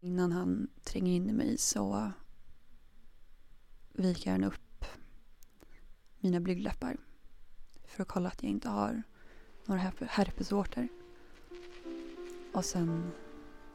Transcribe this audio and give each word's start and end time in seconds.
Innan 0.00 0.32
han 0.32 0.68
tränger 0.84 1.12
in 1.12 1.30
i 1.30 1.32
mig 1.32 1.58
så 1.58 2.12
viker 3.92 4.30
han 4.30 4.44
upp 4.44 4.84
mina 6.18 6.40
blygdläppar 6.40 6.96
för 7.86 8.02
att 8.02 8.08
kolla 8.08 8.28
att 8.28 8.42
jag 8.42 8.50
inte 8.50 8.68
har 8.68 9.02
några 9.64 9.92
herpesvårtor. 10.08 10.88
Och 12.52 12.64
sen 12.64 13.10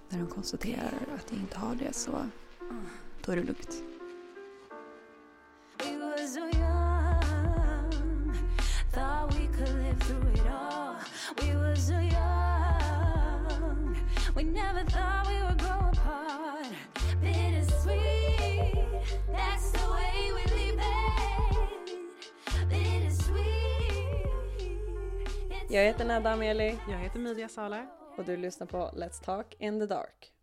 när 0.09 0.17
han 0.17 0.27
konstaterar 0.27 1.07
att 1.15 1.31
jag 1.31 1.39
inte 1.39 1.57
har 1.57 1.75
det 1.75 1.93
så 1.93 2.29
då 3.25 3.31
är 3.31 3.35
det 3.35 3.43
lugnt. 3.43 3.92
Jag 25.73 25.83
heter 25.83 26.05
Nedda 26.05 26.31
Ameli 26.31 26.79
Jag 26.89 26.97
heter 26.97 27.19
Media 27.19 27.49
Sala. 27.49 27.87
och 28.17 28.25
du 28.25 28.37
lyssnar 28.37 28.67
på 28.67 28.77
Let's 28.77 29.23
Talk 29.23 29.55
in 29.59 29.79
the 29.79 29.85
Dark. 29.85 30.33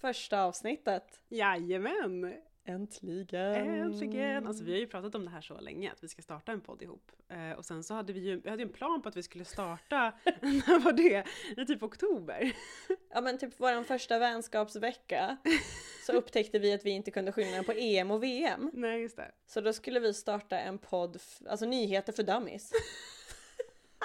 Första 0.00 0.42
avsnittet. 0.42 1.20
Jajamän! 1.28 2.34
Äntligen! 2.64 3.54
Äntligen! 3.54 4.46
Alltså 4.46 4.64
vi 4.64 4.72
har 4.72 4.78
ju 4.78 4.86
pratat 4.86 5.14
om 5.14 5.24
det 5.24 5.30
här 5.30 5.40
så 5.40 5.60
länge, 5.60 5.92
att 5.92 6.04
vi 6.04 6.08
ska 6.08 6.22
starta 6.22 6.52
en 6.52 6.60
podd 6.60 6.82
ihop. 6.82 7.12
Eh, 7.28 7.58
och 7.58 7.64
sen 7.64 7.84
så 7.84 7.94
hade 7.94 8.12
vi 8.12 8.20
ju 8.20 8.40
vi 8.40 8.50
hade 8.50 8.62
ju 8.62 8.66
en 8.66 8.72
plan 8.72 9.02
på 9.02 9.08
att 9.08 9.16
vi 9.16 9.22
skulle 9.22 9.44
starta, 9.44 10.12
när 10.40 10.78
var 10.78 10.92
det? 10.92 11.26
I 11.56 11.66
typ 11.66 11.82
oktober. 11.82 12.52
Ja 13.10 13.20
men 13.20 13.38
typ 13.38 13.54
vår 13.56 13.84
första 13.84 14.18
vänskapsvecka 14.18 15.36
så 16.06 16.12
upptäckte 16.12 16.58
vi 16.58 16.72
att 16.72 16.84
vi 16.84 16.90
inte 16.90 17.10
kunde 17.10 17.32
skillnaden 17.32 17.64
på 17.64 17.72
EM 17.72 18.10
och 18.10 18.22
VM. 18.22 18.70
Nej, 18.74 19.00
just 19.00 19.16
det. 19.16 19.32
Så 19.46 19.60
då 19.60 19.72
skulle 19.72 20.00
vi 20.00 20.14
starta 20.14 20.58
en 20.58 20.78
podd, 20.78 21.18
alltså 21.48 21.66
nyheter 21.66 22.12
för 22.12 22.22
dummies. 22.22 22.72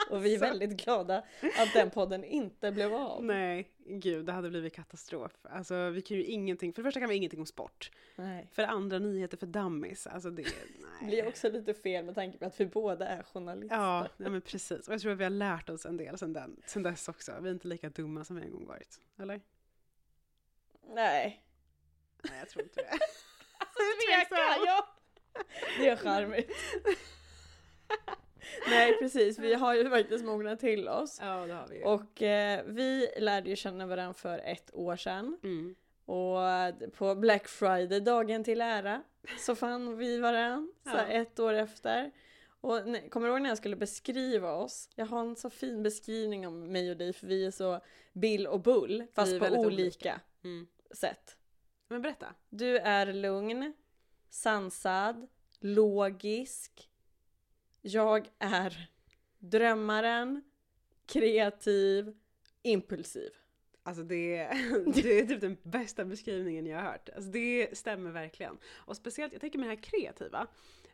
Och 0.09 0.25
vi 0.25 0.35
är 0.35 0.39
väldigt 0.39 0.85
glada 0.85 1.17
att 1.57 1.73
den 1.73 1.89
podden 1.91 2.23
inte 2.23 2.71
blev 2.71 2.93
av. 2.93 3.23
Nej, 3.23 3.71
gud, 3.85 4.25
det 4.25 4.31
hade 4.31 4.49
blivit 4.49 4.73
katastrof. 4.73 5.31
Alltså 5.43 5.89
vi 5.89 6.01
kan 6.01 6.17
ju 6.17 6.23
ingenting, 6.23 6.73
för 6.73 6.81
det 6.81 6.87
första 6.87 6.99
kan 6.99 7.09
vi 7.09 7.15
ingenting 7.15 7.39
om 7.39 7.45
sport. 7.45 7.91
Nej. 8.15 8.47
För 8.51 8.61
det 8.61 8.67
andra 8.67 8.99
nyheter 8.99 9.37
för 9.37 9.47
dummies. 9.47 10.07
Alltså 10.07 10.29
det, 10.29 10.43
Det 10.43 10.49
nej. 11.01 11.09
blir 11.09 11.27
också 11.27 11.49
lite 11.49 11.73
fel 11.73 12.05
med 12.05 12.15
tanke 12.15 12.37
på 12.37 12.45
att 12.45 12.59
vi 12.59 12.65
båda 12.65 13.07
är 13.07 13.23
journalister. 13.23 13.75
Ja, 13.75 14.07
ja, 14.17 14.29
men 14.29 14.41
precis. 14.41 14.87
Och 14.87 14.93
jag 14.93 15.01
tror 15.01 15.11
att 15.11 15.17
vi 15.17 15.23
har 15.23 15.29
lärt 15.31 15.69
oss 15.69 15.85
en 15.85 15.97
del 15.97 16.17
sen, 16.17 16.33
den, 16.33 16.61
sen 16.65 16.83
dess 16.83 17.07
också. 17.07 17.31
Vi 17.41 17.49
är 17.49 17.53
inte 17.53 17.67
lika 17.67 17.89
dumma 17.89 18.23
som 18.23 18.35
vi 18.35 18.41
en 18.41 18.51
gång 18.51 18.65
varit. 18.65 18.99
Eller? 19.19 19.41
Nej. 20.87 21.43
Nej, 22.23 22.39
jag 22.39 22.49
tror 22.49 22.63
inte 22.63 22.81
det. 22.81 22.89
Tveka, 24.07 24.41
ja! 24.65 24.87
Det 25.79 25.89
är 25.89 25.95
charmigt. 25.95 26.51
Nej 28.69 28.97
precis, 28.99 29.39
vi 29.39 29.53
har 29.53 29.75
ju 29.75 29.89
faktiskt 29.89 30.25
mognat 30.25 30.59
till 30.59 30.87
oss. 30.87 31.17
Ja, 31.21 31.45
det 31.47 31.53
har 31.53 31.67
vi 31.67 31.77
ju. 31.77 31.83
Och 31.83 32.21
eh, 32.21 32.63
vi 32.65 33.07
lärde 33.17 33.49
ju 33.49 33.55
känna 33.55 33.85
varandra 33.85 34.13
för 34.13 34.39
ett 34.39 34.69
år 34.73 34.95
sedan. 34.95 35.37
Mm. 35.43 35.75
Och 36.05 36.43
eh, 36.49 36.75
på 36.97 37.15
Black 37.15 37.47
Friday, 37.47 37.99
dagen 37.99 38.43
till 38.43 38.61
ära, 38.61 39.03
så 39.39 39.55
fann 39.55 39.97
vi 39.97 40.17
varandra 40.19 40.73
så 40.83 40.97
Ja. 40.97 41.05
ett 41.05 41.39
år 41.39 41.53
efter. 41.53 42.11
Och 42.61 42.79
kommer 43.09 43.27
du 43.27 43.33
ihåg 43.33 43.41
när 43.41 43.49
jag 43.49 43.57
skulle 43.57 43.75
beskriva 43.75 44.51
oss? 44.53 44.89
Jag 44.95 45.05
har 45.05 45.19
en 45.21 45.35
så 45.35 45.49
fin 45.49 45.83
beskrivning 45.83 46.47
om 46.47 46.71
mig 46.71 46.91
och 46.91 46.97
dig 46.97 47.13
för 47.13 47.27
vi 47.27 47.45
är 47.45 47.51
så 47.51 47.79
Bill 48.13 48.47
och 48.47 48.61
Bull, 48.61 49.03
fast 49.13 49.39
på 49.39 49.45
olika, 49.45 49.59
olika. 49.67 50.21
Mm. 50.43 50.67
sätt. 50.91 51.37
Men 51.87 52.01
berätta. 52.01 52.27
Du 52.49 52.77
är 52.77 53.13
lugn, 53.13 53.73
sansad, 54.29 55.27
logisk. 55.59 56.90
Jag 57.81 58.29
är 58.39 58.89
drömmaren, 59.39 60.41
kreativ, 61.05 62.13
impulsiv. 62.63 63.29
Alltså 63.83 64.03
det, 64.03 64.37
det 64.93 65.19
är 65.19 65.25
typ 65.25 65.41
den 65.41 65.57
bästa 65.63 66.05
beskrivningen 66.05 66.65
jag 66.65 66.77
har 66.77 66.91
hört. 66.91 67.09
Alltså 67.15 67.31
det 67.31 67.77
stämmer 67.77 68.11
verkligen. 68.11 68.57
Och 68.73 68.95
speciellt, 68.97 69.33
jag 69.33 69.41
tänker 69.41 69.59
med 69.59 69.67
det 69.69 69.75
här 69.75 69.81
kreativa. 69.83 70.47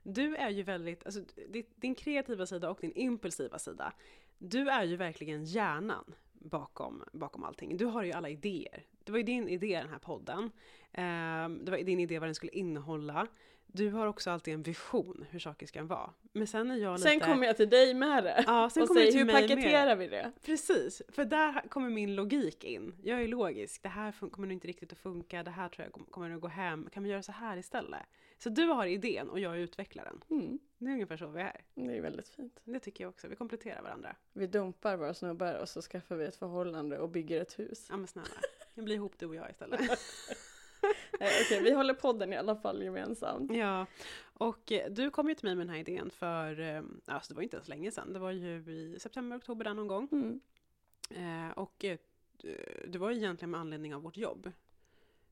Du 0.04 0.36
är 0.36 0.50
ju 0.50 0.64
väldigt, 0.64 1.06
alltså 1.06 1.22
di- 1.50 1.70
din 1.76 1.96
kreativa 1.96 2.46
sida 2.46 2.70
och 2.70 2.78
din 2.82 2.92
impulsiva 2.96 3.60
sida. 3.60 3.94
Du 4.38 4.70
är 4.70 4.84
ju 4.84 4.96
verkligen 4.96 5.46
hjärnan 5.46 6.14
bakom, 6.34 7.04
bakom 7.14 7.44
allting. 7.44 7.78
Du 7.78 7.86
har 7.86 8.04
ju 8.04 8.12
alla 8.12 8.30
idéer. 8.30 8.86
Det 9.04 9.12
var 9.12 9.18
ju 9.20 9.24
din 9.24 9.48
idé 9.50 9.80
den 9.82 9.90
här 9.90 10.00
podden. 10.00 10.52
Ehm, 10.92 11.66
det 11.66 11.72
var 11.72 11.78
din 11.78 12.00
idé 12.00 12.20
vad 12.20 12.28
den 12.28 12.36
skulle 12.36 12.52
innehålla. 12.52 13.28
Du 13.68 13.90
har 13.92 14.08
också 14.08 14.30
alltid 14.32 14.54
en 14.54 14.64
vision 14.64 15.26
hur 15.30 15.40
saker 15.40 15.68
ska 15.68 15.84
vara. 15.84 16.14
Men 16.32 16.48
sen 16.48 16.72
är 16.72 16.76
jag 16.76 16.98
lite... 17.00 17.10
Sen 17.10 17.20
kommer 17.20 17.48
jag 17.48 17.58
till 17.58 17.70
dig 17.70 17.94
med 17.94 18.24
det. 18.24 18.44
Ja, 18.48 18.70
sen 18.70 18.84
och 18.84 18.88
kommer 18.88 19.02
säger 19.02 19.12
till 19.12 19.20
hur 19.20 19.26
mig 19.26 19.36
med 19.36 19.50
paketerar 19.50 19.96
vi 19.96 20.08
det? 20.08 20.32
Precis, 20.46 21.02
för 21.10 21.26
där 21.26 21.70
kommer 21.70 21.90
min 21.90 22.16
logik 22.16 22.64
in. 22.64 22.96
Jag 23.04 23.22
är 23.22 23.28
logisk, 23.28 23.84
det 23.84 23.90
här 23.90 24.12
kommer 24.30 24.48
nog 24.48 24.54
inte 24.54 24.68
riktigt 24.68 24.92
att 24.92 24.98
funka, 25.00 25.44
det 25.44 25.52
här 25.52 25.70
tror 25.70 25.86
jag 25.86 25.94
kom- 25.94 26.06
kommer 26.06 26.36
att 26.36 26.42
gå 26.42 26.48
hem, 26.48 26.90
kan 26.94 27.04
vi 27.04 27.10
göra 27.10 27.24
så 27.24 27.32
här 27.32 27.58
istället? 27.58 28.02
Så 28.38 28.50
du 28.50 28.64
har 28.66 28.86
idén 28.86 29.30
och 29.30 29.40
jag 29.40 29.54
är 29.54 29.58
utvecklaren. 29.60 30.24
Mm, 30.30 30.60
Det 30.78 30.86
är 30.86 30.92
ungefär 30.94 31.18
så 31.18 31.28
vi 31.28 31.42
är. 31.42 31.62
det 31.76 31.98
är 31.98 32.02
väldigt 32.02 32.30
fint. 32.30 32.60
Det 32.64 32.80
tycker 32.80 33.04
jag 33.04 33.10
också, 33.10 33.28
vi 33.28 33.36
kompletterar 33.36 33.82
varandra. 33.82 34.16
Vi 34.34 34.48
dumpar 34.48 34.98
våra 34.98 35.14
snubbar 35.14 35.54
och 35.54 35.70
så 35.70 35.82
skaffar 35.82 36.16
vi 36.16 36.26
ett 36.26 36.36
förhållande 36.36 37.00
och 37.00 37.10
bygger 37.10 37.42
ett 37.42 37.60
hus. 37.60 37.88
Ja 37.90 37.98
men 37.98 38.08
snälla, 38.08 38.28
vi 38.74 38.82
blir 38.82 38.96
ihop 38.96 39.14
du 39.20 39.26
och 39.26 39.36
jag 39.36 39.50
istället. 39.50 39.80
Okej, 41.14 41.62
vi 41.64 41.72
håller 41.72 41.94
podden 41.94 42.34
i 42.34 42.38
alla 42.38 42.56
fall 42.56 42.84
gemensamt. 42.84 43.56
Ja, 43.56 43.86
och 44.34 44.72
eh, 44.72 44.92
du 44.92 45.10
kom 45.10 45.30
ju 45.30 45.36
till 45.36 45.46
mig 45.46 45.56
med 45.56 45.68
den 45.68 45.74
här 45.74 45.80
idén 45.80 46.10
för, 46.10 46.60
eh, 46.60 46.82
alltså 47.06 47.34
det 47.34 47.36
var 47.36 47.44
inte 47.44 47.58
ens 47.58 47.68
länge 47.68 47.92
sedan, 47.92 48.14
det 48.14 48.20
var 48.20 48.32
ju 48.32 48.72
i 48.72 48.98
september, 49.00 49.38
oktober 49.38 49.66
där 49.66 49.74
någon 49.74 49.88
gång. 49.88 50.10
Mm. 50.12 50.40
Eh, 51.10 51.52
och 51.58 51.86
det 52.88 52.98
var 52.98 53.12
ju 53.12 53.18
egentligen 53.18 53.52
med 53.52 53.60
anledning 53.60 53.96
av 53.96 54.02
vårt 54.02 54.18
jobb. 54.18 54.52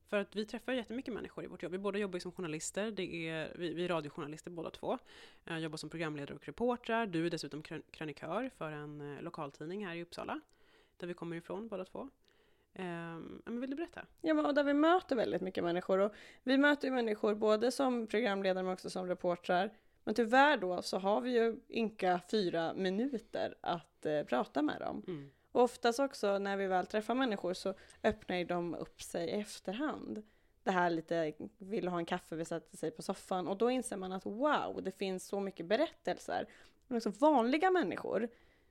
För 0.08 0.16
att 0.16 0.36
vi 0.36 0.44
träffar 0.46 0.72
jättemycket 0.72 1.14
människor 1.14 1.44
i 1.44 1.46
vårt 1.46 1.62
jobb. 1.62 1.72
Vi 1.72 1.78
båda 1.78 1.98
jobbar 1.98 2.16
ju 2.16 2.20
som 2.20 2.32
journalister, 2.32 2.90
det 2.90 3.28
är, 3.28 3.52
vi, 3.58 3.74
vi 3.74 3.84
är 3.84 3.88
radiojournalister 3.88 4.50
båda 4.50 4.70
två. 4.70 4.98
Jag 5.44 5.60
jobbar 5.60 5.76
som 5.76 5.90
programledare 5.90 6.34
och 6.34 6.46
reportrar. 6.46 7.06
Du 7.06 7.26
är 7.26 7.30
dessutom 7.30 7.62
krön- 7.62 7.82
krönikör 7.90 8.50
för 8.56 8.72
en 8.72 9.18
lokaltidning 9.20 9.86
här 9.86 9.94
i 9.94 10.02
Uppsala. 10.02 10.40
Där 10.96 11.06
vi 11.06 11.14
kommer 11.14 11.36
ifrån 11.36 11.68
båda 11.68 11.84
två. 11.84 12.10
Ehm, 12.78 13.42
men 13.44 13.60
vill 13.60 13.70
du 13.70 13.76
berätta? 13.76 14.00
Ja, 14.20 14.34
men 14.34 14.46
och 14.46 14.54
där 14.54 14.64
vi 14.64 14.74
möter 14.74 15.16
väldigt 15.16 15.42
mycket 15.42 15.64
människor. 15.64 15.98
Och 15.98 16.12
vi 16.42 16.58
möter 16.58 16.88
ju 16.88 16.94
människor 16.94 17.34
både 17.34 17.70
som 17.70 18.06
programledare 18.06 18.64
men 18.64 18.72
också 18.72 18.90
som 18.90 19.06
reportrar. 19.06 19.72
Men 20.04 20.14
tyvärr 20.14 20.56
då 20.56 20.82
så 20.82 20.98
har 20.98 21.20
vi 21.20 21.30
ju 21.30 21.60
ynka 21.70 22.20
fyra 22.30 22.74
minuter 22.74 23.54
att 23.60 24.06
eh, 24.06 24.22
prata 24.22 24.62
med 24.62 24.80
dem. 24.80 25.02
Mm. 25.06 25.30
Och 25.52 25.62
oftast 25.62 26.00
också 26.00 26.38
när 26.38 26.56
vi 26.56 26.66
väl 26.66 26.86
träffar 26.86 27.14
människor 27.14 27.54
så 27.54 27.74
öppnar 28.02 28.36
ju 28.36 28.44
de 28.44 28.74
upp 28.74 29.02
sig 29.02 29.28
i 29.28 29.30
efterhand. 29.30 30.22
Det 30.62 30.70
här 30.70 30.90
lite, 30.90 31.32
vill 31.58 31.88
ha 31.88 31.98
en 31.98 32.04
kaffe, 32.04 32.36
vi 32.36 32.44
sätter 32.44 32.76
sig 32.76 32.90
på 32.90 33.02
soffan 33.02 33.48
och 33.48 33.56
då 33.56 33.70
inser 33.70 33.96
man 33.96 34.12
att 34.12 34.26
wow, 34.26 34.80
det 34.82 34.90
finns 34.90 35.26
så 35.26 35.40
mycket 35.40 35.66
berättelser. 35.66 36.46
Men 36.86 36.96
också 36.96 37.10
vanliga 37.10 37.70
människor. 37.70 38.28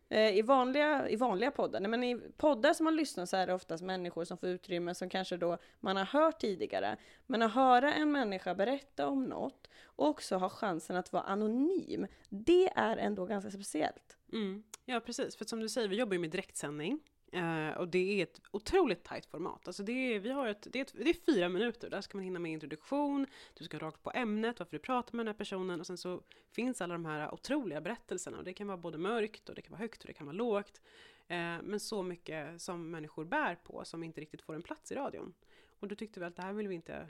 Eh, 0.10 0.38
I 0.38 0.42
vanliga, 0.42 1.10
I 1.10 1.16
vanliga 1.16 1.52
poddar, 1.52 1.80
nej, 1.80 1.90
men 1.90 2.04
i 2.04 2.18
poddar 2.38 2.74
som 2.74 2.84
man 2.84 2.96
lyssnar 2.96 3.26
så 3.26 3.38
är 3.38 3.48
det 3.48 3.54
oftast 3.54 3.84
människor 3.84 4.24
som 4.24 4.38
får 4.38 4.50
utrymme 4.50 4.96
som 4.96 5.10
kanske 5.10 5.38
då 5.38 5.58
man 5.80 5.98
har 5.98 6.06
hört 6.06 6.40
tidigare. 6.40 6.98
Men 7.26 7.42
att 7.42 7.54
höra 7.54 7.94
en 7.94 8.12
människa 8.12 8.56
berätta 8.56 9.08
om 9.08 9.24
något 9.24 9.70
och 9.84 10.08
också 10.08 10.36
ha 10.36 10.50
chansen 10.50 10.96
att 10.96 11.14
vara 11.14 11.24
anonym, 11.24 12.08
det 12.30 12.70
är 12.76 12.98
ändå 12.98 13.26
ganska 13.26 13.52
speciellt. 13.52 14.18
Mm. 14.34 14.64
Ja, 14.86 15.00
precis. 15.00 15.36
För 15.36 15.46
som 15.46 15.60
du 15.60 15.70
säger, 15.70 15.88
vi 15.88 15.96
jobbar 15.96 16.14
ju 16.14 16.20
med 16.20 16.32
direktsändning. 16.32 17.00
Eh, 17.36 17.78
och 17.78 17.88
det 17.88 18.20
är 18.20 18.24
ett 18.24 18.42
otroligt 18.52 19.04
tajt 19.04 19.26
format. 19.26 19.68
Alltså 19.68 19.84
det, 19.84 19.92
är, 19.92 20.20
vi 20.20 20.32
har 20.32 20.48
ett, 20.48 20.68
det, 20.72 20.80
är 20.80 20.82
ett, 20.84 20.94
det 20.94 21.10
är 21.10 21.14
fyra 21.34 21.50
minuter. 21.50 21.90
Där 21.90 22.02
ska 22.02 22.18
man 22.18 22.26
hinna 22.26 22.40
med 22.40 22.52
introduktion, 22.52 23.28
du 23.54 23.64
ska 23.64 23.80
rakt 23.80 24.04
på 24.04 24.12
ämnet, 24.16 24.60
varför 24.60 24.72
du 24.72 24.80
pratar 24.80 25.16
med 25.16 25.26
den 25.26 25.34
här 25.34 25.38
personen 25.38 25.80
och 25.80 25.88
sen 25.88 25.98
så 25.98 26.22
finns 26.52 26.82
alla 26.82 26.94
de 26.94 27.06
här 27.06 27.34
otroliga 27.34 27.82
berättelserna. 27.82 28.38
Och 28.38 28.44
det 28.44 28.54
kan 28.54 28.68
vara 28.68 28.78
både 28.78 28.98
mörkt 28.98 29.50
och 29.50 29.56
det 29.56 29.62
kan 29.62 29.72
vara 29.72 29.82
högt 29.82 30.02
och 30.02 30.08
det 30.08 30.14
kan 30.14 30.28
vara 30.28 30.36
lågt. 30.36 30.82
Eh, 31.28 31.56
men 31.64 31.80
så 31.80 32.04
mycket 32.04 32.62
som 32.62 32.92
människor 32.92 33.26
bär 33.26 33.56
på 33.56 33.86
som 33.86 34.04
inte 34.04 34.22
riktigt 34.22 34.42
får 34.42 34.56
en 34.56 34.62
plats 34.62 34.92
i 34.92 34.96
radion. 34.96 35.34
Och 35.80 35.88
då 35.88 35.96
tyckte 35.96 36.20
vi 36.20 36.26
att 36.26 36.36
det 36.36 36.42
här 36.42 36.54
vill 36.54 36.68
vi 36.68 36.76
inte 36.76 37.08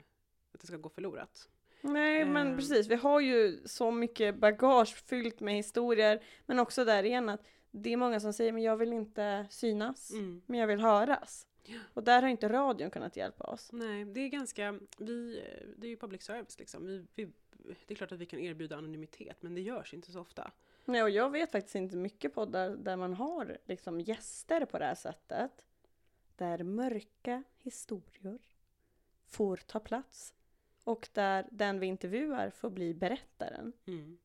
att 0.54 0.60
det 0.60 0.66
ska 0.66 0.76
gå 0.76 0.88
förlorat. 0.88 1.48
Nej, 1.80 2.24
men 2.24 2.46
Ehm. 2.46 2.56
precis. 2.56 2.86
Vi 2.86 2.94
har 2.94 3.20
ju 3.20 3.60
så 3.64 3.90
mycket 3.90 4.36
bagage 4.36 4.96
fyllt 5.06 5.40
med 5.40 5.54
historier, 5.54 6.22
men 6.46 6.58
också 6.58 6.84
där 6.84 7.02
igen 7.02 7.28
att 7.28 7.40
det 7.70 7.92
är 7.92 7.96
många 7.96 8.20
som 8.20 8.32
säger 8.32 8.52
men 8.52 8.62
jag 8.62 8.76
vill 8.76 8.92
inte 8.92 9.46
synas, 9.50 10.10
Mm. 10.10 10.42
men 10.46 10.60
jag 10.60 10.66
vill 10.66 10.80
höras. 10.80 11.46
Och 11.94 12.02
där 12.02 12.22
har 12.22 12.28
inte 12.28 12.48
radion 12.48 12.90
kunnat 12.90 13.16
hjälpa 13.16 13.44
oss. 13.44 13.70
Nej, 13.72 14.04
det 14.04 14.20
är 14.20 14.28
ganska, 14.28 14.78
vi, 14.98 15.42
det 15.76 15.86
är 15.86 15.90
ju 15.90 15.96
public 15.96 16.22
service 16.22 16.58
liksom. 16.58 16.86
Vi, 16.86 17.06
vi, 17.14 17.28
det 17.86 17.94
är 17.94 17.96
klart 17.96 18.12
att 18.12 18.18
vi 18.18 18.26
kan 18.26 18.40
erbjuda 18.40 18.76
anonymitet, 18.76 19.42
men 19.42 19.54
det 19.54 19.60
görs 19.60 19.94
inte 19.94 20.12
så 20.12 20.20
ofta. 20.20 20.50
Nej, 20.84 21.02
och 21.02 21.10
jag 21.10 21.30
vet 21.30 21.52
faktiskt 21.52 21.74
inte 21.74 21.96
mycket 21.96 22.34
poddar 22.34 22.70
där 22.70 22.96
man 22.96 23.14
har 23.14 23.58
liksom 23.64 24.00
gäster 24.00 24.64
på 24.64 24.78
det 24.78 24.84
här 24.84 24.94
sättet. 24.94 25.64
Där 26.36 26.62
mörka 26.62 27.42
historier 27.58 28.38
får 29.26 29.56
ta 29.56 29.80
plats. 29.80 30.34
Och 30.84 31.08
där 31.12 31.46
den 31.50 31.80
vi 31.80 31.86
intervjuar 31.86 32.50
får 32.50 32.70
bli 32.70 32.94
berättaren. 32.94 33.72
Mm. 33.86 34.18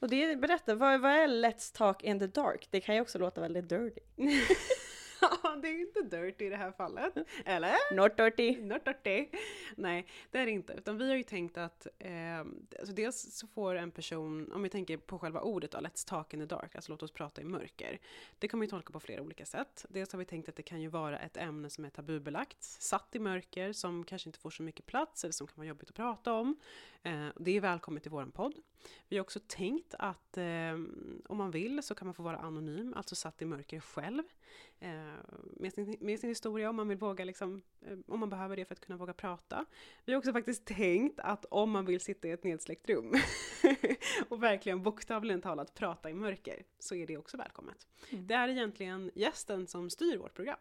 Och 0.00 0.08
det 0.08 0.40
berättar, 0.40 0.74
vad, 0.74 1.00
vad 1.00 1.12
är 1.12 1.28
Let's 1.28 1.76
Talk 1.76 2.02
in 2.02 2.18
the 2.18 2.26
Dark? 2.26 2.68
Det 2.70 2.80
kan 2.80 2.94
ju 2.94 3.00
också 3.00 3.18
låta 3.18 3.40
väldigt 3.40 3.68
dirty. 3.68 4.00
Ja, 5.42 5.56
det 5.56 5.68
är 5.68 5.80
inte 5.80 6.16
dirty 6.16 6.44
i 6.44 6.48
det 6.48 6.56
här 6.56 6.72
fallet. 6.72 7.14
Eller? 7.44 7.94
Not 7.94 8.16
dirty. 8.16 8.62
Not 8.62 8.84
dirty. 8.84 9.28
Nej, 9.76 10.06
det 10.30 10.38
är 10.38 10.46
det 10.46 10.52
inte. 10.52 10.72
Utan 10.72 10.98
vi 10.98 11.08
har 11.08 11.16
ju 11.16 11.22
tänkt 11.22 11.58
att 11.58 11.86
eh, 11.98 12.38
alltså 12.38 12.94
dels 12.94 13.38
så 13.38 13.46
får 13.46 13.74
en 13.74 13.90
person, 13.90 14.52
om 14.52 14.62
vi 14.62 14.68
tänker 14.68 14.96
på 14.96 15.18
själva 15.18 15.40
ordet 15.40 15.70
då, 15.70 15.78
let's 15.78 16.08
talk 16.08 16.34
in 16.34 16.40
the 16.40 16.46
dark, 16.46 16.74
alltså 16.74 16.92
låt 16.92 17.02
oss 17.02 17.12
prata 17.12 17.40
i 17.40 17.44
mörker. 17.44 17.98
Det 18.38 18.48
kan 18.48 18.58
man 18.58 18.64
ju 18.64 18.70
tolka 18.70 18.92
på 18.92 19.00
flera 19.00 19.22
olika 19.22 19.46
sätt. 19.46 19.86
Dels 19.88 20.12
har 20.12 20.18
vi 20.18 20.24
tänkt 20.24 20.48
att 20.48 20.56
det 20.56 20.62
kan 20.62 20.80
ju 20.80 20.88
vara 20.88 21.18
ett 21.18 21.36
ämne 21.36 21.70
som 21.70 21.84
är 21.84 21.90
tabubelagt, 21.90 22.62
satt 22.62 23.14
i 23.14 23.18
mörker, 23.18 23.72
som 23.72 24.04
kanske 24.04 24.28
inte 24.28 24.38
får 24.38 24.50
så 24.50 24.62
mycket 24.62 24.86
plats 24.86 25.24
eller 25.24 25.32
som 25.32 25.46
kan 25.46 25.56
vara 25.56 25.68
jobbigt 25.68 25.88
att 25.88 25.96
prata 25.96 26.32
om. 26.32 26.56
Eh, 27.02 27.26
det 27.36 27.50
är 27.50 27.60
välkommet 27.60 28.06
i 28.06 28.08
våran 28.08 28.30
podd. 28.30 28.54
Vi 29.08 29.16
har 29.16 29.22
också 29.22 29.40
tänkt 29.46 29.94
att 29.98 30.38
eh, 30.38 30.72
om 31.26 31.36
man 31.36 31.50
vill 31.50 31.82
så 31.82 31.94
kan 31.94 32.06
man 32.06 32.14
få 32.14 32.22
vara 32.22 32.36
anonym, 32.36 32.94
alltså 32.96 33.14
satt 33.14 33.42
i 33.42 33.44
mörker 33.44 33.80
själv. 33.80 34.22
Eh, 34.80 34.90
med, 35.56 35.72
sin, 35.72 35.96
med 36.00 36.20
sin 36.20 36.28
historia 36.28 36.70
om 36.70 36.76
man 36.76 36.88
vill 36.88 36.98
våga 36.98 37.24
liksom, 37.24 37.62
eh, 37.80 37.98
om 38.06 38.20
man 38.20 38.30
behöver 38.30 38.56
det 38.56 38.64
för 38.64 38.74
att 38.74 38.80
kunna 38.80 38.98
våga 38.98 39.12
prata. 39.12 39.64
Vi 40.04 40.12
har 40.12 40.18
också 40.18 40.32
faktiskt 40.32 40.64
tänkt 40.64 41.20
att 41.20 41.44
om 41.44 41.70
man 41.70 41.86
vill 41.86 42.00
sitta 42.00 42.28
i 42.28 42.30
ett 42.30 42.44
nedsläckt 42.44 42.88
rum 42.88 43.14
och 44.28 44.42
verkligen 44.42 44.82
bokstavligen 44.82 45.40
talat 45.40 45.74
prata 45.74 46.10
i 46.10 46.14
mörker 46.14 46.64
så 46.78 46.94
är 46.94 47.06
det 47.06 47.16
också 47.16 47.36
välkommet. 47.36 47.86
Mm. 48.10 48.26
Det 48.26 48.34
är 48.34 48.48
egentligen 48.48 49.10
gästen 49.14 49.66
som 49.66 49.90
styr 49.90 50.16
vårt 50.16 50.34
program. 50.34 50.60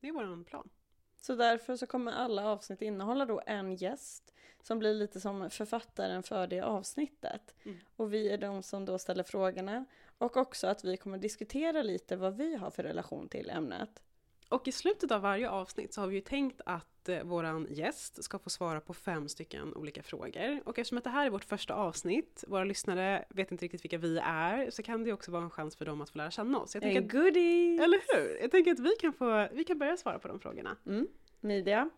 Det 0.00 0.08
är 0.08 0.12
vår 0.12 0.44
plan. 0.44 0.68
Så 1.16 1.34
därför 1.34 1.76
så 1.76 1.86
kommer 1.86 2.12
alla 2.12 2.46
avsnitt 2.46 2.82
innehålla 2.82 3.26
då 3.26 3.42
en 3.46 3.74
gäst 3.74 4.34
som 4.62 4.78
blir 4.78 4.94
lite 4.94 5.20
som 5.20 5.50
författaren 5.50 6.22
för 6.22 6.46
det 6.46 6.60
avsnittet. 6.60 7.54
Mm. 7.64 7.78
Och 7.96 8.14
vi 8.14 8.30
är 8.30 8.38
de 8.38 8.62
som 8.62 8.84
då 8.84 8.98
ställer 8.98 9.22
frågorna. 9.22 9.84
Och 10.18 10.36
också 10.36 10.66
att 10.66 10.84
vi 10.84 10.96
kommer 10.96 11.18
diskutera 11.18 11.82
lite 11.82 12.16
vad 12.16 12.36
vi 12.36 12.56
har 12.56 12.70
för 12.70 12.82
relation 12.82 13.28
till 13.28 13.50
ämnet. 13.50 14.02
Och 14.48 14.68
i 14.68 14.72
slutet 14.72 15.10
av 15.10 15.20
varje 15.20 15.50
avsnitt 15.50 15.94
så 15.94 16.00
har 16.00 16.08
vi 16.08 16.14
ju 16.14 16.20
tänkt 16.20 16.60
att 16.66 17.08
eh, 17.08 17.22
våran 17.22 17.66
gäst 17.70 18.24
ska 18.24 18.38
få 18.38 18.50
svara 18.50 18.80
på 18.80 18.94
fem 18.94 19.28
stycken 19.28 19.74
olika 19.74 20.02
frågor. 20.02 20.60
Och 20.64 20.78
eftersom 20.78 20.98
att 20.98 21.04
det 21.04 21.10
här 21.10 21.26
är 21.26 21.30
vårt 21.30 21.44
första 21.44 21.74
avsnitt, 21.74 22.44
våra 22.48 22.64
lyssnare 22.64 23.24
vet 23.28 23.52
inte 23.52 23.64
riktigt 23.64 23.84
vilka 23.84 23.98
vi 23.98 24.18
är, 24.18 24.70
så 24.70 24.82
kan 24.82 25.04
det 25.04 25.12
också 25.12 25.30
vara 25.30 25.42
en 25.42 25.50
chans 25.50 25.76
för 25.76 25.84
dem 25.84 26.00
att 26.00 26.10
få 26.10 26.18
lära 26.18 26.30
känna 26.30 26.58
oss. 26.58 26.74
Jag 26.74 26.82
tänker 26.82 27.00
En 27.00 27.06
att, 27.06 27.12
goodie! 27.12 27.78
eller 27.82 28.00
hur? 28.14 28.38
Jag 28.40 28.50
tänker 28.50 28.72
att 28.72 28.80
vi 28.80 28.96
kan, 29.00 29.12
få, 29.12 29.48
vi 29.52 29.64
kan 29.64 29.78
börja 29.78 29.96
svara 29.96 30.18
på 30.18 30.28
de 30.28 30.40
frågorna. 30.40 30.76
Mm. 30.86 31.06
Media. 31.40 31.90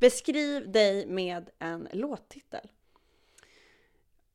Beskriv 0.00 0.70
dig 0.72 1.06
med 1.06 1.50
en 1.58 1.88
låttitel. 1.92 2.68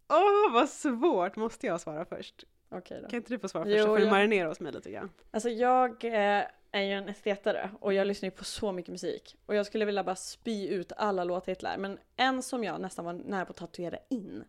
Åh, 0.09 0.53
vad 0.53 0.69
svårt! 0.69 1.35
Måste 1.35 1.67
jag 1.67 1.81
svara 1.81 2.05
först? 2.05 2.45
Okej 2.69 3.01
då. 3.01 3.09
Kan 3.09 3.17
inte 3.17 3.33
du 3.33 3.39
få 3.39 3.49
svara 3.49 3.67
Jo, 3.67 3.73
först 3.73 3.83
så 3.83 3.87
får 3.87 3.97
du 3.97 4.09
marinera 4.09 4.49
oss 4.49 4.59
med 4.59 4.75
lite 4.75 4.91
grann. 4.91 5.09
Alltså 5.31 5.49
jag 5.49 6.03
eh, 6.05 6.43
är 6.71 6.81
ju 6.81 6.91
en 6.91 7.09
estetare 7.09 7.69
och 7.79 7.93
jag 7.93 8.07
lyssnar 8.07 8.27
ju 8.27 8.31
på 8.31 8.43
så 8.43 8.71
mycket 8.71 8.91
musik. 8.91 9.35
Och 9.45 9.55
jag 9.55 9.65
skulle 9.65 9.85
vilja 9.85 10.03
bara 10.03 10.15
spy 10.15 10.67
ut 10.67 10.91
alla 10.97 11.23
låttitlar. 11.23 11.77
Men 11.77 11.99
en 12.15 12.43
som 12.43 12.63
jag 12.63 12.81
nästan 12.81 13.05
var 13.05 13.13
nära 13.13 13.45
på 13.45 13.51
att 13.51 13.57
tatuera 13.57 13.97
in. 14.09 14.43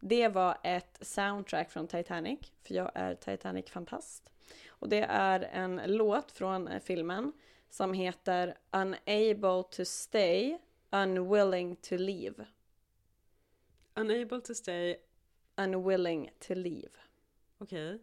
Det 0.00 0.28
var 0.28 0.58
ett 0.62 0.98
soundtrack 1.00 1.70
från 1.70 1.86
Titanic. 1.86 2.38
För 2.62 2.74
jag 2.74 2.90
är 2.94 3.14
Titanic-fantast. 3.14 4.30
Och 4.68 4.88
det 4.88 5.06
är 5.08 5.40
en 5.40 5.80
låt 5.84 6.32
från 6.32 6.68
eh, 6.68 6.80
filmen 6.80 7.32
som 7.70 7.92
heter 7.92 8.54
Unable 8.70 9.62
to 9.70 9.84
stay, 9.84 10.58
unwilling 10.90 11.76
to 11.76 11.96
leave. 11.96 12.46
Unable 14.00 14.40
to 14.40 14.54
stay, 14.54 14.96
Unwilling 15.56 16.30
to 16.38 16.54
leave. 16.54 16.90
okej. 17.58 17.98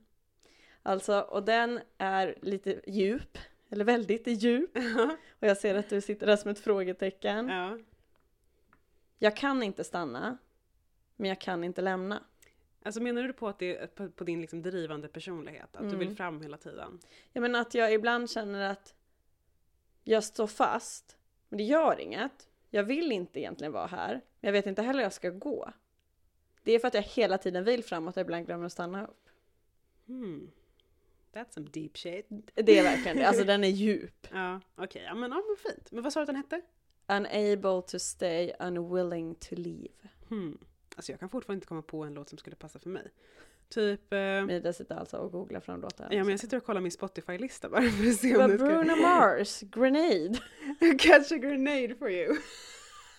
Alltså, 0.83 1.19
och 1.21 1.43
den 1.43 1.79
är 1.97 2.35
lite 2.41 2.81
djup. 2.87 3.37
Eller 3.69 3.85
väldigt 3.85 4.27
djup. 4.27 4.77
Och 5.39 5.47
jag 5.47 5.57
ser 5.57 5.75
att 5.75 5.89
du 5.89 6.01
sitter 6.01 6.27
där 6.27 6.35
som 6.37 6.51
ett 6.51 6.59
frågetecken. 6.59 7.49
ja. 7.49 7.77
Jag 9.19 9.37
kan 9.37 9.63
inte 9.63 9.83
stanna, 9.83 10.37
men 11.15 11.29
jag 11.29 11.41
kan 11.41 11.63
inte 11.63 11.81
lämna. 11.81 12.23
Alltså 12.83 13.01
menar 13.01 13.23
du 13.23 13.33
på 13.33 13.47
att 13.47 13.59
det 13.59 13.77
är 13.77 13.87
på, 13.87 14.09
på 14.09 14.23
din 14.23 14.41
liksom 14.41 14.61
drivande 14.61 15.07
personlighet? 15.07 15.75
Att 15.75 15.81
du 15.81 15.87
Mm. 15.87 15.99
vill 15.99 16.15
fram 16.15 16.41
hela 16.41 16.57
tiden? 16.57 16.99
Jag 17.33 17.41
menar 17.41 17.61
att 17.61 17.73
jag 17.73 17.93
ibland 17.93 18.29
känner 18.31 18.69
att 18.71 18.95
jag 20.03 20.23
står 20.23 20.47
fast, 20.47 21.17
men 21.49 21.57
det 21.57 21.63
gör 21.63 21.99
inget. 21.99 22.49
Jag 22.69 22.83
vill 22.83 23.11
inte 23.11 23.39
egentligen 23.39 23.73
vara 23.73 23.87
här, 23.87 24.11
men 24.13 24.21
jag 24.47 24.51
vet 24.51 24.65
inte 24.65 24.81
heller 24.81 24.99
hur 24.99 25.03
jag 25.05 25.13
ska 25.13 25.29
gå. 25.29 25.71
Det 26.65 26.71
är 26.71 26.79
för 26.79 26.87
att 26.87 26.93
jag 26.93 27.01
hela 27.01 27.37
tiden 27.37 27.63
vill 27.63 27.83
framåt 27.83 28.17
och 28.17 28.21
ibland 28.21 28.45
glömmer 28.45 28.65
att 28.65 28.71
stanna 28.71 29.07
upp. 29.07 29.29
Hmm. 30.07 30.51
That's 31.33 31.49
some 31.49 31.67
deep 31.73 31.97
shit. 31.97 32.25
Det 32.53 32.79
är 32.79 32.83
verkligen 32.83 33.17
det, 33.17 33.27
alltså 33.27 33.43
den 33.43 33.63
är 33.63 33.67
djup. 33.67 34.27
Ja, 34.33 34.61
okej. 34.75 35.03
Ja, 35.05 35.15
men, 35.15 35.31
ja, 35.31 35.43
men 35.47 35.73
fint. 35.73 35.91
Men 35.91 36.03
vad 36.03 36.13
sa 36.13 36.19
du 36.19 36.21
att 36.23 36.27
den 36.27 36.35
hette? 36.35 36.61
Unable 37.07 37.81
to 37.81 37.99
stay, 37.99 38.51
unwilling 38.59 39.35
to 39.35 39.55
leave. 39.55 39.93
Hmm. 40.29 40.57
Alltså 40.95 41.11
jag 41.11 41.19
kan 41.19 41.29
fortfarande 41.29 41.57
inte 41.57 41.67
komma 41.67 41.81
på 41.81 42.03
en 42.03 42.13
låt 42.13 42.29
som 42.29 42.37
skulle 42.37 42.55
passa 42.55 42.79
för 42.79 42.89
mig. 42.89 43.11
Typ... 43.69 44.13
Eh, 44.13 44.45
Mida 44.45 44.73
sitter 44.73 44.95
alltså 44.95 45.17
och 45.17 45.31
googlar 45.31 45.59
fram 45.59 45.81
låtar. 45.81 46.07
ja, 46.11 46.17
men 46.17 46.29
jag 46.29 46.39
sitter 46.39 46.57
och 46.57 46.63
kollar 46.65 46.81
min 46.81 46.91
Spotify-lista 46.91 47.69
bara 47.69 47.81
för 47.81 48.09
att 48.09 48.15
se 48.15 48.37
om 48.37 48.49
det 48.51 48.57
ska... 48.57 48.65
Bruno 48.65 48.95
Mars, 48.95 49.61
Grenade. 49.61 50.39
Catch 50.99 51.31
a 51.31 51.37
grenade 51.37 51.95
for 51.95 52.11
you. 52.11 52.35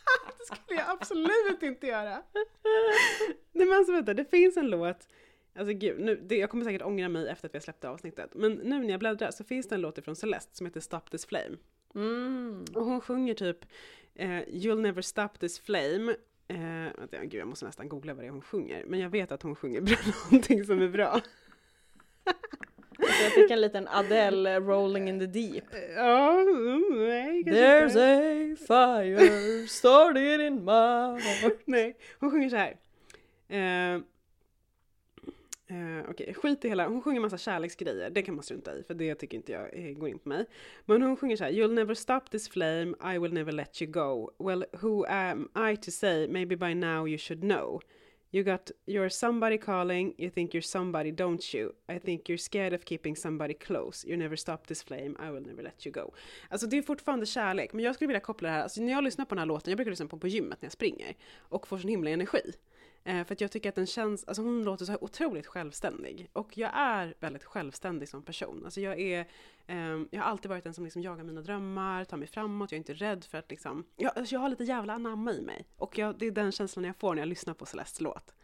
det 0.39 0.57
skulle 0.57 0.81
jag 0.81 0.91
absolut 0.91 1.63
inte 1.63 1.87
göra. 1.87 2.23
Nej 3.53 3.67
men 3.67 3.73
alltså 3.73 3.93
vänta, 3.93 4.15
det 4.15 4.25
finns 4.25 4.57
en 4.57 4.71
låt, 4.71 5.09
alltså 5.59 5.75
gud, 5.75 6.01
nu, 6.01 6.17
det, 6.17 6.37
jag 6.37 6.51
kommer 6.51 6.65
säkert 6.65 6.83
ångra 6.83 7.09
mig 7.09 7.29
efter 7.29 7.49
att 7.49 7.55
vi 7.55 7.59
har 7.59 7.63
släppt 7.63 7.85
avsnittet, 7.85 8.31
men 8.35 8.53
nu 8.53 8.79
när 8.79 8.91
jag 8.91 9.01
bläddrar 9.01 9.31
så 9.31 9.45
finns 9.45 9.69
det 9.69 9.75
en 9.75 9.81
låt 9.81 10.05
från 10.05 10.17
Celeste 10.17 10.57
som 10.57 10.67
heter 10.67 10.81
Stop 10.81 11.01
this 11.11 11.27
flame. 11.27 11.57
Mm. 11.95 12.65
Och 12.75 12.85
hon 12.85 13.01
sjunger 13.01 13.35
typ 13.35 13.65
eh, 14.15 14.29
You'll 14.29 14.81
never 14.81 15.03
stop 15.03 15.29
this 15.41 15.61
flame. 15.61 16.17
Eh, 16.49 16.99
vänta, 16.99 17.25
gud, 17.25 17.41
jag 17.41 17.49
måste 17.49 17.67
nästan 17.67 17.89
googla 17.89 18.15
vad 18.15 18.25
det 18.25 18.29
är 18.29 18.33
hon 18.33 18.43
sjunger, 18.43 18.85
men 18.87 19.01
jag 19.01 19.11
vet 19.11 19.33
att 19.33 19.43
hon 19.43 19.57
sjunger 19.57 19.81
bra, 19.81 19.97
någonting 20.31 20.65
som 20.65 20.83
är 20.83 20.89
bra. 20.89 21.21
Så 22.97 23.23
jag 23.23 23.33
fick 23.33 23.51
en 23.51 23.61
liten 23.61 23.89
Adele 23.89 24.61
rolling 24.61 25.09
in 25.09 25.19
the 25.19 25.27
deep. 25.27 25.65
Ja, 25.97 26.45
nej 26.91 27.43
There's 27.45 27.97
a 27.97 28.57
fire 28.67 29.67
started 29.69 30.41
in 30.41 30.65
my 30.65 31.21
heart. 31.21 31.59
Nej, 31.65 31.97
hon 32.21 32.31
sjunger 32.31 32.49
så 32.49 32.57
här. 32.57 32.77
Eh, 33.49 33.95
eh, 35.69 36.11
Okej, 36.11 36.35
skit 36.35 36.65
i 36.65 36.69
hela, 36.69 36.89
hon 36.89 37.03
sjunger 37.03 37.21
massa 37.21 37.39
kärleksgrejer, 37.39 38.11
det 38.11 38.23
kan 38.23 38.35
man 38.35 38.45
strunta 38.45 38.79
i 38.79 38.83
för 38.83 38.95
det 38.95 39.15
tycker 39.15 39.37
inte 39.37 39.53
jag 39.53 39.69
eh, 39.73 39.93
går 39.93 40.09
in 40.09 40.19
på 40.19 40.29
mig. 40.29 40.47
Men 40.85 41.03
hon 41.03 41.17
sjunger 41.17 41.37
så 41.37 41.45
här, 41.45 41.51
You'll 41.51 41.75
never 41.75 41.95
stop 41.95 42.21
this 42.31 42.49
flame, 42.49 42.95
I 43.15 43.19
will 43.19 43.33
never 43.33 43.53
let 43.53 43.83
you 43.83 43.91
go. 43.91 44.31
Well, 44.39 44.65
who 44.73 45.07
am 45.09 45.49
I 45.73 45.77
to 45.77 45.91
say, 45.91 46.29
maybe 46.29 46.57
by 46.57 46.75
now 46.75 47.09
you 47.09 47.19
should 47.19 47.41
know. 47.41 47.81
You 48.33 48.43
got, 48.43 48.71
you're 48.87 49.09
somebody 49.09 49.59
calling, 49.59 50.15
you 50.19 50.31
think 50.31 50.53
you're 50.53 50.63
somebody, 50.63 51.13
don't 51.13 51.55
you? 51.55 51.73
I 51.89 51.99
think 51.99 52.29
you're 52.29 52.39
scared 52.39 52.73
of 52.73 52.85
keeping 52.85 53.17
somebody 53.17 53.55
close. 53.55 54.09
You 54.09 54.17
never 54.17 54.37
stop 54.37 54.67
this 54.67 54.83
flame, 54.83 55.17
I 55.19 55.31
will 55.31 55.47
never 55.47 55.63
let 55.63 55.87
you 55.87 55.93
go. 55.93 56.15
Alltså 56.49 56.67
det 56.67 56.79
är 56.79 56.83
fortfarande 56.83 57.27
kärlek, 57.27 57.73
men 57.73 57.85
jag 57.85 57.95
skulle 57.95 58.09
vilja 58.09 58.21
koppla 58.21 58.49
det 58.49 58.55
här, 58.55 58.63
alltså 58.63 58.81
när 58.81 58.93
jag 58.93 59.05
lyssnar 59.05 59.25
på 59.25 59.35
den 59.35 59.39
här 59.39 59.47
låten, 59.47 59.71
jag 59.71 59.77
brukar 59.77 59.91
lyssna 59.91 60.07
på 60.07 60.17
den 60.17 60.21
på 60.21 60.29
gymmet 60.29 60.63
när 60.63 60.67
jag 60.67 60.73
springer, 60.73 61.15
och 61.39 61.69
får 61.69 61.79
sån 61.79 61.91
himla 61.91 62.11
energi. 62.11 62.53
Eh, 63.07 63.25
för 63.25 63.33
att 63.33 63.41
jag 63.41 63.51
tycker 63.51 63.69
att 63.69 63.75
den 63.75 63.87
känns, 63.87 64.25
alltså 64.25 64.43
hon 64.43 64.65
låter 64.65 64.85
så 64.85 64.93
här 64.93 65.05
otroligt 65.05 65.47
självständig. 65.47 66.31
Och 66.33 66.59
jag 66.59 66.71
är 66.75 67.15
väldigt 67.21 67.45
självständig 67.45 68.09
som 68.09 68.23
person. 68.23 68.63
Alltså 68.65 68.81
jag 68.81 69.01
är, 69.01 69.21
eh, 69.67 69.77
jag 70.11 70.23
har 70.23 70.31
alltid 70.31 70.49
varit 70.49 70.65
den 70.65 70.75
som 70.75 70.85
liksom 70.85 71.03
jagar 71.03 71.25
mina 71.25 71.41
drömmar, 71.41 72.05
tar 72.05 72.17
mig 72.17 72.29
framåt, 72.29 72.73
jag 72.73 72.77
är 72.77 72.79
inte 72.79 72.95
rädd 72.95 73.25
för 73.25 73.39
att 73.39 73.51
liksom, 73.51 73.85
jag, 73.97 74.19
alltså 74.19 74.35
jag 74.35 74.41
har 74.41 74.49
lite 74.49 74.65
jävla 74.65 74.93
anamma 74.93 75.33
i 75.33 75.43
mig. 75.43 75.67
Och 75.77 75.99
jag, 75.99 76.19
det 76.19 76.27
är 76.27 76.31
den 76.31 76.53
känslan 76.53 76.85
jag 76.85 76.97
får 76.97 77.15
när 77.15 77.23
jag 77.23 77.29
lyssnar 77.29 77.55
på 77.55 77.67
Celestes 77.67 78.01
låt. 78.01 78.35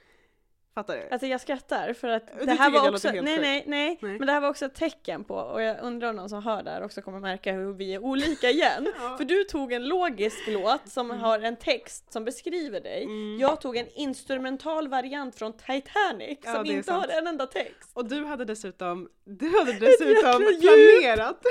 Fattar 0.74 0.96
du? 0.96 1.08
Alltså 1.10 1.26
jag 1.26 1.40
skrattar 1.40 1.92
för 1.92 2.08
att 2.08 2.26
det 2.46 2.52
här 2.52 2.70
var 2.70 2.88
också, 2.92 3.10
nej, 3.10 3.22
nej 3.22 3.38
nej 3.40 3.64
Nej. 3.66 3.98
men 4.00 4.26
det 4.26 4.32
här 4.32 4.40
var 4.40 4.48
också 4.48 4.64
ett 4.66 4.74
tecken 4.74 5.24
på 5.24 5.34
och 5.34 5.62
jag 5.62 5.76
undrar 5.82 6.08
om 6.08 6.16
någon 6.16 6.28
som 6.28 6.42
hör 6.42 6.62
det 6.62 6.70
här 6.70 6.82
också 6.84 7.02
kommer 7.02 7.20
märka 7.20 7.52
hur 7.52 7.72
vi 7.72 7.94
är 7.94 7.98
olika 8.04 8.50
igen. 8.50 8.88
Ja. 9.02 9.16
För 9.16 9.24
du 9.24 9.44
tog 9.44 9.72
en 9.72 9.88
logisk 9.88 10.38
låt 10.46 10.88
som 10.88 11.10
har 11.10 11.38
en 11.40 11.56
text 11.56 12.12
som 12.12 12.24
beskriver 12.24 12.80
dig. 12.80 13.02
Mm. 13.04 13.40
Jag 13.40 13.60
tog 13.60 13.76
en 13.76 13.88
instrumental 13.94 14.88
variant 14.88 15.34
från 15.34 15.52
Titanic 15.52 16.38
Ja, 16.42 16.54
som 16.54 16.66
inte 16.66 16.92
har 16.92 17.00
sant. 17.00 17.12
en 17.12 17.26
enda 17.26 17.46
text. 17.46 17.90
Och 17.92 18.08
du 18.08 18.24
hade 18.24 18.44
dessutom, 18.44 19.08
du 19.24 19.58
hade 19.58 19.72
dessutom 19.80 20.42
planerat. 20.60 21.42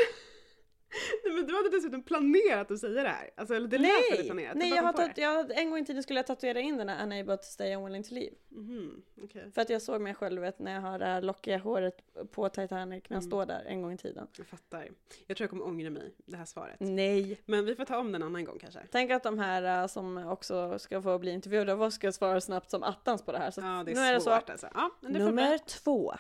Nej 1.25 1.33
men 1.33 1.45
du 1.47 1.55
hade 1.55 1.69
dessutom 1.69 2.03
planerat 2.03 2.71
att 2.71 2.79
säga 2.79 3.03
det 3.03 3.09
här. 3.09 3.29
Alltså 3.37 3.55
eller 3.55 3.67
det 3.67 3.77
lät 3.77 3.91
väldigt 4.11 4.25
planerat. 4.25 4.55
Nej 4.57 4.69
jag 4.69 4.83
har 4.83 4.93
tat- 4.93 5.17
jag, 5.17 5.51
en 5.51 5.69
gång 5.69 5.79
i 5.79 5.85
tiden 5.85 6.03
skulle 6.03 6.19
jag 6.19 6.27
tatuera 6.27 6.59
in 6.59 6.77
den 6.77 6.89
här 6.89 7.03
unable 7.05 7.37
to 7.37 7.43
stay 7.43 7.75
unwilling 7.75 8.03
to 8.03 8.13
leave. 8.13 8.35
Mhm, 8.49 9.01
okej. 9.23 9.51
För 9.55 9.61
att 9.61 9.69
jag 9.69 9.81
såg 9.81 10.01
mig 10.01 10.13
själv 10.15 10.41
vet, 10.41 10.59
när 10.59 10.73
jag 10.73 10.81
har 10.81 10.99
det 10.99 11.05
här 11.05 11.21
lockiga 11.21 11.57
håret 11.57 11.97
på 12.31 12.49
Titanic 12.49 13.03
när 13.09 13.15
jag 13.17 13.23
Mm. 13.23 13.29
står 13.31 13.45
där 13.45 13.63
en 13.67 13.81
gång 13.81 13.93
i 13.93 13.97
tiden. 13.97 14.27
Jag 14.37 14.47
fattar. 14.47 14.89
Jag 15.27 15.37
tror 15.37 15.43
jag 15.45 15.49
kommer 15.49 15.65
ångra 15.65 15.89
mig, 15.89 16.13
det 16.25 16.37
här 16.37 16.45
svaret. 16.45 16.75
Nej! 16.79 17.41
Men 17.45 17.65
vi 17.65 17.75
får 17.75 17.85
ta 17.85 17.97
om 17.97 18.11
den 18.11 18.21
en 18.21 18.27
annan 18.27 18.45
gång 18.45 18.59
kanske. 18.59 18.79
Tänk 18.91 19.11
att 19.11 19.23
de 19.23 19.39
här 19.39 19.81
äh, 19.81 19.87
som 19.87 20.17
också 20.17 20.79
ska 20.79 21.01
få 21.01 21.17
bli 21.19 21.31
intervjuade 21.31 21.73
av 21.73 21.81
oss 21.81 21.93
ska 21.95 22.11
svara 22.11 22.41
snabbt 22.41 22.69
som 22.69 22.83
attans 22.83 23.21
på 23.25 23.31
det 23.31 23.37
här. 23.37 23.51
Så 23.51 23.61
Ja, 23.61 23.83
det 23.85 23.91
är 23.91 23.95
nu 23.95 24.01
är 24.01 24.13
det 24.13 24.19
så. 24.21 24.29
svårt 24.29 24.49
alltså. 24.49 24.67
Ja, 24.73 24.89
det 25.01 25.07
Nummer 25.09 25.57
två. 25.57 26.13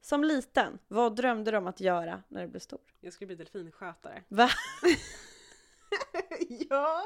Som 0.00 0.24
liten, 0.24 0.78
vad 0.88 1.16
drömde 1.16 1.50
du 1.50 1.56
om 1.56 1.66
att 1.66 1.80
göra 1.80 2.22
när 2.28 2.42
du 2.42 2.48
blev 2.48 2.60
stor? 2.60 2.80
Jag 3.00 3.12
skulle 3.12 3.26
bli 3.26 3.36
delfinskötare. 3.36 4.22
Va? 4.28 4.48
ja! 6.70 7.02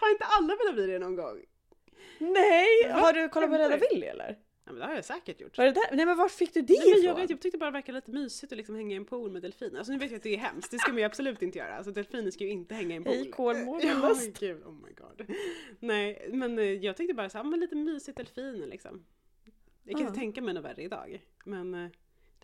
Har 0.00 0.10
inte 0.10 0.24
alla 0.24 0.56
velat 0.56 0.74
bli 0.74 0.86
det 0.86 0.98
någon 0.98 1.16
gång? 1.16 1.44
Nej! 2.18 2.90
Har 2.90 3.12
du 3.12 3.28
kollat 3.28 3.50
på 3.50 3.56
Rädda? 3.58 3.76
Willy 3.90 4.06
eller? 4.06 4.38
Ja 4.66 4.72
men 4.72 4.80
det 4.80 4.86
har 4.86 4.94
jag 4.94 5.04
säkert 5.04 5.40
gjort. 5.40 5.58
Var 5.58 5.64
det 5.64 5.70
där? 5.72 5.96
Nej 5.96 6.06
men 6.06 6.16
var 6.16 6.28
fick 6.28 6.54
du 6.54 6.62
det 6.62 6.78
Nej, 6.78 6.88
ifrån? 6.90 7.04
jag 7.04 7.14
vet, 7.14 7.30
jag 7.30 7.40
tyckte 7.40 7.58
bara 7.58 7.70
det 7.70 7.74
verkade 7.74 7.98
lite 7.98 8.10
mysigt 8.10 8.52
att 8.52 8.56
liksom 8.56 8.74
hänga 8.76 8.92
i 8.92 8.96
en 8.96 9.04
pool 9.04 9.30
med 9.30 9.42
delfiner. 9.42 9.78
Alltså 9.78 9.92
nu 9.92 9.98
vet 9.98 10.10
jag 10.10 10.16
att 10.16 10.22
det 10.22 10.34
är 10.34 10.38
hemskt, 10.38 10.70
det 10.70 10.78
ska 10.78 10.92
man 10.92 10.98
ju 10.98 11.04
absolut 11.04 11.42
inte 11.42 11.58
göra. 11.58 11.76
Alltså 11.76 11.92
delfiner 11.92 12.30
ska 12.30 12.44
ju 12.44 12.50
inte 12.50 12.74
hänga 12.74 12.94
i 12.94 12.96
en 12.96 13.04
pool. 13.04 13.14
I 13.14 13.30
Kolmården 13.30 13.88
Ja, 13.88 14.14
gud, 14.40 14.62
oh 14.64 14.72
my 14.72 14.92
god. 14.92 15.36
Nej, 15.80 16.28
men 16.32 16.58
eh, 16.58 16.64
jag 16.64 16.96
tyckte 16.96 17.14
bara 17.14 17.30
så 17.30 17.38
här, 17.38 17.44
men 17.44 17.60
lite 17.60 17.76
mysigt 17.76 18.16
delfiner 18.16 18.66
liksom. 18.66 19.04
Jag 19.84 19.92
kan 19.92 20.00
Ja. 20.02 20.08
inte 20.08 20.20
tänka 20.20 20.42
mig 20.42 20.54
något 20.54 20.64
värre 20.64 20.82
idag. 20.82 21.22
Men 21.44 21.74
eh, 21.74 21.90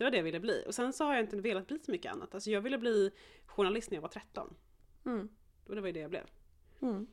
det 0.01 0.05
var 0.05 0.11
det 0.11 0.17
jag 0.17 0.23
ville 0.23 0.39
bli. 0.39 0.63
Och 0.67 0.75
sen 0.75 0.93
så 0.93 1.05
har 1.05 1.13
jag 1.13 1.23
inte 1.23 1.35
velat 1.35 1.67
bli 1.67 1.79
så 1.79 1.91
mycket 1.91 2.11
annat. 2.11 2.33
Alltså 2.33 2.49
jag 2.49 2.61
ville 2.61 2.77
bli 2.77 3.11
journalist 3.45 3.91
när 3.91 3.97
jag 3.97 4.01
var 4.01 4.09
13. 4.09 4.53
Mm. 5.05 5.29
Och 5.67 5.75
det 5.75 5.81
var 5.81 5.87
ju 5.87 5.93
det 5.93 5.99
jag 5.99 6.09
blev. 6.09 6.23
Mm. 6.81 7.07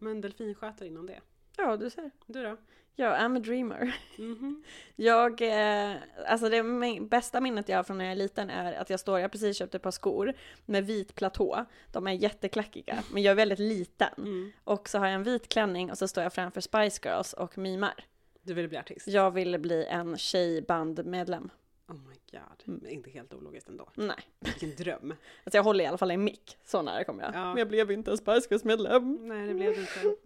Men 0.00 0.20
delfinskötare 0.20 0.88
innan 0.88 1.06
det. 1.06 1.20
Ja, 1.56 1.76
du 1.76 1.90
ser. 1.90 2.10
Du 2.26 2.42
då? 2.42 2.56
Ja, 2.94 3.16
I'm 3.16 3.36
a 3.36 3.40
dreamer. 3.40 3.96
Mhm. 4.18 4.62
Jag, 4.96 5.42
eh, 5.42 5.96
alltså 6.26 6.48
det 6.48 6.62
bästa 7.00 7.40
minnet 7.40 7.68
jag 7.68 7.76
har 7.76 7.84
från 7.84 7.98
när 7.98 8.04
jag 8.04 8.12
är 8.12 8.16
liten 8.16 8.50
är 8.50 8.72
att 8.72 8.90
jag 8.90 9.00
står, 9.00 9.20
jag 9.20 9.32
precis 9.32 9.56
köpt 9.56 9.74
ett 9.74 9.82
par 9.82 9.90
skor 9.90 10.32
med 10.66 10.86
vit 10.86 11.14
platå. 11.14 11.64
De 11.92 12.06
är 12.06 12.12
jätteklackiga, 12.12 13.02
men 13.12 13.22
jag 13.22 13.32
är 13.32 13.36
väldigt 13.36 13.58
liten. 13.58 14.14
Mm. 14.18 14.52
Och 14.64 14.88
så 14.88 14.98
har 14.98 15.06
jag 15.06 15.14
en 15.14 15.22
vit 15.22 15.48
klänning 15.48 15.90
och 15.90 15.98
så 15.98 16.08
står 16.08 16.22
jag 16.22 16.32
framför 16.32 16.60
Spice 16.60 17.08
Girls 17.08 17.32
och 17.32 17.58
mimar. 17.58 18.04
Du 18.42 18.54
ville 18.54 18.68
bli 18.68 18.78
artist? 18.78 19.08
Jag 19.08 19.30
ville 19.30 19.58
bli 19.58 19.86
en 19.86 20.18
tjejbandmedlem. 20.18 21.50
Oh 21.90 21.96
my 22.08 22.16
god. 22.30 22.68
Mm. 22.68 22.90
Inte 22.90 23.10
helt 23.10 23.34
ologiskt 23.34 23.68
ändå. 23.68 23.88
Nej, 23.94 24.16
Vilken 24.40 24.76
dröm. 24.76 25.10
alltså 25.44 25.58
jag 25.58 25.62
håller 25.62 25.84
i 25.84 25.86
alla 25.86 25.98
fall 25.98 26.10
en 26.10 26.24
mick. 26.24 26.58
Så 26.64 26.82
nära 26.82 27.04
kom 27.04 27.20
jag. 27.20 27.34
Ja. 27.34 27.44
Men 27.44 27.56
jag 27.56 27.68
blev 27.68 27.90
inte 27.90 28.10
en 28.10 28.16
Spice 28.16 28.46
Girls 28.50 28.64
medlem. 28.64 29.18
Nej, 29.28 29.46
det 29.46 29.54
blev 29.54 29.74
det 29.74 29.80
inte. 29.80 30.16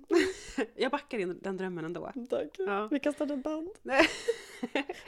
jag 0.82 0.90
backar 0.90 1.18
in 1.18 1.38
den 1.42 1.56
drömmen 1.56 1.84
ändå. 1.84 2.12
Tack. 2.30 2.48
Ja. 2.58 2.88
Vi 2.90 3.00
kastade 3.00 3.36
band. 3.36 3.70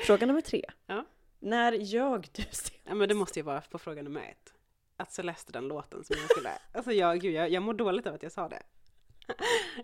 Fråga 0.06 0.26
nummer 0.26 0.40
tre. 0.40 0.64
Ja. 0.86 1.04
När 1.38 1.72
ljög 1.72 2.28
du 2.32 2.42
senast? 2.42 2.72
ja, 2.84 2.94
men 2.94 3.08
det 3.08 3.14
måste 3.14 3.38
ju 3.38 3.42
vara 3.42 3.60
på 3.60 3.78
fråga 3.78 4.02
nummer 4.02 4.20
ett. 4.20 4.52
Att 4.96 5.12
Celeste 5.12 5.52
den 5.52 5.68
låten 5.68 6.04
som 6.04 6.16
jag 6.20 6.30
skulle... 6.30 6.50
Alltså 6.72 6.92
jag, 6.92 7.20
gud, 7.20 7.34
jag, 7.34 7.50
jag 7.50 7.62
mår 7.62 7.74
dåligt 7.74 8.06
av 8.06 8.14
att 8.14 8.22
jag 8.22 8.32
sa 8.32 8.48
det. 8.48 8.62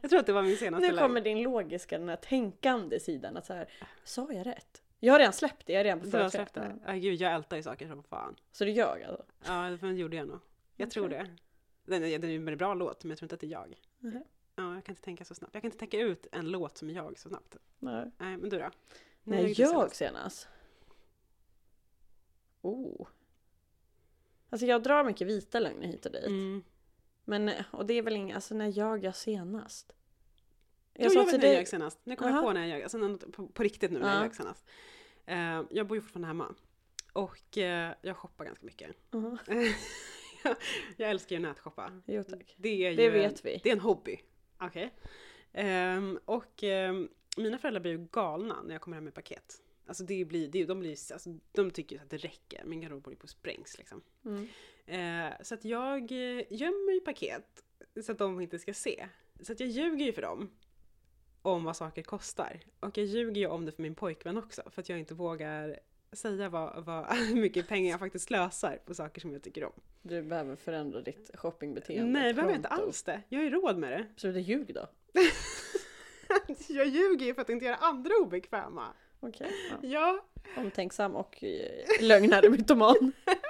Jag 0.01 0.11
tror 0.11 0.21
att 0.21 0.27
det 0.27 0.33
var 0.33 0.43
min 0.43 0.57
senaste 0.57 0.93
Nu 0.93 0.99
kommer 0.99 1.21
din 1.21 1.43
logiska, 1.43 1.99
den 1.99 2.09
här 2.09 2.17
tänkande 2.17 3.01
sidan 3.01 3.37
att 3.37 3.47
så 3.47 3.55
här, 3.55 3.69
sa 4.05 4.33
jag 4.33 4.47
rätt? 4.47 4.82
Jag 5.05 5.15
har 5.15 5.19
redan 5.19 5.33
släppt 5.33 5.67
det, 5.67 5.73
jag 5.73 5.81
har 5.81 5.85
redan 5.85 6.11
Du 6.11 6.19
har 6.19 6.29
släppt 6.29 6.55
det? 6.55 6.79
Ja. 6.85 6.93
Ja, 6.93 6.99
gud, 7.01 7.21
jag 7.21 7.33
ältar 7.33 7.57
ju 7.57 7.63
saker 7.63 7.89
som 7.89 8.03
fan. 8.03 8.37
Så 8.53 8.65
det 8.65 8.71
ljög 8.71 9.03
alltså? 9.03 9.25
Ja, 9.47 9.79
det 9.81 9.93
gjorde 9.93 10.17
jag 10.17 10.29
nog. 10.29 10.39
Jag 10.77 10.91
tror 10.91 11.09
det. 11.09 11.37
Den 11.85 12.05
är, 12.05 12.19
den 12.19 12.31
är 12.31 12.53
en 12.53 12.59
bra 12.59 12.75
låt, 12.75 13.05
men 13.05 13.11
jag 13.11 13.19
tror 13.19 13.25
inte 13.25 13.35
att 13.35 13.41
det 13.41 13.47
är 13.47 13.51
jag. 13.51 13.81
Mhm. 13.99 14.25
Ja, 14.57 14.75
jag 14.75 14.85
kan 14.85 14.93
inte 14.93 15.03
tänka 15.03 15.25
så 15.25 15.35
snabbt. 15.35 15.55
Jag 15.55 15.63
kan 15.63 15.69
inte 15.69 15.79
tänka 15.79 15.99
ut 15.99 16.27
en 16.33 16.51
låt 16.51 16.79
som 16.79 16.91
är 16.91 16.93
jag 16.93 17.19
så 17.19 17.29
snabbt. 17.29 17.57
Nej. 17.79 18.11
Nej, 18.19 18.37
men 18.37 18.49
du 18.49 18.59
då? 18.59 18.71
När 19.23 19.43
du 19.43 19.49
jag 19.49 19.57
senast? 19.57 19.97
senast? 19.97 20.49
Oh. 22.61 23.07
Alltså 24.51 24.67
jag 24.67 24.83
drar 24.83 25.05
mycket 25.05 25.27
vita 25.27 25.61
lögner 25.61 25.87
hit 25.87 26.07
och 26.07 26.13
dit. 26.13 26.27
Mm. 26.27 26.63
Men, 27.25 27.51
och 27.71 27.87
det 27.87 27.95
är 27.95 28.03
väl 28.03 28.17
inget, 28.17 28.35
alltså 28.35 28.55
när 28.55 28.79
jag 28.79 29.05
jag 29.05 29.17
senast? 29.17 29.93
Jag, 30.95 31.13
sa 31.13 31.19
jag 31.19 31.27
vet 31.27 31.41
när 31.41 31.47
jag 31.47 31.55
ljög 31.55 31.69
senast. 31.69 31.99
Nu 32.05 32.17
kommer 32.17 32.31
Aha. 32.31 32.39
jag 32.41 32.47
på 32.47 32.53
när 32.53 32.61
jag 32.61 32.69
ljög. 32.69 32.83
Alltså 32.83 33.19
på, 33.33 33.47
på 33.49 33.63
riktigt 33.63 33.91
nu 33.91 33.99
när 33.99 34.09
Ja. 34.09 34.15
jag 34.15 34.23
ljög 34.23 34.35
senast. 34.35 34.67
Eh, 35.27 35.63
jag 35.71 35.87
bor 35.87 35.97
ju 35.97 36.01
fortfarande 36.01 36.27
hemma. 36.29 36.55
Och 37.13 37.59
eh, 37.59 37.95
jag 38.03 38.17
shoppar 38.17 38.45
ganska 38.45 38.67
mycket. 38.67 38.97
Ja, 39.11 39.39
jag 40.97 41.11
älskar 41.11 41.37
ju 41.37 41.43
nätshoppa. 41.43 42.01
jo 42.07 42.23
tack. 42.25 42.55
Det 42.57 42.69
är 42.69 42.91
ju 42.91 42.97
Det 42.97 43.07
en, 43.07 43.13
vet 43.13 43.45
vi. 43.45 43.61
Det 43.63 43.69
är 43.69 43.73
en 43.73 43.81
hobby. 43.81 44.21
Okej. 44.59 44.95
Ehm, 45.53 46.19
och 46.25 46.63
ehm, 46.65 47.09
mina 47.37 47.59
föräldrar 47.59 47.81
blir 47.81 47.93
ju 47.93 48.07
galna 48.13 48.63
när 48.63 48.73
jag 48.75 48.81
kommer 48.81 48.95
hem 48.95 49.05
med 49.05 49.15
paket. 49.15 49.63
Alltså 49.87 50.05
det 50.05 50.25
blir, 50.25 50.49
det, 50.49 50.65
de, 50.65 50.81
blir, 50.81 51.13
alltså, 51.13 51.39
de 51.53 51.71
tycker 51.71 51.97
ju 51.97 52.03
att 52.03 52.11
det 52.11 52.17
räcker. 52.17 52.65
Min 52.65 52.81
garderob 52.81 53.05
håller 53.05 53.17
på 53.17 53.25
att 53.25 53.31
sprängs 53.31 53.79
liksom. 53.79 54.03
Mm. 54.25 54.49
Eh, 54.87 55.33
så 55.43 55.55
att 55.55 55.65
jag 55.65 56.11
gömmer 56.51 56.93
ju 56.93 57.01
paket 57.01 57.65
så 58.05 58.13
att 58.13 58.19
de 58.19 58.41
inte 58.41 58.59
ska 58.59 58.75
se. 58.75 59.09
Så 59.41 59.53
att 59.53 59.61
jag 59.61 59.69
ljuger 59.69 60.07
ju 60.07 60.13
för 60.13 60.23
dem 60.23 60.51
om 61.43 61.65
vad 61.65 61.77
saker 61.77 62.03
kostar. 62.03 62.61
Och 62.81 62.99
jag 62.99 63.07
ljuger 63.07 63.41
ju 63.41 63.47
om 63.47 63.65
det 63.65 63.73
för 63.73 63.83
min 63.83 63.95
pojkvän 63.95 64.39
också 64.39 64.63
för 64.71 64.83
att 64.83 64.89
jag 64.89 64.99
inte 64.99 65.15
vågar 65.15 65.79
säga 66.13 66.49
vad, 66.49 66.85
vad, 66.85 67.17
mycket 67.35 67.69
pengar 67.69 67.91
jag 67.91 68.01
faktiskt 68.01 68.27
slösar 68.27 68.79
på 68.87 68.95
saker 68.95 69.21
som 69.21 69.33
jag 69.33 69.43
tycker 69.43 69.65
om. 69.65 69.73
Du 70.03 70.23
behöver 70.23 70.57
förändra 70.57 71.01
ditt 71.01 71.31
shoppingbeteende. 71.35 72.21
Nej, 72.21 72.29
det 72.29 72.35
behöver 72.35 72.53
jag 72.53 72.59
inte 72.59 72.69
alls 72.69 73.03
det. 73.03 73.23
Jag 73.29 73.39
har 73.39 73.45
ju 73.45 73.51
råd 73.51 73.79
med 73.79 73.93
det. 73.93 74.07
Så 74.17 74.27
det 74.27 74.39
är 74.39 74.41
ljug 74.41 74.75
då? 74.75 74.87
jag 76.69 76.87
ljuger 76.87 77.27
ju 77.27 77.35
för 77.35 77.43
att 77.43 77.49
inte 77.49 77.65
göra 77.65 77.77
andra 77.77 78.15
obekväma. 78.23 78.87
Okej. 79.21 79.51
Ja. 79.71 79.89
Ja, 79.89 80.25
Omtänksam 80.57 81.17
och 81.17 81.45
eh, 81.45 81.85
lögnare 82.01 82.51
mytoman. 82.51 83.13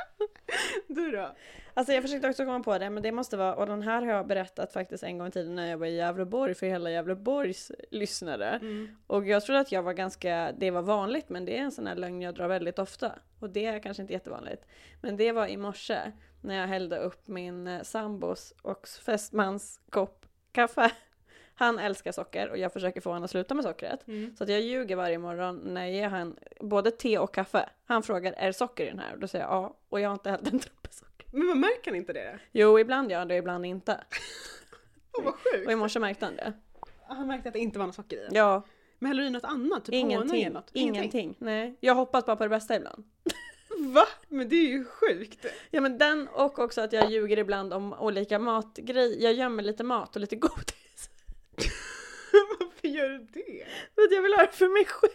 du 1.00 1.10
då? 1.10 1.34
Alltså 1.74 1.92
jag 1.92 2.02
försökte 2.02 2.28
också 2.28 2.44
komma 2.44 2.60
på 2.60 2.78
det, 2.78 2.90
men 2.90 3.02
det 3.02 3.12
måste 3.12 3.36
vara, 3.36 3.54
och 3.54 3.66
den 3.66 3.82
här 3.82 4.02
har 4.02 4.12
jag 4.12 4.26
berättat 4.26 4.72
faktiskt 4.72 5.02
en 5.04 5.18
gång 5.18 5.28
i 5.28 5.30
tiden 5.30 5.54
när 5.54 5.70
jag 5.70 5.78
var 5.78 5.86
i 5.86 5.96
Gävleborg 5.96 6.54
för 6.54 6.66
hela 6.66 6.90
Gävleborgs 6.90 7.72
lyssnare. 7.90 8.48
Mm. 8.48 8.88
Och 9.06 9.26
jag 9.26 9.44
trodde 9.44 9.60
att 9.60 9.72
jag 9.72 9.82
var 9.82 9.92
ganska, 9.92 10.52
det 10.58 10.70
var 10.70 10.82
vanligt, 10.82 11.28
men 11.28 11.44
det 11.44 11.58
är 11.58 11.62
en 11.62 11.72
sån 11.72 11.86
här 11.86 11.94
lögn 11.94 12.22
jag 12.22 12.34
drar 12.34 12.48
väldigt 12.48 12.78
ofta. 12.78 13.12
Och 13.40 13.50
det 13.50 13.66
är 13.66 13.78
kanske 13.78 14.02
inte 14.02 14.12
jättevanligt. 14.12 14.66
Men 15.00 15.16
det 15.16 15.32
var 15.32 15.46
i 15.46 15.56
morse 15.56 16.12
när 16.40 16.54
jag 16.54 16.66
hällde 16.66 16.98
upp 16.98 17.28
min 17.28 17.66
eh, 17.66 17.82
sambos 17.82 18.54
och 18.62 18.88
fästmans 18.88 19.80
kopp 19.90 20.26
kaffe. 20.52 20.90
Han 21.62 21.78
älskar 21.78 22.12
socker 22.12 22.50
och 22.50 22.58
jag 22.58 22.72
försöker 22.72 23.00
få 23.00 23.10
honom 23.10 23.24
att 23.24 23.30
sluta 23.30 23.54
med 23.54 23.64
sockret. 23.64 24.08
Mm. 24.08 24.36
Så 24.36 24.44
att 24.44 24.50
jag 24.50 24.60
ljuger 24.60 24.96
varje 24.96 25.18
morgon 25.18 25.56
när 25.64 25.80
jag 25.80 25.92
ger 25.92 26.08
han 26.08 26.36
både 26.60 26.90
te 26.90 27.18
och 27.18 27.34
kaffe. 27.34 27.68
Han 27.84 28.02
frågar, 28.02 28.32
är 28.32 28.46
det 28.46 28.52
socker 28.52 28.86
i 28.86 28.88
den 28.88 28.98
här? 28.98 29.12
Och 29.14 29.18
då 29.18 29.26
säger 29.28 29.44
jag 29.44 29.52
ja, 29.54 29.76
och 29.88 30.00
jag 30.00 30.08
har 30.08 30.14
inte 30.14 30.30
hällt 30.30 30.52
en 30.52 30.58
droppe 30.58 30.88
socker. 30.90 31.26
Men 31.32 31.46
man 31.46 31.60
märker 31.60 31.90
han 31.90 31.96
inte 31.96 32.12
det? 32.12 32.38
Jo, 32.52 32.78
ibland 32.78 33.10
gör 33.10 33.18
han 33.18 33.28
det, 33.28 33.36
ibland 33.36 33.66
inte. 33.66 34.00
Åh 35.18 35.24
vad 35.24 35.34
sjukt! 35.34 35.66
Och 35.66 35.72
i 35.72 35.76
morse 35.76 35.98
märkte 36.00 36.24
han 36.24 36.36
det. 36.36 36.52
Han 37.08 37.26
märkte 37.26 37.48
att 37.48 37.52
det 37.52 37.60
inte 37.60 37.78
var 37.78 37.86
något 37.86 37.94
socker 37.94 38.16
i 38.16 38.20
den. 38.20 38.34
Ja, 38.34 38.62
Men 38.98 39.08
häller 39.08 39.22
du 39.22 39.28
i 39.28 39.30
något 39.30 39.44
annat? 39.44 39.84
Typ 39.84 39.94
honung 39.94 40.10
ingenting. 40.10 40.42
eller 40.42 40.54
något? 40.54 40.70
Ingenting. 40.72 41.34
Nej, 41.38 41.76
jag 41.80 41.94
hoppas 41.94 42.26
bara 42.26 42.36
på 42.36 42.42
det 42.42 42.48
bästa 42.50 42.76
ibland. 42.76 43.04
Va? 43.94 44.04
Men 44.28 44.48
det 44.48 44.56
är 44.56 44.68
ju 44.68 44.84
sjukt! 44.84 45.46
Ja 45.70 45.80
men 45.80 45.98
den 45.98 46.28
och 46.28 46.58
också 46.58 46.80
att 46.80 46.92
jag 46.92 47.10
ljuger 47.10 47.38
ibland 47.38 47.72
om 47.72 47.92
olika 47.92 48.38
matgrejer. 48.38 49.22
Jag 49.22 49.32
gömmer 49.32 49.62
lite 49.62 49.84
mat 49.84 50.16
och 50.16 50.20
lite 50.20 50.36
godis. 50.46 50.76
Varför 52.60 52.88
gör 52.88 53.08
du 53.08 53.18
det? 53.18 53.66
För 53.94 54.02
att 54.02 54.12
jag 54.12 54.22
vill 54.22 54.32
ha 54.34 54.42
det 54.42 54.52
för 54.52 54.68
mig 54.68 54.84
själv. 54.84 55.12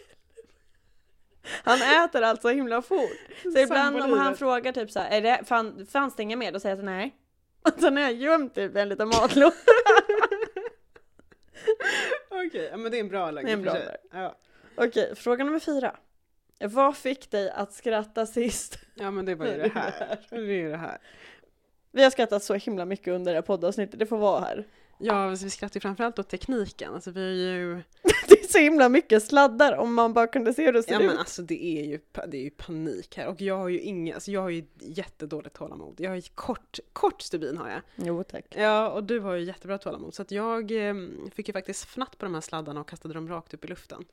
Han 1.64 2.04
äter 2.04 2.22
alltså 2.22 2.48
himla 2.48 2.82
fort. 2.82 3.18
Så 3.42 3.58
ibland 3.58 4.00
om 4.00 4.12
han 4.12 4.36
frågar 4.36 4.72
typ 4.72 4.90
så 4.90 5.00
här, 5.00 5.10
är 5.10 5.22
det, 5.22 5.44
fan, 5.44 5.86
fanns 5.86 6.16
det 6.16 6.22
inga 6.22 6.36
mer? 6.36 6.52
Då 6.52 6.60
säger 6.60 6.76
jag 6.76 6.80
så 6.82 6.84
nej. 6.84 7.16
Och 7.62 7.80
sen 7.80 7.96
har 7.96 8.02
jag 8.02 8.12
gömt 8.12 8.54
typ 8.54 8.76
en 8.76 8.88
liten 8.88 9.08
matlåda. 9.08 9.54
Okej, 12.30 12.68
ja, 12.70 12.76
men 12.76 12.90
det 12.90 12.98
är 12.98 13.00
en 13.00 13.08
bra 13.08 13.30
lögn 13.30 13.46
Det 13.46 13.52
är 13.52 13.56
en 13.56 13.62
bra. 13.62 13.76
Ja. 14.12 14.36
Okej, 14.76 15.16
fråga 15.16 15.44
nummer 15.44 15.58
fyra. 15.58 15.96
Vad 16.60 16.96
fick 16.96 17.30
dig 17.30 17.50
att 17.50 17.72
skratta 17.72 18.26
sist? 18.26 18.78
ja, 18.94 19.10
men 19.10 19.24
det 19.24 19.34
var 19.34 19.46
ju 19.46 19.56
det 19.56 19.68
här. 19.74 20.18
Det 20.30 20.36
är 20.36 20.68
det 20.68 20.76
här. 20.76 20.98
Vi 21.92 22.02
har 22.02 22.10
skrattat 22.10 22.42
så 22.42 22.54
himla 22.54 22.84
mycket 22.84 23.08
under 23.08 23.32
det 23.32 23.36
här 23.36 23.42
poddavsnittet, 23.42 23.98
det 23.98 24.06
får 24.06 24.18
vara 24.18 24.40
här. 24.40 24.66
Ja, 24.98 25.30
alltså, 25.30 25.44
vi 25.44 25.50
skrattar 25.50 25.76
ju 25.76 25.80
framförallt 25.80 26.18
åt 26.18 26.28
tekniken. 26.28 26.94
Alltså 26.94 27.10
vi 27.10 27.48
är 27.50 27.54
ju... 27.56 27.74
Det 28.28 28.40
är 28.40 28.48
så 28.48 28.58
himla 28.58 28.88
mycket 28.88 29.22
sladdar 29.22 29.76
om 29.76 29.94
man 29.94 30.12
bara 30.12 30.26
kunde 30.26 30.54
se 30.54 30.64
hur 30.64 30.72
det 30.72 30.82
ser 30.82 30.92
Ja 30.92 31.00
ut. 31.00 31.06
men 31.06 31.18
alltså 31.18 31.42
det 31.42 31.64
är 31.64 31.84
ju, 31.84 32.00
det 32.28 32.36
är 32.36 32.42
ju 32.42 32.50
panik 32.50 33.16
här 33.16 33.28
och 33.28 33.40
jag 33.40 33.56
har 33.56 33.68
ju 33.68 33.80
inga, 33.80 34.14
alltså 34.14 34.30
jag 34.30 34.40
har 34.40 34.48
ju 34.48 34.64
jättedåligt 34.80 35.56
tålamod. 35.56 36.00
Jag 36.00 36.10
har 36.10 36.16
ju 36.16 36.22
kort, 36.34 36.78
kort 36.92 37.22
stubin 37.22 37.56
har 37.58 37.70
jag. 37.70 37.80
Jo 37.96 38.24
tack. 38.24 38.44
Ja 38.56 38.88
och 38.90 39.04
du 39.04 39.20
har 39.20 39.34
ju 39.34 39.44
jättebra 39.44 39.78
tålamod 39.78 40.14
så 40.14 40.22
att 40.22 40.30
jag 40.30 40.88
eh, 40.88 40.94
fick 41.34 41.48
ju 41.48 41.52
faktiskt 41.52 41.84
fnatt 41.84 42.18
på 42.18 42.24
de 42.24 42.34
här 42.34 42.40
sladdarna 42.40 42.80
och 42.80 42.88
kastade 42.88 43.14
dem 43.14 43.28
rakt 43.28 43.54
upp 43.54 43.64
i 43.64 43.68
luften. 43.68 44.04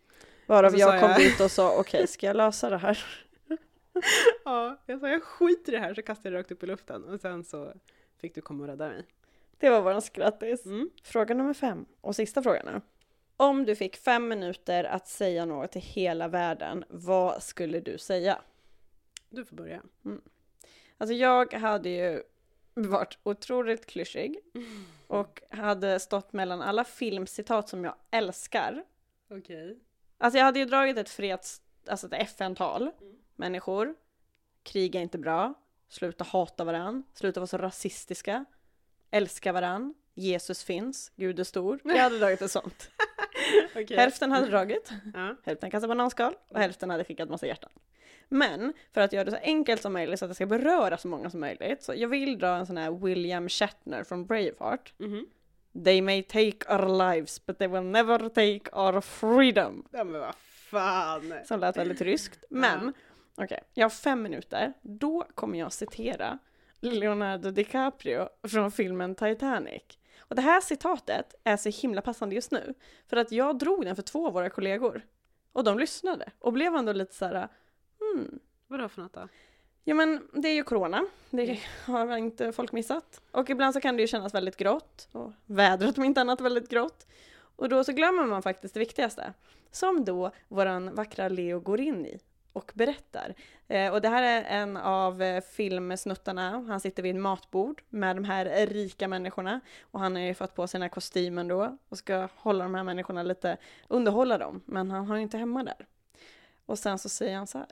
Varav 0.45 0.75
jag 0.77 0.99
kom 1.01 1.09
jag- 1.09 1.19
dit 1.19 1.39
och 1.41 1.51
sa 1.51 1.77
okej, 1.79 2.07
ska 2.07 2.27
jag 2.27 2.35
lösa 2.37 2.69
det 2.69 2.77
här? 2.77 3.05
ja, 4.45 4.81
jag 4.85 4.99
sa 4.99 5.09
jag 5.09 5.23
skiter 5.23 5.73
i 5.73 5.75
det 5.75 5.81
här 5.81 5.93
så 5.93 6.01
kastade 6.01 6.27
jag 6.29 6.33
det 6.33 6.39
rakt 6.39 6.51
upp 6.51 6.63
i 6.63 6.67
luften 6.67 7.03
och 7.03 7.19
sen 7.19 7.43
så 7.43 7.73
fick 8.21 8.35
du 8.35 8.41
komma 8.41 8.63
och 8.63 8.69
rädda 8.69 8.87
mig. 8.87 9.05
Det 9.57 9.69
var 9.69 9.81
våran 9.81 10.01
skrattis. 10.01 10.65
Mm. 10.65 10.89
Fråga 11.03 11.35
nummer 11.35 11.53
fem 11.53 11.85
och 12.01 12.15
sista 12.15 12.43
frågan 12.43 12.65
nu. 12.65 12.81
Om 13.37 13.65
du 13.65 13.75
fick 13.75 13.95
fem 13.95 14.27
minuter 14.27 14.83
att 14.83 15.07
säga 15.07 15.45
något 15.45 15.71
till 15.71 15.81
hela 15.81 16.27
världen, 16.27 16.85
vad 16.89 17.43
skulle 17.43 17.79
du 17.79 17.97
säga? 17.97 18.41
Du 19.29 19.45
får 19.45 19.55
börja. 19.55 19.81
Alltså 20.97 21.13
jag 21.13 21.53
hade 21.53 21.89
ju 21.89 22.23
varit 22.73 23.17
otroligt 23.23 23.85
klyschig 23.85 24.39
och 25.07 25.41
hade 25.49 25.99
stått 25.99 26.33
mellan 26.33 26.61
alla 26.61 26.83
filmcitat 26.83 27.69
som 27.69 27.83
jag 27.83 27.95
älskar. 28.11 28.83
Okej. 29.29 29.79
Alltså 30.17 30.37
jag 30.37 30.45
hade 30.45 30.59
ju 30.59 30.65
dragit 30.65 30.97
ett 30.97 31.09
freds, 31.09 31.61
alltså 31.87 32.07
ett 32.07 32.13
FN-tal. 32.13 32.91
Människor, 33.35 33.95
krig 34.63 34.95
är 34.95 35.01
inte 35.01 35.17
bra, 35.17 35.53
sluta 35.87 36.23
hata 36.23 36.63
varann, 36.63 37.03
sluta 37.13 37.39
vara 37.39 37.47
så 37.47 37.57
rasistiska, 37.57 38.45
älska 39.15 39.51
varann, 39.51 39.93
Jesus 40.13 40.63
finns, 40.63 41.11
Gud 41.15 41.39
är 41.39 41.43
stor. 41.43 41.79
Jag 41.83 41.95
hade 41.97 42.19
dragit 42.19 42.41
ett 42.41 42.51
sånt. 42.51 42.91
Okej. 43.75 43.97
Hälften 43.97 44.31
hade 44.31 44.47
dragit, 44.47 44.91
Ja. 45.13 45.35
hälften 45.43 45.71
kastat 45.71 45.89
bananskal 45.89 46.33
och 46.47 46.59
hälften 46.59 46.89
hade 46.89 47.03
skickat 47.03 47.29
massa 47.29 47.47
hjärtan. 47.47 47.69
Men 48.29 48.73
för 48.93 49.01
att 49.01 49.13
göra 49.13 49.23
det 49.23 49.31
så 49.31 49.37
enkelt 49.37 49.81
som 49.81 49.93
möjligt 49.93 50.19
så 50.19 50.25
att 50.25 50.31
det 50.31 50.35
ska 50.35 50.45
beröra 50.45 50.97
så 50.97 51.07
många 51.07 51.29
som 51.29 51.39
möjligt, 51.39 51.83
så 51.83 51.93
jag 51.95 52.07
vill 52.07 52.39
dra 52.39 52.47
en 52.55 52.65
sån 52.65 52.77
här 52.77 52.91
William 52.91 53.49
Shatner 53.49 54.03
från 54.03 54.25
Braveheart. 54.25 54.93
Mhm. 54.97 55.25
They 55.85 56.01
may 56.01 56.23
take 56.23 56.73
our 56.73 57.13
lives 57.13 57.45
but 57.45 57.57
they 57.57 57.67
will 57.67 57.81
never 57.83 58.29
take 58.29 58.69
our 58.71 59.01
freedom. 59.01 59.87
Ja 59.91 60.03
men 60.03 60.21
vad 60.21 60.35
fan. 60.35 61.33
Som 61.45 61.59
lät 61.59 61.77
väldigt 61.77 62.01
ryskt. 62.01 62.45
Men, 62.49 62.93
okej, 63.35 63.59
jag 63.73 63.85
har 63.85 63.89
fem 63.89 64.21
minuter. 64.21 64.73
Då 64.81 65.25
kommer 65.35 65.59
jag 65.59 65.73
citera 65.73 66.39
Leonardo 66.91 67.51
DiCaprio 67.51 68.29
från 68.47 68.71
filmen 68.71 69.15
Titanic. 69.15 69.83
Och 70.19 70.35
det 70.35 70.41
här 70.41 70.61
citatet 70.61 71.35
är 71.43 71.57
så 71.57 71.69
himla 71.69 72.01
passande 72.01 72.35
just 72.35 72.51
nu. 72.51 72.73
För 73.07 73.17
att 73.17 73.31
jag 73.31 73.57
drog 73.57 73.85
den 73.85 73.95
för 73.95 74.03
två 74.03 74.27
av 74.27 74.33
våra 74.33 74.49
kollegor. 74.49 75.01
Och 75.53 75.63
de 75.63 75.79
lyssnade. 75.79 76.31
Och 76.39 76.53
blev 76.53 76.75
ändå 76.75 76.93
lite 76.93 77.15
så 77.15 77.25
här, 77.25 77.47
hmm. 77.99 78.39
Vadå 78.67 78.89
för 78.89 79.01
något 79.01 79.13
då? 79.13 79.27
Ja 79.83 79.95
men 79.95 80.27
det 80.33 80.47
är 80.47 80.53
ju 80.53 80.63
corona. 80.63 81.05
Det 81.29 81.59
har 81.85 82.17
inte 82.17 82.51
folk 82.51 82.71
missat. 82.71 83.21
Och 83.31 83.49
ibland 83.49 83.73
så 83.73 83.81
kan 83.81 83.95
det 83.95 84.01
ju 84.01 84.07
kännas 84.07 84.33
väldigt 84.33 84.57
grått. 84.57 85.07
Och 85.11 85.31
vädret 85.45 85.97
om 85.97 86.03
inte 86.03 86.21
annat 86.21 86.41
väldigt 86.41 86.69
grått. 86.69 87.07
Och 87.55 87.69
då 87.69 87.83
så 87.83 87.91
glömmer 87.91 88.23
man 88.23 88.41
faktiskt 88.41 88.73
det 88.73 88.79
viktigaste. 88.79 89.33
Som 89.71 90.05
då 90.05 90.31
våran 90.47 90.95
vackra 90.95 91.29
Leo 91.29 91.59
går 91.59 91.81
in 91.81 92.05
i 92.05 92.19
och 92.55 92.71
berättar. 92.75 93.35
Eh, 93.67 93.93
och 93.93 94.01
det 94.01 94.09
här 94.09 94.23
är 94.23 94.61
en 94.61 94.77
av 94.77 95.21
eh, 95.21 95.41
filmsnuttarna. 95.41 96.65
Han 96.67 96.79
sitter 96.79 97.03
vid 97.03 97.15
ett 97.15 97.21
matbord 97.21 97.81
med 97.89 98.15
de 98.15 98.23
här 98.23 98.65
rika 98.67 99.07
människorna. 99.07 99.59
Och 99.81 99.99
han 99.99 100.15
har 100.15 100.21
ju 100.21 100.33
fått 100.33 100.55
på 100.55 100.67
sig 100.67 100.77
den 100.77 100.81
här 100.81 100.89
kostymen 100.89 101.47
då 101.47 101.77
och 101.89 101.97
ska 101.97 102.27
hålla 102.35 102.63
de 102.63 102.75
här 102.75 102.83
människorna 102.83 103.23
lite, 103.23 103.57
underhålla 103.87 104.37
dem. 104.37 104.61
Men 104.65 104.91
han 104.91 105.05
har 105.05 105.15
ju 105.15 105.21
inte 105.21 105.37
hemma 105.37 105.63
där. 105.63 105.87
Och 106.65 106.79
sen 106.79 106.99
så 106.99 107.09
säger 107.09 107.37
han 107.37 107.47
så 107.47 107.57
här. 107.57 107.67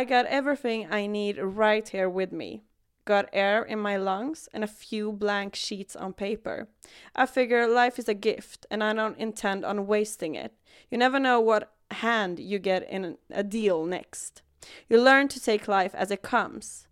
I 0.00 0.04
got 0.04 0.26
everything 0.28 0.88
I 0.94 1.08
need 1.08 1.58
right 1.58 1.88
here 1.88 2.10
with 2.10 2.32
me. 2.32 2.60
Got 3.04 3.24
air 3.32 3.64
in 3.64 3.82
my 3.82 3.98
lungs 3.98 4.48
and 4.52 4.64
a 4.64 4.68
few 4.68 5.12
blank 5.12 5.56
sheets 5.56 5.96
on 5.96 6.12
paper. 6.12 6.66
I 7.14 7.26
figure 7.26 7.66
life 7.66 8.00
is 8.00 8.08
a 8.08 8.14
gift 8.22 8.66
and 8.70 8.82
I 8.82 8.92
don't 8.92 9.18
intend 9.18 9.64
on 9.64 9.86
wasting 9.86 10.36
it. 10.36 10.52
You 10.90 10.98
never 10.98 11.18
know 11.18 11.40
what 11.40 11.72
hand 11.92 12.40
you 12.40 12.60
get 12.62 12.90
in 12.90 13.16
a 13.34 13.42
deal 13.42 13.86
next. 13.86 14.42
You 14.88 15.04
learn 15.04 15.28
to 15.28 15.40
take 15.40 15.82
life 15.82 15.96
as 15.96 16.10
it 16.10 16.22
comes. 16.22 16.88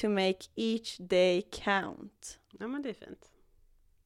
To 0.00 0.08
make 0.08 0.38
each 0.54 0.98
day 0.98 1.42
count. 1.52 2.38
Ja 2.58 2.68
men 2.68 2.82
det 2.82 2.88
är 2.88 2.94
fint. 2.94 3.30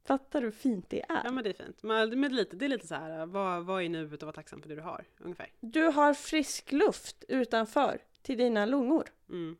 Fattar 0.04 0.40
du 0.40 0.46
hur 0.46 0.52
fint 0.52 0.90
det 0.90 1.02
är? 1.08 1.20
Ja 1.24 1.30
men 1.30 1.44
det 1.44 1.50
är 1.50 1.64
fint. 1.64 1.82
Men, 1.82 2.20
men 2.20 2.34
lite, 2.34 2.56
det 2.56 2.64
är 2.64 2.68
lite 2.68 2.86
så 2.86 2.94
här, 2.94 3.26
vad, 3.26 3.64
vad 3.64 3.82
är 3.82 3.88
nuet 3.88 4.22
och 4.22 4.26
var 4.26 4.32
tacksam 4.32 4.62
för 4.62 4.68
det 4.68 4.74
du 4.74 4.80
har, 4.80 5.04
ungefär. 5.18 5.52
Du 5.60 5.82
har 5.82 6.14
frisk 6.14 6.72
luft 6.72 7.24
utanför 7.28 8.00
till 8.22 8.38
dina 8.38 8.66
lungor. 8.66 9.08
Mm. 9.28 9.56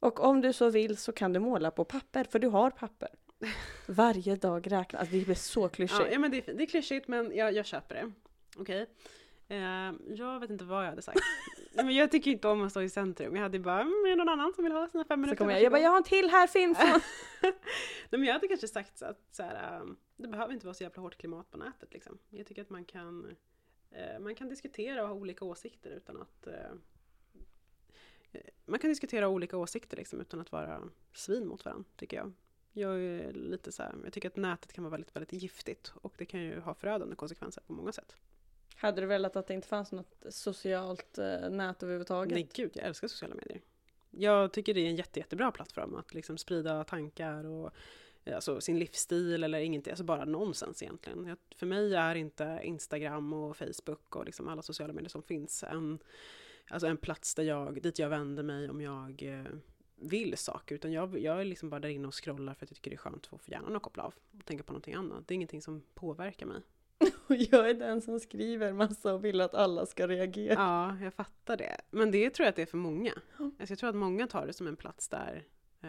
Och 0.00 0.20
om 0.20 0.40
du 0.40 0.52
så 0.52 0.70
vill 0.70 0.96
så 0.96 1.12
kan 1.12 1.32
du 1.32 1.40
måla 1.40 1.70
på 1.70 1.84
papper, 1.84 2.24
för 2.24 2.38
du 2.38 2.48
har 2.48 2.70
papper. 2.70 3.08
Varje 3.86 4.36
dag 4.36 4.72
räknas. 4.72 5.00
Alltså 5.00 5.16
det 5.16 5.24
blir 5.24 5.34
så 5.34 5.68
klyschigt. 5.68 6.00
Ja, 6.00 6.12
ja 6.12 6.18
men 6.18 6.30
det 6.30 6.48
är, 6.48 6.54
det 6.54 6.62
är 6.62 6.66
klyschigt 6.66 7.08
men 7.08 7.36
jag, 7.36 7.52
jag 7.52 7.66
köper 7.66 7.94
det. 7.94 8.12
Okej. 8.56 8.80
Eh, 8.80 8.86
jag 10.06 10.40
vet 10.40 10.50
inte 10.50 10.64
vad 10.64 10.84
jag 10.84 10.90
hade 10.90 11.02
sagt. 11.02 11.20
Men 11.74 11.94
jag 11.94 12.10
tycker 12.10 12.30
inte 12.30 12.48
om 12.48 12.62
att 12.62 12.70
stå 12.70 12.82
i 12.82 12.88
centrum. 12.88 13.36
Jag 13.36 13.42
hade 13.42 13.58
bara, 13.58 13.80
mm, 13.80 13.92
är 14.06 14.10
det 14.10 14.16
någon 14.16 14.28
annan 14.28 14.52
som 14.54 14.64
vill 14.64 14.72
ha 14.72 14.88
sina 14.88 15.04
fem 15.04 15.16
så 15.16 15.20
minuter? 15.20 15.36
kommer 15.36 15.52
jag, 15.52 15.62
jag 15.62 15.72
bara, 15.72 15.80
Varsågod." 15.80 15.84
jag 15.84 15.90
har 15.90 15.96
en 15.96 16.04
till 16.04 16.30
här 16.30 16.46
finns. 16.46 16.78
Nej 18.10 18.18
men 18.20 18.24
jag 18.24 18.32
hade 18.32 18.48
kanske 18.48 18.68
sagt 18.68 18.98
så 18.98 19.04
att 19.04 19.20
så 19.30 19.42
här, 19.42 19.80
um, 19.80 19.96
det 20.16 20.28
behöver 20.28 20.52
inte 20.54 20.66
vara 20.66 20.74
så 20.74 20.82
jävla 20.82 21.02
hårt 21.02 21.16
klimat 21.16 21.50
på 21.50 21.58
nätet 21.58 21.92
liksom. 21.92 22.18
Jag 22.30 22.46
tycker 22.46 22.62
att 22.62 22.70
man 22.70 22.84
kan, 22.84 23.36
eh, 23.90 24.18
man 24.20 24.34
kan 24.34 24.48
diskutera 24.48 25.02
och 25.02 25.08
ha 25.08 25.14
olika 25.14 25.44
åsikter 25.44 25.90
utan 25.90 26.22
att 26.22 26.46
eh, 26.46 26.70
eh, 28.32 28.40
man 28.66 28.78
kan 28.78 28.90
diskutera 28.90 29.28
olika 29.28 29.56
åsikter 29.56 29.96
liksom 29.96 30.20
utan 30.20 30.40
att 30.40 30.52
vara 30.52 30.82
svin 31.12 31.48
mot 31.48 31.64
varandra, 31.64 31.84
tycker 31.96 32.16
jag. 32.16 32.32
Jag 32.72 33.00
är 33.00 33.32
lite 33.32 33.72
så 33.72 33.82
här, 33.82 33.94
jag 34.04 34.12
tycker 34.12 34.28
att 34.28 34.36
nätet 34.36 34.72
kan 34.72 34.84
vara 34.84 34.90
väldigt, 34.90 35.16
väldigt 35.16 35.32
giftigt 35.32 35.92
och 36.02 36.14
det 36.18 36.24
kan 36.24 36.40
ju 36.40 36.60
ha 36.60 36.74
förödande 36.74 37.16
konsekvenser 37.16 37.62
på 37.66 37.72
många 37.72 37.92
sätt. 37.92 38.16
Hade 38.80 39.00
du 39.00 39.06
velat 39.06 39.36
att 39.36 39.46
det 39.46 39.54
inte 39.54 39.68
fanns 39.68 39.92
något 39.92 40.24
socialt 40.30 41.18
eh, 41.18 41.50
nät 41.50 41.82
överhuvudtaget? 41.82 42.34
Nej 42.34 42.48
gud, 42.54 42.70
jag 42.74 42.86
älskar 42.86 43.08
sociala 43.08 43.34
medier. 43.34 43.60
Jag 44.10 44.52
tycker 44.52 44.74
det 44.74 44.80
är 44.80 44.88
en 44.88 44.96
jätte, 44.96 45.20
jättebra 45.20 45.52
plattform 45.52 45.94
att 45.94 46.14
liksom 46.14 46.38
sprida 46.38 46.84
tankar 46.84 47.44
och 47.44 47.70
eh, 48.24 48.34
alltså, 48.34 48.60
sin 48.60 48.78
livsstil 48.78 49.44
eller 49.44 49.58
ingenting, 49.58 49.90
alltså 49.90 50.04
bara 50.04 50.24
nonsens 50.24 50.82
egentligen. 50.82 51.26
Jag, 51.26 51.38
för 51.56 51.66
mig 51.66 51.94
är 51.94 52.14
inte 52.14 52.60
Instagram 52.62 53.32
och 53.32 53.56
Facebook 53.56 54.16
och 54.16 54.24
liksom 54.24 54.48
alla 54.48 54.62
sociala 54.62 54.92
medier 54.92 55.08
som 55.08 55.22
finns 55.22 55.62
en, 55.62 55.98
alltså 56.68 56.86
en 56.86 56.96
plats 56.96 57.34
där 57.34 57.42
jag, 57.42 57.82
dit 57.82 57.98
jag 57.98 58.08
vänder 58.08 58.42
mig 58.42 58.70
om 58.70 58.80
jag 58.80 59.22
eh, 59.22 59.52
vill 59.96 60.36
saker, 60.36 60.74
utan 60.74 60.92
jag, 60.92 61.18
jag 61.18 61.40
är 61.40 61.44
liksom 61.44 61.70
bara 61.70 61.80
där 61.80 61.88
inne 61.88 62.08
och 62.08 62.24
scrollar 62.24 62.54
för 62.54 62.66
att 62.66 62.70
jag 62.70 62.76
tycker 62.76 62.90
det 62.90 62.96
är 62.96 62.98
skönt 62.98 63.28
att 63.32 63.40
få 63.40 63.50
hjärnan 63.50 63.76
att 63.76 63.82
koppla 63.82 64.02
av 64.02 64.14
och 64.38 64.44
tänka 64.44 64.64
på 64.64 64.72
någonting 64.72 64.94
annat. 64.94 65.28
Det 65.28 65.32
är 65.32 65.36
ingenting 65.36 65.62
som 65.62 65.82
påverkar 65.94 66.46
mig. 66.46 66.60
Och 67.30 67.36
jag 67.36 67.70
är 67.70 67.74
den 67.74 68.00
som 68.02 68.20
skriver 68.20 68.72
massa 68.72 69.14
och 69.14 69.24
vill 69.24 69.40
att 69.40 69.54
alla 69.54 69.86
ska 69.86 70.08
reagera. 70.08 70.54
Ja, 70.54 70.96
jag 71.04 71.14
fattar 71.14 71.56
det. 71.56 71.76
Men 71.90 72.10
det 72.10 72.30
tror 72.30 72.44
jag 72.44 72.50
att 72.50 72.56
det 72.56 72.62
är 72.62 72.66
för 72.66 72.76
många. 72.76 73.12
Alltså 73.38 73.72
jag 73.72 73.78
tror 73.78 73.90
att 73.90 73.96
många 73.96 74.26
tar 74.26 74.46
det 74.46 74.52
som 74.52 74.66
en 74.66 74.76
plats 74.76 75.08
där, 75.08 75.44
eh, 75.82 75.88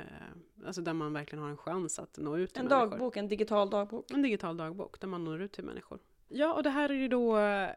alltså 0.66 0.82
där 0.82 0.94
man 0.94 1.14
verkligen 1.14 1.44
har 1.44 1.50
en 1.50 1.58
chans 1.58 2.00
att 2.00 2.18
nå 2.18 2.38
ut 2.38 2.54
till 2.54 2.62
En 2.62 2.68
människor. 2.68 2.90
dagbok, 2.90 3.18
en 3.18 3.28
digital 3.28 3.70
dagbok. 3.70 4.12
En 4.12 4.22
digital 4.22 4.58
dagbok 4.58 5.00
där 5.00 5.08
man 5.08 5.24
når 5.24 5.42
ut 5.42 5.52
till 5.52 5.64
människor. 5.64 6.00
Ja, 6.28 6.54
och 6.54 6.64
det 6.64 6.70
här 6.70 6.90
är 6.90 6.94
ju 6.94 7.08
då 7.08 7.38
eh, 7.38 7.70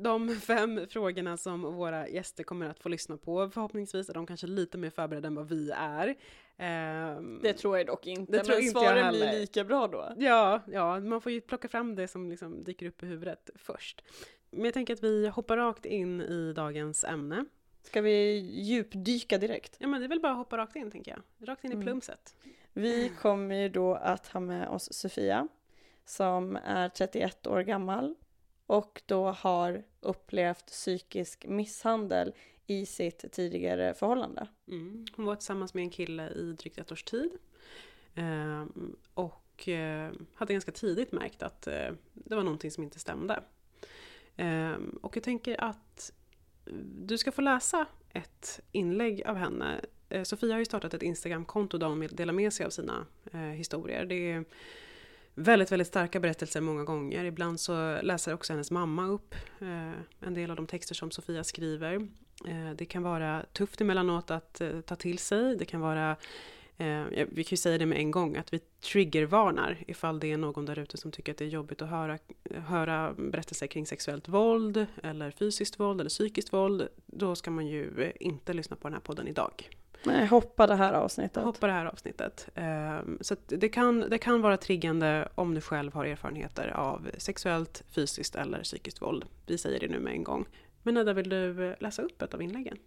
de 0.00 0.28
fem 0.40 0.80
frågorna 0.90 1.36
som 1.36 1.62
våra 1.62 2.08
gäster 2.08 2.44
kommer 2.44 2.66
att 2.70 2.78
få 2.80 2.88
lyssna 2.88 3.16
på. 3.16 3.50
Förhoppningsvis 3.50 4.08
är 4.08 4.14
de 4.14 4.26
kanske 4.26 4.46
lite 4.46 4.78
mer 4.78 4.90
förberedda 4.90 5.26
än 5.26 5.34
vad 5.34 5.48
vi 5.48 5.70
är. 5.70 6.14
Ehm, 6.56 7.40
Det 7.42 7.52
tror 7.52 7.76
jag 7.78 7.86
dock 7.86 8.06
inte. 8.06 8.32
Det 8.32 8.38
tror 8.44 8.56
men 8.56 8.64
inte 8.64 8.78
jag 8.80 8.88
svaren 8.96 9.12
blir 9.12 9.32
lika 9.40 9.64
bra 9.64 9.86
då. 9.88 10.12
Ja, 10.16 10.60
ja, 10.66 11.00
man 11.00 11.20
får 11.20 11.32
ju 11.32 11.40
plocka 11.40 11.68
fram 11.68 11.94
det 11.94 12.08
som 12.08 12.30
liksom 12.30 12.64
dyker 12.64 12.86
upp 12.86 13.02
i 13.02 13.06
huvudet 13.06 13.50
först. 13.54 14.04
Men 14.50 14.64
jag 14.64 14.74
tänker 14.74 14.94
att 14.94 15.02
vi 15.02 15.28
hoppar 15.28 15.56
rakt 15.56 15.86
in 15.86 16.20
i 16.20 16.52
dagens 16.52 17.04
ämne. 17.04 17.44
Ska 17.82 18.00
vi 18.00 18.38
djupdyka 18.38 19.38
direkt? 19.38 19.76
Ja 19.78 19.86
men 19.88 20.00
det 20.00 20.06
är 20.06 20.08
väl 20.08 20.20
bara 20.20 20.32
att 20.32 20.38
hoppa 20.38 20.56
rakt 20.58 20.76
in 20.76 20.90
tänker 20.90 21.10
jag. 21.10 21.48
Rakt 21.48 21.64
in 21.64 21.70
i 21.70 21.74
Mm. 21.74 21.86
plumset. 21.86 22.36
Vi 22.72 23.08
kommer 23.20 23.54
ju 23.54 23.68
då 23.68 23.94
att 23.94 24.26
ha 24.26 24.40
med 24.40 24.68
oss 24.68 24.92
Sofia 24.92 25.48
som 26.04 26.56
är 26.64 26.88
31 26.88 27.46
år 27.46 27.60
gammal 27.60 28.14
och 28.66 29.02
då 29.06 29.30
har 29.30 29.82
upplevt 30.00 30.66
psykisk 30.66 31.46
misshandel 31.46 32.34
i 32.66 32.86
sitt 32.86 33.32
tidigare 33.32 33.94
förhållande. 33.94 34.48
Mm. 34.68 35.06
Hon 35.16 35.26
var 35.26 35.36
tillsammans 35.36 35.74
med 35.74 35.82
en 35.82 35.90
kille 35.90 36.28
i 36.30 36.52
drygt 36.52 36.78
ett 36.78 36.92
års 36.92 37.04
tid. 37.04 37.30
Eh, 38.14 38.64
och 39.14 39.68
eh, 39.68 40.12
hade 40.34 40.52
ganska 40.52 40.72
tidigt 40.72 41.12
märkt 41.12 41.42
att 41.42 41.66
eh, 41.66 41.90
det 42.12 42.34
var 42.34 42.42
någonting 42.42 42.70
som 42.70 42.84
inte 42.84 42.98
stämde. 42.98 43.42
Ehm, 44.36 44.98
och 45.02 45.16
jag 45.16 45.22
tänker 45.24 45.60
att 45.60 46.12
du 47.06 47.18
ska 47.18 47.32
få 47.32 47.42
läsa 47.42 47.86
ett 48.10 48.60
inlägg 48.72 49.22
av 49.26 49.36
henne. 49.36 49.80
Eh, 50.08 50.22
Sofia 50.22 50.52
har 50.52 50.58
ju 50.58 50.64
startat 50.64 50.94
ett 50.94 51.02
Instagramkonto 51.02 51.78
där 51.78 51.86
hon 51.86 52.08
delar 52.12 52.32
med 52.32 52.52
sig 52.52 52.66
av 52.66 52.70
sina 52.70 53.06
eh, 53.32 53.40
historier. 53.40 54.04
Det 54.04 54.32
är 54.32 54.44
väldigt, 55.34 55.72
väldigt 55.72 55.88
starka 55.88 56.20
berättelser 56.20 56.60
många 56.60 56.84
gånger. 56.84 57.24
Ibland 57.24 57.60
så 57.60 58.02
läser 58.02 58.34
också 58.34 58.52
hennes 58.52 58.70
mamma 58.70 59.06
upp 59.06 59.34
eh, 59.60 59.92
en 60.20 60.34
del 60.34 60.50
av 60.50 60.56
de 60.56 60.66
texter 60.66 60.94
som 60.94 61.10
Sofia 61.10 61.44
skriver. 61.44 62.08
Eh, 62.46 62.70
det 62.76 62.84
kan 62.84 63.02
vara 63.02 63.42
tufft 63.52 63.80
emellanåt 63.80 64.30
att 64.30 64.60
eh, 64.60 64.80
ta 64.80 64.96
till 64.96 65.18
sig. 65.18 65.56
Det 65.56 65.64
kan 65.64 65.80
vara 65.80 66.16
Eh, 66.76 67.04
vi 67.28 67.44
kan 67.44 67.50
ju 67.50 67.56
säga 67.56 67.78
det 67.78 67.86
med 67.86 67.98
en 67.98 68.10
gång, 68.10 68.36
att 68.36 68.52
vi 68.52 68.58
triggervarnar 68.58 69.78
ifall 69.86 70.20
det 70.20 70.32
är 70.32 70.36
någon 70.36 70.66
där 70.66 70.78
ute 70.78 70.96
som 70.96 71.10
tycker 71.10 71.32
att 71.32 71.38
det 71.38 71.44
är 71.44 71.48
jobbigt 71.48 71.82
att 71.82 71.88
höra, 71.88 72.18
höra 72.66 73.14
berättelser 73.18 73.66
kring 73.66 73.86
sexuellt 73.86 74.28
våld, 74.28 74.86
eller 75.02 75.30
fysiskt 75.30 75.80
våld, 75.80 76.00
eller 76.00 76.10
psykiskt 76.10 76.52
våld. 76.52 76.88
Då 77.06 77.34
ska 77.34 77.50
man 77.50 77.66
ju 77.66 78.12
inte 78.20 78.52
lyssna 78.52 78.76
på 78.76 78.88
den 78.88 78.94
här 78.94 79.00
podden 79.00 79.28
idag. 79.28 79.70
Nej, 80.06 80.26
hoppa 80.26 80.66
det 80.66 80.74
här 80.74 80.92
avsnittet. 80.92 81.44
Hoppa 81.44 81.66
det 81.66 81.72
här 81.72 81.86
avsnittet. 81.86 82.48
Um, 82.54 83.18
så 83.20 83.36
det, 83.46 83.68
kan, 83.68 84.00
det 84.00 84.18
kan 84.18 84.42
vara 84.42 84.56
triggande 84.56 85.28
om 85.34 85.54
du 85.54 85.60
själv 85.60 85.94
har 85.94 86.04
erfarenheter 86.04 86.68
av 86.68 87.10
sexuellt, 87.18 87.84
fysiskt 87.90 88.34
eller 88.36 88.62
psykiskt 88.62 89.02
våld. 89.02 89.24
Vi 89.46 89.58
säger 89.58 89.80
det 89.80 89.88
nu 89.88 90.00
med 90.00 90.12
en 90.12 90.24
gång. 90.24 90.46
Men 90.86 90.94
Nedda, 90.94 91.12
vill 91.12 91.28
du 91.28 91.70
eh, 91.70 91.76
läsa 91.80 92.02
upp 92.02 92.22
ett 92.22 92.34
av 92.34 92.42
inläggen? 92.42 92.78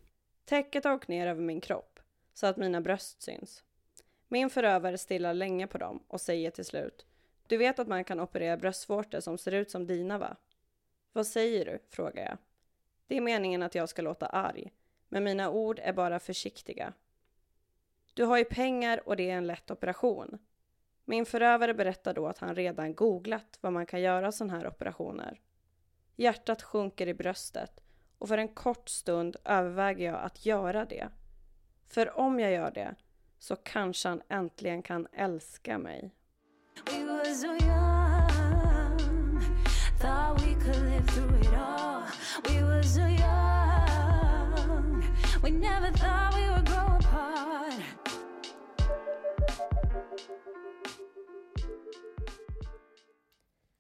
Täcket 0.46 0.84
har 0.84 0.94
åkt 0.94 1.08
ner 1.08 1.28
över 1.28 1.42
min 1.42 1.62
kropp 1.62 2.00
så 2.34 2.48
att 2.48 2.58
mina 2.58 2.82
bröst 2.82 3.22
syns. 3.22 3.64
Min 4.28 4.50
förövare 4.50 4.98
stillar 4.98 5.34
länge 5.34 5.68
på 5.68 5.78
dem 5.78 6.04
och 6.08 6.22
säger 6.22 6.52
till 6.52 6.66
slut 6.66 7.06
Du 7.48 7.58
vet 7.58 7.80
att 7.80 7.88
man 7.88 8.04
kan 8.04 8.20
operera 8.20 8.58
bröstvårtor 8.58 9.20
som 9.20 9.38
ser 9.38 9.52
ut 9.52 9.72
som 9.72 9.88
dina 9.88 10.18
va? 10.18 10.36
Vad 11.14 11.28
säger 11.28 11.66
du? 11.66 11.80
frågar 11.90 12.24
jag. 12.24 12.38
Det 13.08 13.18
är 13.18 13.22
meningen 13.22 13.64
att 13.64 13.76
jag 13.76 13.90
ska 13.90 14.02
låta 14.02 14.26
arg, 14.26 14.72
men 15.10 15.24
mina 15.24 15.50
ord 15.50 15.80
är 15.80 15.94
bara 15.94 16.20
försiktiga. 16.20 16.94
Du 18.14 18.24
har 18.24 18.38
ju 18.38 18.46
pengar 18.46 19.08
och 19.08 19.16
det 19.16 19.30
är 19.30 19.38
en 19.38 19.48
lätt 19.48 19.72
operation. 19.72 20.38
Min 21.06 21.26
förövare 21.26 21.74
berättar 21.74 22.14
då 22.14 22.28
att 22.28 22.38
han 22.38 22.56
redan 22.56 22.96
googlat 22.96 23.58
vad 23.62 23.74
man 23.74 23.86
kan 23.86 24.02
göra 24.02 24.32
sådana 24.32 24.58
här 24.58 24.68
operationer. 24.68 25.42
Hjärtat 26.16 26.62
sjunker 26.62 27.08
i 27.08 27.14
bröstet 27.14 27.84
och 28.20 28.28
för 28.28 28.38
en 28.38 28.48
kort 28.48 28.90
stund 28.90 29.36
överväger 29.46 30.06
jag 30.06 30.24
att 30.24 30.46
göra 30.46 30.86
det. 30.86 31.10
För 31.88 32.18
om 32.18 32.40
jag 32.40 32.52
gör 32.52 32.72
det 32.72 32.96
så 33.40 33.56
kanske 33.56 34.10
han 34.10 34.22
äntligen 34.30 34.82
kan 34.82 35.08
älska 35.14 35.78
mig. 35.78 36.12
We 36.86 37.06
were 37.06 37.34
so 37.36 37.48
young, 37.48 38.98
thought 40.00 40.42
we 40.42 40.54
could 40.54 40.84
live 40.90 41.06
through 41.08 41.42
it 41.42 41.54
all. 41.54 42.04
We 42.44 42.64
were 42.64 42.84
so 42.84 43.02
young, 43.02 43.18
we 45.44 45.52
never 45.52 45.92
thought 45.92 46.36
we 46.36 46.50
would 46.50 46.68
grow 46.68 46.98
apart. 46.98 47.74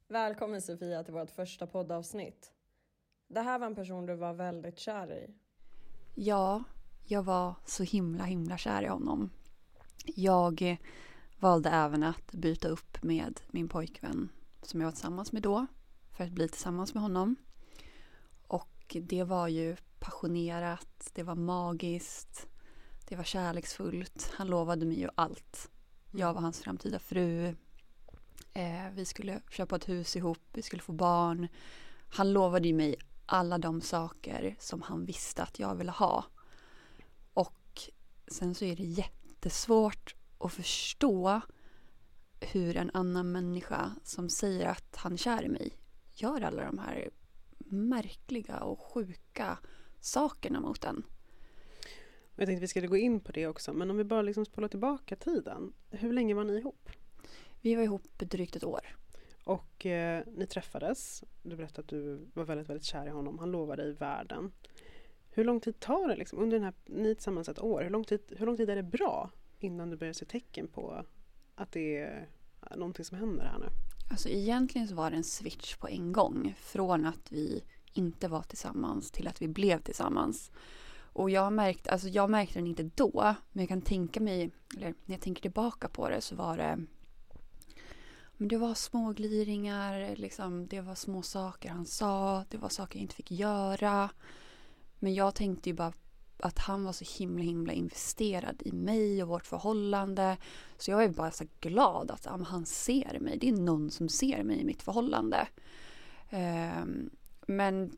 Välkommen 0.07 0.61
Sofia 0.61 1.03
till 1.03 1.13
vårt 1.13 1.31
första 1.31 1.67
poddavsnitt. 1.67 2.51
Det 3.27 3.41
här 3.41 3.59
var 3.59 3.67
en 3.67 3.75
person 3.75 4.05
du 4.05 4.15
var 4.15 4.33
väldigt 4.33 4.79
kär 4.79 5.11
i. 5.11 5.33
Ja, 6.15 6.63
jag 7.03 7.23
var 7.23 7.55
så 7.65 7.83
himla 7.83 8.23
himla 8.23 8.57
kär 8.57 8.83
i 8.83 8.87
honom. 8.87 9.29
Jag 10.05 10.61
eh, 10.61 10.77
valde 11.39 11.69
även 11.69 12.03
att 12.03 12.31
byta 12.31 12.67
upp 12.67 13.03
med 13.03 13.39
min 13.51 13.69
pojkvän 13.69 14.29
som 14.61 14.81
jag 14.81 14.87
var 14.87 14.91
tillsammans 14.91 15.31
med 15.31 15.41
då 15.41 15.65
för 16.17 16.23
att 16.23 16.31
bli 16.31 16.49
tillsammans 16.49 16.93
med 16.93 17.03
honom. 17.03 17.35
Och 18.47 18.95
det 19.01 19.23
var 19.23 19.47
ju 19.47 19.75
passionerat, 19.99 21.11
det 21.13 21.23
var 21.23 21.35
magiskt, 21.35 22.47
det 23.07 23.15
var 23.15 23.23
kärleksfullt. 23.23 24.31
Han 24.33 24.47
lovade 24.47 24.85
mig 24.85 24.99
ju 24.99 25.09
allt. 25.15 25.71
Jag 26.11 26.33
var 26.33 26.41
hans 26.41 26.59
framtida 26.61 26.99
fru. 26.99 27.55
Eh, 28.53 28.89
vi 28.93 29.05
skulle 29.05 29.41
köpa 29.49 29.75
ett 29.75 29.89
hus 29.89 30.15
ihop, 30.15 30.39
vi 30.53 30.61
skulle 30.61 30.81
få 30.81 30.93
barn. 30.93 31.47
Han 32.09 32.33
lovade 32.33 32.67
ju 32.67 32.73
mig 32.73 32.95
alla 33.27 33.57
de 33.57 33.81
saker 33.81 34.55
som 34.59 34.81
han 34.81 35.05
visste 35.05 35.43
att 35.43 35.59
jag 35.59 35.75
ville 35.75 35.91
ha. 35.91 36.25
Och 37.33 37.81
sen 38.27 38.55
så 38.55 38.65
är 38.65 38.75
det 38.75 38.83
jättesvårt 38.83 40.15
att 40.37 40.53
förstå 40.53 41.41
hur 42.39 42.77
en 42.77 42.91
annan 42.93 43.31
människa 43.31 43.91
som 44.03 44.29
säger 44.29 44.67
att 44.67 44.95
han 44.95 45.13
är 45.13 45.17
kär 45.17 45.43
i 45.43 45.49
mig 45.49 45.77
gör 46.13 46.41
alla 46.41 46.65
de 46.65 46.77
här 46.77 47.09
märkliga 47.57 48.59
och 48.59 48.79
sjuka 48.79 49.57
sakerna 49.99 50.59
mot 50.59 50.83
en. 50.83 51.03
Jag 52.35 52.47
tänkte 52.47 52.61
vi 52.61 52.67
skulle 52.67 52.87
gå 52.87 52.97
in 52.97 53.19
på 53.19 53.31
det 53.31 53.47
också, 53.47 53.73
men 53.73 53.91
om 53.91 53.97
vi 53.97 54.03
bara 54.03 54.21
liksom 54.21 54.45
spolar 54.45 54.67
tillbaka 54.67 55.15
tiden. 55.15 55.73
Hur 55.89 56.13
länge 56.13 56.33
var 56.33 56.43
ni 56.43 56.57
ihop? 56.57 56.89
Vi 57.61 57.75
var 57.75 57.83
ihop 57.83 58.19
drygt 58.19 58.55
ett 58.55 58.63
år. 58.63 58.97
Och 59.47 59.85
eh, 59.85 60.23
ni 60.35 60.47
träffades. 60.47 61.23
Du 61.43 61.55
berättade 61.55 61.79
att 61.81 61.87
du 61.87 62.27
var 62.33 62.43
väldigt, 62.43 62.69
väldigt 62.69 62.85
kär 62.85 63.05
i 63.05 63.09
honom. 63.09 63.39
Han 63.39 63.51
lovade 63.51 63.83
dig 63.83 63.93
världen. 63.93 64.51
Hur 65.29 65.43
lång 65.43 65.59
tid 65.59 65.79
tar 65.79 66.07
det 66.07 66.15
liksom, 66.15 66.39
under 66.39 66.57
den 66.57 66.63
här, 66.63 66.73
ni 66.85 67.09
är 67.09 67.13
tillsammans 67.13 67.49
ett 67.49 67.59
år, 67.59 67.81
hur 67.83 67.89
lång, 67.89 68.03
tid, 68.03 68.21
hur 68.37 68.45
lång 68.45 68.57
tid 68.57 68.69
är 68.69 68.75
det 68.75 68.83
bra 68.83 69.29
innan 69.59 69.89
du 69.89 69.97
börjar 69.97 70.13
se 70.13 70.25
tecken 70.25 70.67
på 70.67 71.05
att 71.55 71.71
det 71.71 71.97
är 71.97 72.27
eh, 72.71 72.77
någonting 72.77 73.05
som 73.05 73.17
händer 73.17 73.43
här 73.43 73.59
nu? 73.59 73.65
Alltså 74.11 74.29
egentligen 74.29 74.87
så 74.87 74.95
var 74.95 75.11
det 75.11 75.17
en 75.17 75.23
switch 75.23 75.75
på 75.75 75.87
en 75.87 76.13
gång. 76.13 76.55
Från 76.57 77.05
att 77.05 77.31
vi 77.31 77.63
inte 77.93 78.27
var 78.27 78.41
tillsammans 78.41 79.11
till 79.11 79.27
att 79.27 79.41
vi 79.41 79.47
blev 79.47 79.81
tillsammans. 79.81 80.51
Och 80.97 81.29
jag 81.29 81.53
märkte, 81.53 81.91
alltså 81.91 82.07
jag 82.07 82.29
märkte 82.29 82.59
den 82.59 82.67
inte 82.67 82.89
då, 82.95 83.35
men 83.51 83.61
jag 83.61 83.69
kan 83.69 83.81
tänka 83.81 84.19
mig, 84.19 84.51
eller 84.77 84.93
när 85.05 85.15
jag 85.15 85.21
tänker 85.21 85.41
tillbaka 85.41 85.87
på 85.87 86.09
det 86.09 86.21
så 86.21 86.35
var 86.35 86.57
det 86.57 86.85
men 88.37 88.47
det 88.47 88.57
var 88.57 88.73
små 88.73 89.13
gliringar, 89.13 90.15
liksom, 90.15 90.67
det 90.67 90.81
var 90.81 90.95
små 90.95 91.21
saker 91.21 91.69
han 91.69 91.85
sa, 91.85 92.45
det 92.49 92.57
var 92.57 92.69
saker 92.69 92.99
jag 92.99 93.01
inte 93.01 93.15
fick 93.15 93.31
göra. 93.31 94.09
Men 94.99 95.13
jag 95.13 95.35
tänkte 95.35 95.69
ju 95.69 95.75
bara 95.75 95.93
att 96.39 96.59
han 96.59 96.83
var 96.83 96.93
så 96.93 97.05
himla 97.19 97.43
himla 97.43 97.73
investerad 97.73 98.61
i 98.65 98.71
mig 98.71 99.23
och 99.23 99.29
vårt 99.29 99.45
förhållande. 99.45 100.37
Så 100.77 100.91
jag 100.91 101.03
är 101.03 101.09
bara 101.09 101.31
så 101.31 101.45
glad 101.59 102.11
att 102.11 102.25
ja, 102.25 102.39
han 102.47 102.65
ser 102.65 103.19
mig. 103.19 103.37
Det 103.37 103.49
är 103.49 103.53
någon 103.53 103.91
som 103.91 104.09
ser 104.09 104.43
mig 104.43 104.59
i 104.59 104.65
mitt 104.65 104.81
förhållande. 104.81 105.47
Um, 106.31 107.09
men 107.47 107.97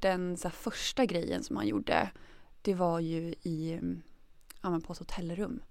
den 0.00 0.36
så 0.36 0.48
här, 0.48 0.52
första 0.52 1.04
grejen 1.04 1.44
som 1.44 1.56
han 1.56 1.68
gjorde 1.68 2.10
det 2.62 2.74
var 2.74 3.00
ju 3.00 3.34
i, 3.42 3.80
ja, 4.62 4.80
på 4.86 4.92
ett 4.92 4.98
hotellrum. 4.98 5.62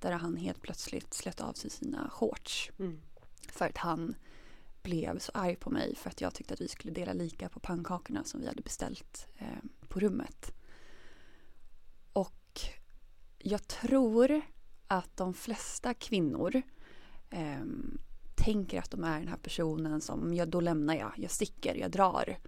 Där 0.00 0.12
han 0.12 0.36
helt 0.36 0.62
plötsligt 0.62 1.14
slöt 1.14 1.40
av 1.40 1.52
sig 1.52 1.70
sina 1.70 2.10
shorts. 2.10 2.70
Mm. 2.78 3.00
För 3.52 3.66
att 3.68 3.78
han 3.78 4.14
blev 4.82 5.18
så 5.18 5.32
arg 5.34 5.56
på 5.56 5.70
mig 5.70 5.94
för 5.94 6.10
att 6.10 6.20
jag 6.20 6.34
tyckte 6.34 6.54
att 6.54 6.60
vi 6.60 6.68
skulle 6.68 6.92
dela 6.92 7.12
lika 7.12 7.48
på 7.48 7.60
pannkakorna 7.60 8.24
som 8.24 8.40
vi 8.40 8.46
hade 8.46 8.62
beställt 8.62 9.26
eh, 9.36 9.88
på 9.88 10.00
rummet. 10.00 10.52
Och 12.12 12.60
jag 13.38 13.68
tror 13.68 14.40
att 14.86 15.16
de 15.16 15.34
flesta 15.34 15.94
kvinnor 15.94 16.62
eh, 17.30 17.64
tänker 18.34 18.78
att 18.78 18.90
de 18.90 19.04
är 19.04 19.18
den 19.18 19.28
här 19.28 19.36
personen 19.36 20.00
som, 20.00 20.34
ja 20.34 20.46
då 20.46 20.60
lämnar 20.60 20.94
jag, 20.94 21.12
jag 21.16 21.30
sticker, 21.30 21.74
jag 21.74 21.90
drar. 21.90 22.38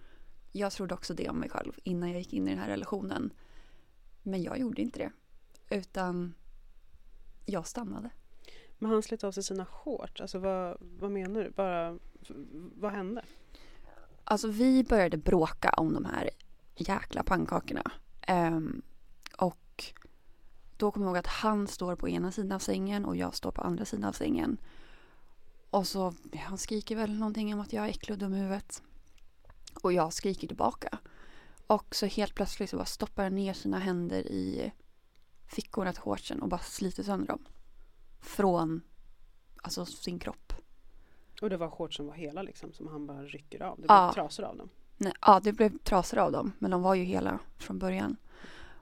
Jag 0.52 0.72
trodde 0.72 0.94
också 0.94 1.14
det 1.14 1.28
om 1.28 1.38
mig 1.38 1.50
själv 1.50 1.72
innan 1.84 2.10
jag 2.10 2.18
gick 2.18 2.32
in 2.32 2.46
i 2.48 2.50
den 2.50 2.58
här 2.58 2.68
relationen. 2.68 3.32
Men 4.22 4.42
jag 4.42 4.58
gjorde 4.58 4.82
inte 4.82 4.98
det. 4.98 5.12
Utan 5.76 6.34
jag 7.46 7.66
stannade. 7.66 8.10
Men 8.78 8.90
han 8.90 9.02
slet 9.02 9.24
av 9.24 9.32
sig 9.32 9.42
sina 9.42 9.66
shorts, 9.66 10.20
alltså 10.20 10.38
vad, 10.38 10.76
vad 10.80 11.10
menar 11.10 11.44
du? 11.44 11.50
Bara, 11.50 11.98
vad 12.74 12.92
hände? 12.92 13.24
Alltså 14.24 14.48
vi 14.48 14.84
började 14.84 15.16
bråka 15.16 15.70
om 15.70 15.92
de 15.92 16.04
här 16.04 16.30
jäkla 16.76 17.22
pannkakorna. 17.22 17.92
Um, 18.28 18.82
och 19.38 19.84
då 20.76 20.90
kommer 20.90 21.06
jag 21.06 21.10
ihåg 21.10 21.18
att 21.18 21.26
han 21.26 21.66
står 21.66 21.96
på 21.96 22.08
ena 22.08 22.32
sidan 22.32 22.52
av 22.52 22.58
sängen 22.58 23.04
och 23.04 23.16
jag 23.16 23.34
står 23.34 23.50
på 23.50 23.62
andra 23.62 23.84
sidan 23.84 24.04
av 24.04 24.12
sängen. 24.12 24.58
Och 25.70 25.86
så, 25.86 26.14
han 26.34 26.58
skriker 26.58 26.96
väl 26.96 27.18
någonting 27.18 27.54
om 27.54 27.60
att 27.60 27.72
jag 27.72 27.84
är 27.84 27.88
äcklig 27.88 28.14
och 28.14 28.18
dum 28.18 28.34
i 28.34 28.38
huvudet. 28.38 28.82
Och 29.82 29.92
jag 29.92 30.12
skriker 30.12 30.48
tillbaka. 30.48 30.98
Och 31.66 31.94
så 31.94 32.06
helt 32.06 32.34
plötsligt 32.34 32.70
så 32.70 32.76
bara 32.76 32.86
stoppar 32.86 33.22
han 33.22 33.34
ner 33.34 33.52
sina 33.52 33.78
händer 33.78 34.26
i 34.26 34.72
fickorna 35.46 35.92
till 35.92 36.02
shortsen 36.02 36.42
och 36.42 36.48
bara 36.48 36.60
sliter 36.60 37.02
sönder 37.02 37.26
dem. 37.26 37.44
Från 38.20 38.80
alltså 39.62 39.86
sin 39.86 40.18
kropp. 40.18 40.52
Och 41.42 41.50
det 41.50 41.56
var 41.56 41.70
shorts 41.70 41.96
som 41.96 42.06
var 42.06 42.14
hela 42.14 42.42
liksom, 42.42 42.72
som 42.72 42.86
han 42.88 43.06
bara 43.06 43.22
rycker 43.22 43.62
av? 43.62 43.76
Det 43.76 43.82
blev 43.82 43.96
Ja. 43.96 44.12
trasor 44.14 44.44
av 44.44 44.56
dem? 44.56 44.68
Nej, 44.96 45.12
ja, 45.20 45.40
det 45.40 45.52
blev 45.52 45.78
trasor 45.78 46.18
av 46.18 46.32
dem, 46.32 46.52
men 46.58 46.70
de 46.70 46.82
var 46.82 46.94
ju 46.94 47.04
hela 47.04 47.38
från 47.58 47.78
början. 47.78 48.16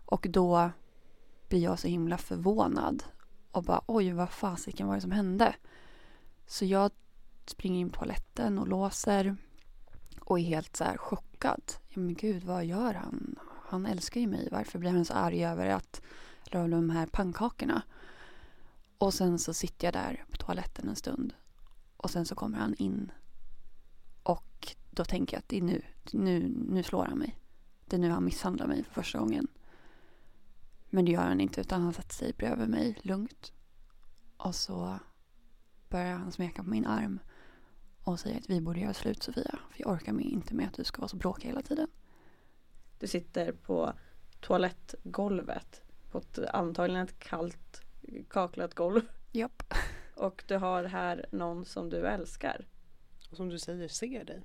Och 0.05 0.27
då 0.31 0.71
blir 1.49 1.63
jag 1.63 1.79
så 1.79 1.89
himla 1.89 2.19
förvånad 2.19 3.05
och 3.51 3.63
bara 3.63 3.81
oj, 3.87 4.13
vad 4.13 4.31
fasiken 4.31 4.87
var 4.87 4.95
det 4.95 5.01
som 5.01 5.11
hände? 5.11 5.55
Så 6.47 6.65
jag 6.65 6.91
springer 7.47 7.81
in 7.81 7.91
på 7.91 7.97
toaletten 7.97 8.59
och 8.59 8.69
låser 8.69 9.37
och 10.21 10.39
är 10.39 10.43
helt 10.45 10.77
så 10.77 10.85
här 10.85 10.97
chockad. 10.97 11.63
Ja, 11.89 12.01
men 12.01 12.15
gud, 12.15 12.45
vad 12.45 12.65
gör 12.65 12.95
han? 12.95 13.39
Han 13.69 13.87
älskar 13.87 14.21
ju 14.21 14.27
mig. 14.27 14.49
Varför 14.53 14.79
blir 14.79 14.91
han 14.91 15.05
så 15.05 15.15
arg 15.15 15.45
över 15.45 15.67
att 15.67 16.03
över 16.53 16.69
de 16.69 16.91
här 16.91 17.07
pannkakorna? 17.07 17.83
Och 18.99 19.15
sen 19.15 19.39
så 19.39 19.55
sitter 19.55 19.87
jag 19.87 19.95
där 19.95 20.25
på 20.31 20.37
toaletten 20.37 20.89
en 20.89 20.97
stund 20.97 21.35
och 21.97 22.11
sen 22.11 22.27
så 22.27 22.35
kommer 22.35 22.59
han 22.59 22.75
in 22.75 23.13
och 24.23 24.75
då 24.91 25.05
tänker 25.05 25.37
jag 25.37 25.39
att 25.39 25.49
det 25.49 25.57
är 25.57 25.63
nu, 25.63 25.83
nu, 26.13 26.49
nu 26.69 26.83
slår 26.83 27.05
han 27.05 27.19
mig. 27.19 27.39
Det 27.85 27.97
är 27.97 28.01
nu 28.01 28.11
han 28.11 28.25
misshandlar 28.25 28.67
mig 28.67 28.85
för 28.85 28.95
första 28.95 29.19
gången. 29.19 29.47
Men 30.91 31.05
det 31.05 31.13
gör 31.13 31.23
han 31.23 31.41
inte 31.41 31.61
utan 31.61 31.83
han 31.83 31.93
sätter 31.93 32.15
sig 32.15 32.33
bredvid 32.33 32.69
mig 32.69 32.99
lugnt. 33.03 33.53
Och 34.37 34.55
så 34.55 34.99
börjar 35.89 36.17
han 36.17 36.33
smeka 36.33 36.63
på 36.63 36.71
min 36.71 36.87
arm 36.87 37.19
och 38.03 38.21
säger 38.21 38.39
att 38.39 38.51
vi 38.51 38.61
borde 38.61 38.81
göra 38.81 38.95
slut 38.95 39.23
Sofia. 39.23 39.59
För 39.71 39.81
jag 39.81 39.91
orkar 39.91 40.21
inte 40.21 40.55
med 40.55 40.67
att 40.67 40.75
du 40.75 40.85
ska 40.85 41.01
vara 41.01 41.09
så 41.09 41.17
bråkig 41.17 41.49
hela 41.49 41.63
tiden. 41.63 41.89
Du 42.99 43.07
sitter 43.07 43.53
på 43.53 43.93
toalettgolvet. 44.41 45.83
På 46.11 46.19
ett, 46.19 46.39
antagligen 46.39 47.05
ett 47.05 47.19
kallt 47.19 47.86
kaklat 48.29 48.75
golv. 48.75 49.01
Japp. 49.33 49.75
Och 50.15 50.45
du 50.47 50.57
har 50.57 50.85
här 50.85 51.27
någon 51.33 51.65
som 51.65 51.91
du 51.91 52.07
älskar. 52.07 52.67
Och 53.31 53.37
som 53.37 53.49
du 53.49 53.59
säger, 53.59 53.89
ser 53.89 54.25
dig. 54.25 54.43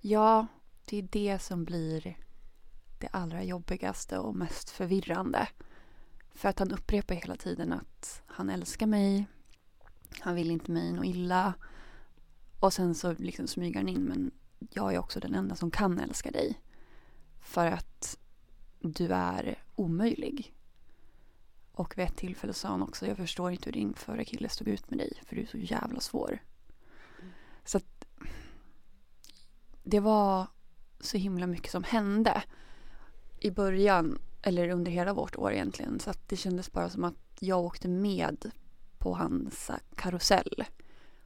Ja, 0.00 0.46
det 0.84 0.98
är 0.98 1.02
det 1.02 1.38
som 1.38 1.64
blir 1.64 2.16
det 2.98 3.08
allra 3.10 3.44
jobbigaste 3.44 4.18
och 4.18 4.36
mest 4.36 4.70
förvirrande. 4.70 5.48
För 6.32 6.48
att 6.48 6.58
han 6.58 6.72
upprepar 6.72 7.14
hela 7.14 7.36
tiden 7.36 7.72
att 7.72 8.22
han 8.26 8.50
älskar 8.50 8.86
mig, 8.86 9.26
han 10.20 10.34
vill 10.34 10.50
inte 10.50 10.70
mig 10.70 10.92
något 10.92 11.06
illa. 11.06 11.54
Och 12.60 12.72
sen 12.72 12.94
så 12.94 13.12
liksom 13.12 13.46
smyger 13.46 13.80
han 13.80 13.88
in, 13.88 14.04
men 14.04 14.30
jag 14.58 14.94
är 14.94 14.98
också 14.98 15.20
den 15.20 15.34
enda 15.34 15.54
som 15.54 15.70
kan 15.70 15.98
älska 15.98 16.30
dig. 16.30 16.60
För 17.40 17.66
att 17.66 18.18
du 18.80 19.12
är 19.12 19.62
omöjlig. 19.74 20.54
Och 21.78 21.98
vid 21.98 22.06
ett 22.06 22.16
tillfälle 22.16 22.52
sa 22.52 22.68
han 22.68 22.82
också, 22.82 23.06
jag 23.06 23.16
förstår 23.16 23.52
inte 23.52 23.64
hur 23.64 23.72
din 23.72 23.94
förra 23.94 24.24
kille 24.24 24.48
stod 24.48 24.68
ut 24.68 24.90
med 24.90 24.98
dig, 24.98 25.22
för 25.26 25.36
du 25.36 25.42
är 25.42 25.46
så 25.46 25.58
jävla 25.58 26.00
svår. 26.00 26.38
Så 27.64 27.78
att 27.78 28.04
det 29.82 30.00
var 30.00 30.46
så 31.00 31.16
himla 31.16 31.46
mycket 31.46 31.70
som 31.70 31.84
hände 31.84 32.42
i 33.40 33.50
början, 33.50 34.18
eller 34.42 34.68
under 34.68 34.92
hela 34.92 35.14
vårt 35.14 35.36
år 35.36 35.52
egentligen. 35.52 36.00
Så 36.00 36.10
att 36.10 36.28
det 36.28 36.36
kändes 36.36 36.72
bara 36.72 36.90
som 36.90 37.04
att 37.04 37.36
jag 37.40 37.60
åkte 37.60 37.88
med 37.88 38.50
på 38.98 39.14
hans 39.14 39.70
karusell 39.94 40.64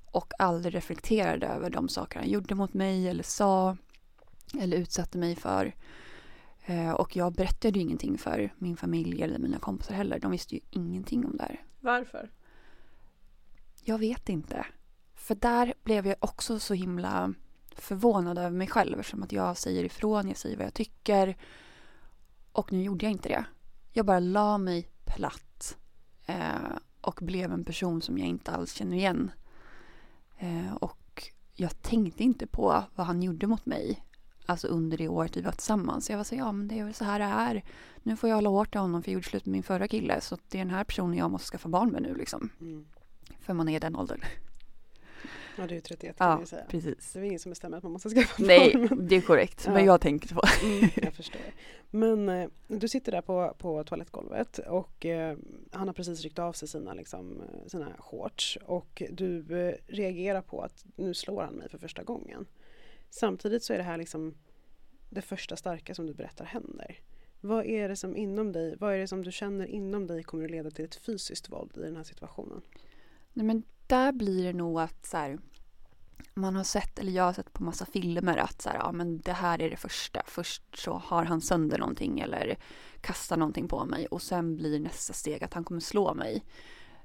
och 0.05 0.33
aldrig 0.39 0.75
reflekterade 0.75 1.47
över 1.47 1.71
de 1.71 1.89
saker 1.89 2.19
han 2.19 2.31
gjorde 2.31 2.55
mot 2.55 2.75
mig 2.75 3.09
eller 3.09 3.25
sa 3.25 3.77
eller 4.61 4.77
utsatte 4.77 5.19
mig 5.19 5.37
för. 5.37 5.75
Eh, 6.65 6.91
och 6.91 7.17
jag 7.17 7.33
berättade 7.33 7.79
ju 7.79 7.85
ingenting 7.85 8.19
för 8.19 8.55
min 8.59 8.77
familj 8.77 9.23
eller 9.23 9.39
mina 9.39 9.59
kompisar 9.59 9.95
heller. 9.95 10.19
De 10.19 10.31
visste 10.31 10.55
ju 10.55 10.61
ingenting 10.71 11.27
om 11.27 11.37
det 11.37 11.43
här. 11.43 11.65
Varför? 11.81 12.31
Jag 13.85 13.99
vet 13.99 14.29
inte. 14.29 14.67
För 15.15 15.35
där 15.35 15.75
blev 15.83 16.07
jag 16.07 16.17
också 16.21 16.59
så 16.59 16.75
himla 16.75 17.35
förvånad 17.77 18.39
över 18.39 18.51
mig 18.51 18.67
själv 18.67 19.01
eftersom 19.01 19.23
att 19.23 19.33
jag 19.33 19.57
säger 19.57 19.85
ifrån, 19.85 20.29
jag 20.29 20.37
säger 20.37 20.57
vad 20.57 20.67
jag 20.67 20.75
tycker. 20.75 21.37
Och 22.53 22.73
nu 22.73 22.83
gjorde 22.83 23.05
jag 23.05 23.13
inte 23.13 23.29
det. 23.29 23.45
Jag 23.93 24.07
bara 24.07 24.21
la 24.21 24.59
mig 24.59 24.89
platt 25.05 25.77
eh, 26.27 26.77
och 27.01 27.19
blev 27.23 27.53
en 27.53 27.65
person 27.65 28.03
som 28.03 28.19
jag 28.19 28.29
inte 28.29 28.51
alls 28.51 28.73
känner 28.73 28.97
igen. 28.97 29.31
Eh, 30.39 30.73
och 30.73 31.33
jag 31.55 31.83
tänkte 31.83 32.23
inte 32.25 32.47
på 32.47 32.85
vad 32.95 33.07
han 33.07 33.23
gjorde 33.23 33.47
mot 33.47 33.67
mig. 33.67 34.05
Alltså 34.47 34.69
under 34.69 34.99
det 34.99 35.09
året 35.09 35.37
vi 35.37 35.41
var 35.41 35.53
tillsammans. 35.53 36.11
Jag 36.11 36.17
var 36.17 36.25
så 36.25 36.35
ja 36.35 36.53
men 36.53 36.69
det 36.69 36.79
är 36.79 36.85
väl 36.85 36.95
så 36.95 37.05
här 37.05 37.19
det 37.19 37.25
är. 37.25 37.63
Nu 38.03 38.17
får 38.17 38.29
jag 38.29 38.37
hålla 38.37 38.49
hårt 38.51 38.71
till 38.71 38.81
honom 38.81 39.03
för 39.03 39.11
jag 39.11 39.15
gjorde 39.15 39.27
slut 39.29 39.47
med 39.47 39.53
min 39.53 39.63
förra 39.63 39.89
kille. 39.89 40.21
Så 40.21 40.39
det 40.49 40.59
är 40.59 40.65
den 40.65 40.71
här 40.75 40.85
personen 40.85 41.19
jag 41.19 41.31
måste 41.31 41.49
skaffa 41.51 41.69
barn 41.69 41.91
med 41.91 42.03
nu 42.03 42.15
liksom. 42.15 42.51
Mm. 42.61 42.85
För 43.41 43.55
man 43.55 43.69
är 43.69 43.77
i 43.77 43.79
den 43.79 43.97
åldern. 43.97 44.21
Ja, 45.59 45.67
du 45.67 45.77
är 45.77 45.81
31 45.81 46.19
kan 46.19 46.31
Ja, 46.31 46.41
ju 46.41 46.47
säga. 46.47 46.65
precis. 46.69 47.13
Det 47.13 47.19
är 47.19 47.23
ingen 47.23 47.39
som 47.39 47.51
bestämmer 47.51 47.77
att 47.77 47.83
man 47.83 47.93
måste 47.93 48.09
skaffa 48.11 48.43
Nej, 48.43 48.73
barn. 48.75 48.87
men- 48.91 49.09
det 49.09 49.17
är 49.17 49.21
korrekt. 49.21 49.63
Ja. 49.67 49.73
Men 49.73 49.85
jag 49.85 50.01
tänker 50.01 50.29
så. 50.29 50.41
Mm, 50.67 50.89
jag 51.03 51.15
förstår. 51.15 51.41
Men 51.91 52.29
eh, 52.29 52.49
du 52.67 52.89
sitter 52.89 53.13
där 53.13 53.21
på, 53.23 53.55
på 53.59 53.85
toalettgolvet 53.85 54.59
och 54.59 55.07
eh, 55.07 55.37
han 55.71 55.89
har 55.89 55.95
precis 55.95 56.21
ryckt 56.23 56.39
av 56.39 56.53
sig 56.53 56.69
sina, 56.69 56.95
liksom, 56.95 57.41
eh, 57.41 57.67
sina 57.69 57.93
shorts 57.99 58.59
och 58.67 59.03
du 59.11 59.39
eh, 59.69 59.75
reagerar 59.95 60.41
på 60.43 60.61
att 60.63 60.85
nu 60.97 61.15
slår 61.15 61.43
han 61.43 61.55
mig 61.55 61.69
för 61.69 61.79
första 61.79 62.03
gången. 62.03 62.47
Samtidigt 63.15 63.65
så 63.65 63.73
är 63.73 63.79
det 63.79 63.85
här 63.85 63.97
liksom 63.97 64.35
det 65.11 65.23
första 65.23 65.57
starka 65.57 65.95
som 65.95 66.07
du 66.07 66.15
berättar 66.15 66.45
händer. 66.45 66.99
Vad 67.41 67.67
är 67.67 67.89
det 67.89 67.97
som 67.97 68.17
inom 68.17 68.53
dig, 68.53 68.77
vad 68.77 68.95
är 68.95 68.99
det 68.99 69.07
som 69.07 69.25
du 69.25 69.33
känner 69.33 69.67
inom 69.67 70.07
dig 70.07 70.23
kommer 70.23 70.45
att 70.45 70.51
leda 70.51 70.71
till 70.71 70.85
ett 70.85 70.95
fysiskt 70.95 71.49
våld 71.49 71.77
i 71.77 71.81
den 71.81 71.97
här 71.97 72.03
situationen? 72.03 72.63
Nej, 73.33 73.47
men 73.47 73.63
där 73.87 74.13
blir 74.13 74.45
det 74.45 74.53
nog 74.53 74.81
att 74.81 75.07
så 75.07 75.17
här, 75.17 75.39
man 76.35 76.57
har 76.57 76.65
sett, 76.65 76.99
eller 76.99 77.13
jag 77.13 77.25
har 77.25 77.33
sett 77.33 77.53
på 77.53 77.63
massa 77.63 77.87
filmer 77.87 78.37
att 78.37 78.63
så 78.63 78.69
här, 78.69 78.77
ja, 78.77 78.93
men 78.93 79.19
det 79.19 79.33
här 79.33 79.63
är 79.63 79.71
det 79.71 79.77
första. 79.77 80.23
Först 80.27 80.79
så 80.79 80.93
har 80.93 81.25
han 81.25 81.41
sönder 81.41 81.79
någonting 81.79 82.21
eller 82.21 82.59
kastar 83.01 83.37
någonting 83.37 83.69
på 83.69 83.85
mig 83.85 84.07
och 84.07 84.23
sen 84.23 84.57
blir 84.57 84.81
nästa 84.81 85.13
steg 85.13 85.45
att 85.45 85.55
han 85.55 85.65
kommer 85.65 85.81
slå 85.81 86.15
mig. 86.15 86.45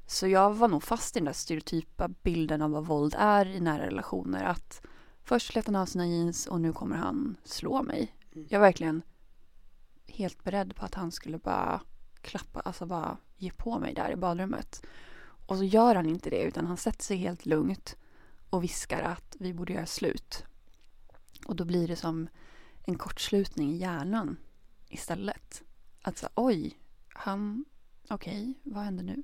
Så 0.05 0.27
jag 0.27 0.53
var 0.53 0.67
nog 0.67 0.83
fast 0.83 1.15
i 1.15 1.19
den 1.19 1.25
där 1.25 1.33
stereotypa 1.33 2.07
bilden 2.07 2.61
av 2.61 2.71
vad 2.71 2.85
våld 2.85 3.15
är 3.17 3.45
i 3.45 3.59
nära 3.59 3.85
relationer. 3.85 4.43
Att 4.43 4.81
först 5.27 5.47
slet 5.47 5.65
han 5.65 5.75
av 5.75 5.85
sina 5.85 6.07
jeans 6.07 6.47
och 6.47 6.61
nu 6.61 6.73
kommer 6.73 6.95
han 6.95 7.37
slå 7.43 7.81
mig. 7.83 8.15
Mm. 8.35 8.47
Jag 8.49 8.59
var 8.59 8.67
verkligen 8.67 9.01
helt 10.07 10.43
beredd 10.43 10.75
på 10.75 10.85
att 10.85 10.95
han 10.95 11.11
skulle 11.11 11.37
bara 11.37 11.81
klappa, 12.21 12.59
alltså 12.59 12.85
bara 12.85 13.17
ge 13.37 13.51
på 13.51 13.79
mig 13.79 13.93
där 13.93 14.11
i 14.11 14.15
badrummet. 14.15 14.85
Och 15.47 15.57
så 15.57 15.63
gör 15.63 15.95
han 15.95 16.05
inte 16.05 16.29
det 16.29 16.43
utan 16.43 16.65
han 16.65 16.77
sätter 16.77 17.03
sig 17.03 17.17
helt 17.17 17.45
lugnt 17.45 17.97
och 18.49 18.63
viskar 18.63 19.01
att 19.01 19.35
vi 19.39 19.53
borde 19.53 19.73
göra 19.73 19.85
slut. 19.85 20.43
Och 21.45 21.55
då 21.55 21.65
blir 21.65 21.87
det 21.87 21.95
som 21.95 22.27
en 22.85 22.97
kortslutning 22.97 23.71
i 23.71 23.77
hjärnan 23.77 24.37
istället. 24.89 25.63
Att 26.01 26.17
så, 26.17 26.27
oj, 26.35 26.77
han, 27.07 27.65
okej, 28.09 28.53
vad 28.63 28.83
händer 28.83 29.03
nu? 29.03 29.23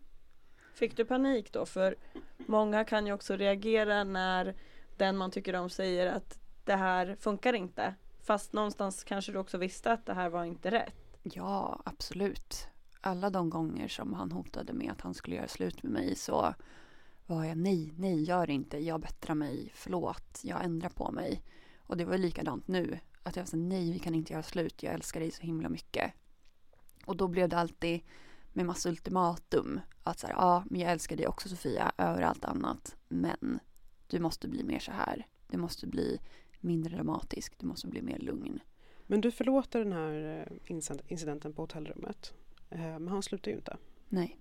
Fick 0.74 0.98
du 0.98 1.06
panik 1.06 1.54
då? 1.54 1.66
För 1.66 1.96
många 2.38 2.86
kan 2.86 3.08
ju 3.08 3.14
också 3.14 3.36
reagera 3.36 4.04
när 4.04 4.56
den 5.04 5.18
man 5.18 5.32
tycker 5.32 5.54
om 5.54 5.70
säger 5.70 6.08
att 6.08 6.40
det 6.64 6.76
här 6.76 7.16
funkar 7.20 7.54
inte. 7.54 7.96
Fast 8.24 8.54
någonstans 8.54 9.04
kanske 9.04 9.32
du 9.32 9.38
också 9.38 9.58
visste 9.58 9.92
att 9.92 10.06
det 10.06 10.14
här 10.14 10.30
var 10.30 10.46
inte 10.46 10.72
rätt. 10.72 11.18
Ja, 11.24 11.82
absolut. 11.86 12.68
Alla 13.02 13.30
de 13.30 13.50
gånger 13.50 13.88
som 13.88 14.14
han 14.14 14.32
hotade 14.32 14.74
med 14.74 14.92
att 14.92 15.02
han 15.02 15.14
skulle 15.14 15.36
göra 15.36 15.48
slut 15.48 15.84
med 15.84 15.92
mig 15.92 16.16
så 16.16 16.54
var 17.26 17.44
jag 17.44 17.58
nej, 17.58 17.94
nej, 17.98 18.24
gör 18.24 18.50
inte, 18.50 18.78
jag 18.78 19.02
bättrar 19.02 19.36
mig, 19.36 19.72
förlåt, 19.76 20.40
jag 20.44 20.64
ändrar 20.64 20.90
på 20.90 21.12
mig. 21.12 21.44
Och 21.78 21.98
det 21.98 22.06
var 22.06 22.18
likadant 22.18 22.68
nu. 22.68 23.00
Att 23.24 23.36
jag 23.36 23.48
sa 23.48 23.58
nej, 23.58 23.92
vi 23.92 24.00
kan 24.00 24.16
inte 24.16 24.34
göra 24.34 24.44
slut, 24.44 24.84
jag 24.84 24.94
älskar 24.94 25.20
dig 25.20 25.32
så 25.32 25.42
himla 25.42 25.70
mycket. 25.70 26.14
Och 27.06 27.18
då 27.18 27.28
blev 27.28 27.50
det 27.50 27.58
alltid 27.58 28.02
med 28.54 28.66
massa 28.66 28.90
ultimatum. 28.90 29.80
Att 30.04 30.20
så 30.20 30.28
här, 30.28 30.34
ja, 30.34 30.64
men 30.70 30.82
jag 30.82 30.92
älskar 30.92 31.16
dig 31.16 31.28
också 31.28 31.50
Sofia, 31.50 31.92
över 31.98 32.22
allt 32.22 32.46
annat. 32.46 32.96
Men 33.08 33.60
du 34.14 34.20
måste 34.20 34.48
bli 34.48 34.64
mer 34.64 34.80
så 34.80 34.92
här. 34.92 35.28
Du 35.48 35.58
måste 35.58 35.88
bli 35.88 36.20
mindre 36.60 36.96
dramatisk, 36.96 37.54
du 37.60 37.66
måste 37.66 37.88
bli 37.88 38.02
mer 38.02 38.18
lugn. 38.20 38.60
Men 39.08 39.22
du 39.22 39.32
förlåter 39.32 39.80
den 39.80 39.94
här 39.94 40.14
eh, 40.50 40.72
incid- 40.74 41.02
incidenten 41.08 41.54
på 41.54 41.62
hotellrummet. 41.62 42.34
Eh, 42.70 42.80
Men 42.80 43.08
han 43.08 43.24
slutar 43.24 43.52
ju 43.52 43.58
inte. 43.58 43.78
Nej. 44.10 44.38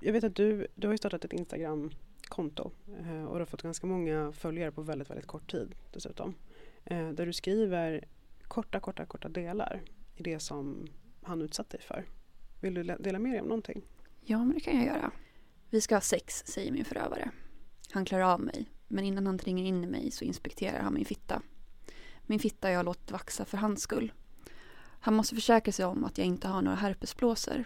Jag 0.00 0.12
vet 0.12 0.24
att 0.24 0.34
du, 0.36 0.66
du 0.74 0.86
har 0.86 0.94
ju 0.94 0.98
startat 0.98 1.24
ett 1.24 1.32
Instagram-konto 1.32 2.70
eh, 2.98 3.24
och 3.24 3.34
du 3.34 3.40
har 3.40 3.46
fått 3.46 3.62
ganska 3.62 3.86
många 3.86 4.32
följare 4.32 4.72
på 4.72 4.82
väldigt, 4.82 5.10
väldigt 5.10 5.26
kort 5.26 5.50
tid 5.50 5.74
dessutom. 5.92 6.34
Där 6.84 7.26
du 7.26 7.32
skriver 7.32 8.04
korta, 8.42 8.80
korta, 8.80 9.06
korta 9.06 9.28
delar 9.28 9.82
i 10.16 10.22
det 10.22 10.38
som 10.38 10.86
han 11.22 11.42
utsatt 11.42 11.70
dig 11.70 11.80
för. 11.80 12.04
Vill 12.60 12.74
du 12.74 12.82
dela 12.82 13.18
med 13.18 13.32
dig 13.32 13.40
om 13.40 13.48
någonting? 13.48 13.82
Ja, 14.20 14.38
men 14.38 14.54
det 14.54 14.60
kan 14.60 14.76
jag 14.76 14.86
göra. 14.86 15.10
Vi 15.70 15.80
ska 15.80 15.94
ha 15.94 16.00
sex, 16.00 16.46
säger 16.46 16.72
min 16.72 16.84
förövare. 16.84 17.30
Han 17.90 18.04
klarar 18.04 18.24
av 18.24 18.40
mig, 18.40 18.70
men 18.88 19.04
innan 19.04 19.26
han 19.26 19.38
tränger 19.38 19.64
in 19.64 19.84
i 19.84 19.86
mig 19.86 20.10
så 20.10 20.24
inspekterar 20.24 20.80
han 20.80 20.94
min 20.94 21.04
fitta. 21.04 21.42
Min 22.26 22.38
fitta 22.38 22.68
har 22.68 22.72
jag 22.72 22.84
låtit 22.84 23.10
vaxa 23.10 23.44
för 23.44 23.58
hans 23.58 23.82
skull. 23.82 24.12
Han 25.00 25.14
måste 25.14 25.34
försäkra 25.34 25.72
sig 25.72 25.84
om 25.84 26.04
att 26.04 26.18
jag 26.18 26.26
inte 26.26 26.48
har 26.48 26.62
några 26.62 26.76
herpesblåsor. 26.76 27.64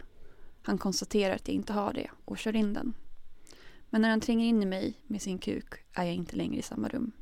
Han 0.63 0.79
konstaterar 0.79 1.35
att 1.35 1.49
jag 1.49 1.55
inte 1.55 1.73
har 1.73 1.93
det 1.93 2.11
och 2.25 2.39
kör 2.39 2.57
in 2.57 2.73
den. 2.73 2.95
Men 3.91 4.03
när 4.03 4.11
han 4.11 4.21
tränger 4.21 4.47
in 4.47 4.63
i 4.63 4.67
mig 4.67 5.01
med 5.07 5.23
sin 5.23 5.39
kuk 5.39 5.75
är 5.93 6.05
jag 6.05 6.15
inte 6.15 6.37
längre 6.37 6.59
i 6.59 6.63
samma 6.63 6.89
rum. 6.89 7.13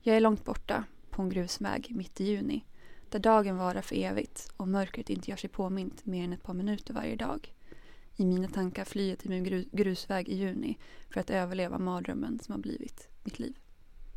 Jag 0.00 0.16
är 0.16 0.20
långt 0.20 0.44
borta, 0.44 0.84
på 1.10 1.22
en 1.22 1.28
grusväg 1.28 1.92
mitt 1.96 2.20
i 2.20 2.24
juni, 2.24 2.64
där 3.08 3.18
dagen 3.18 3.56
varar 3.56 3.82
för 3.82 3.96
evigt 3.96 4.52
och 4.56 4.68
mörkret 4.68 5.10
inte 5.10 5.30
gör 5.30 5.36
sig 5.36 5.50
påmint 5.50 6.06
mer 6.06 6.24
än 6.24 6.32
ett 6.32 6.42
par 6.42 6.54
minuter 6.54 6.94
varje 6.94 7.16
dag. 7.16 7.54
I 8.16 8.24
mina 8.24 8.48
tankar 8.48 8.84
flyr 8.84 9.08
jag 9.08 9.18
till 9.18 9.30
min 9.30 9.68
grusväg 9.72 10.28
i 10.28 10.34
juni 10.34 10.78
för 11.10 11.20
att 11.20 11.30
överleva 11.30 11.78
mardrömmen 11.78 12.38
som 12.38 12.52
har 12.52 12.60
blivit 12.60 13.08
mitt 13.24 13.38
liv. 13.38 13.56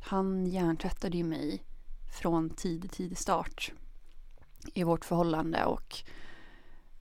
Han 0.05 0.47
hjärntvättade 0.47 1.17
ju 1.17 1.23
mig 1.23 1.63
från 2.21 2.49
tidig, 2.49 2.91
tidig 2.91 3.17
start 3.17 3.71
i 4.73 4.83
vårt 4.83 5.05
förhållande 5.05 5.65
och 5.65 5.95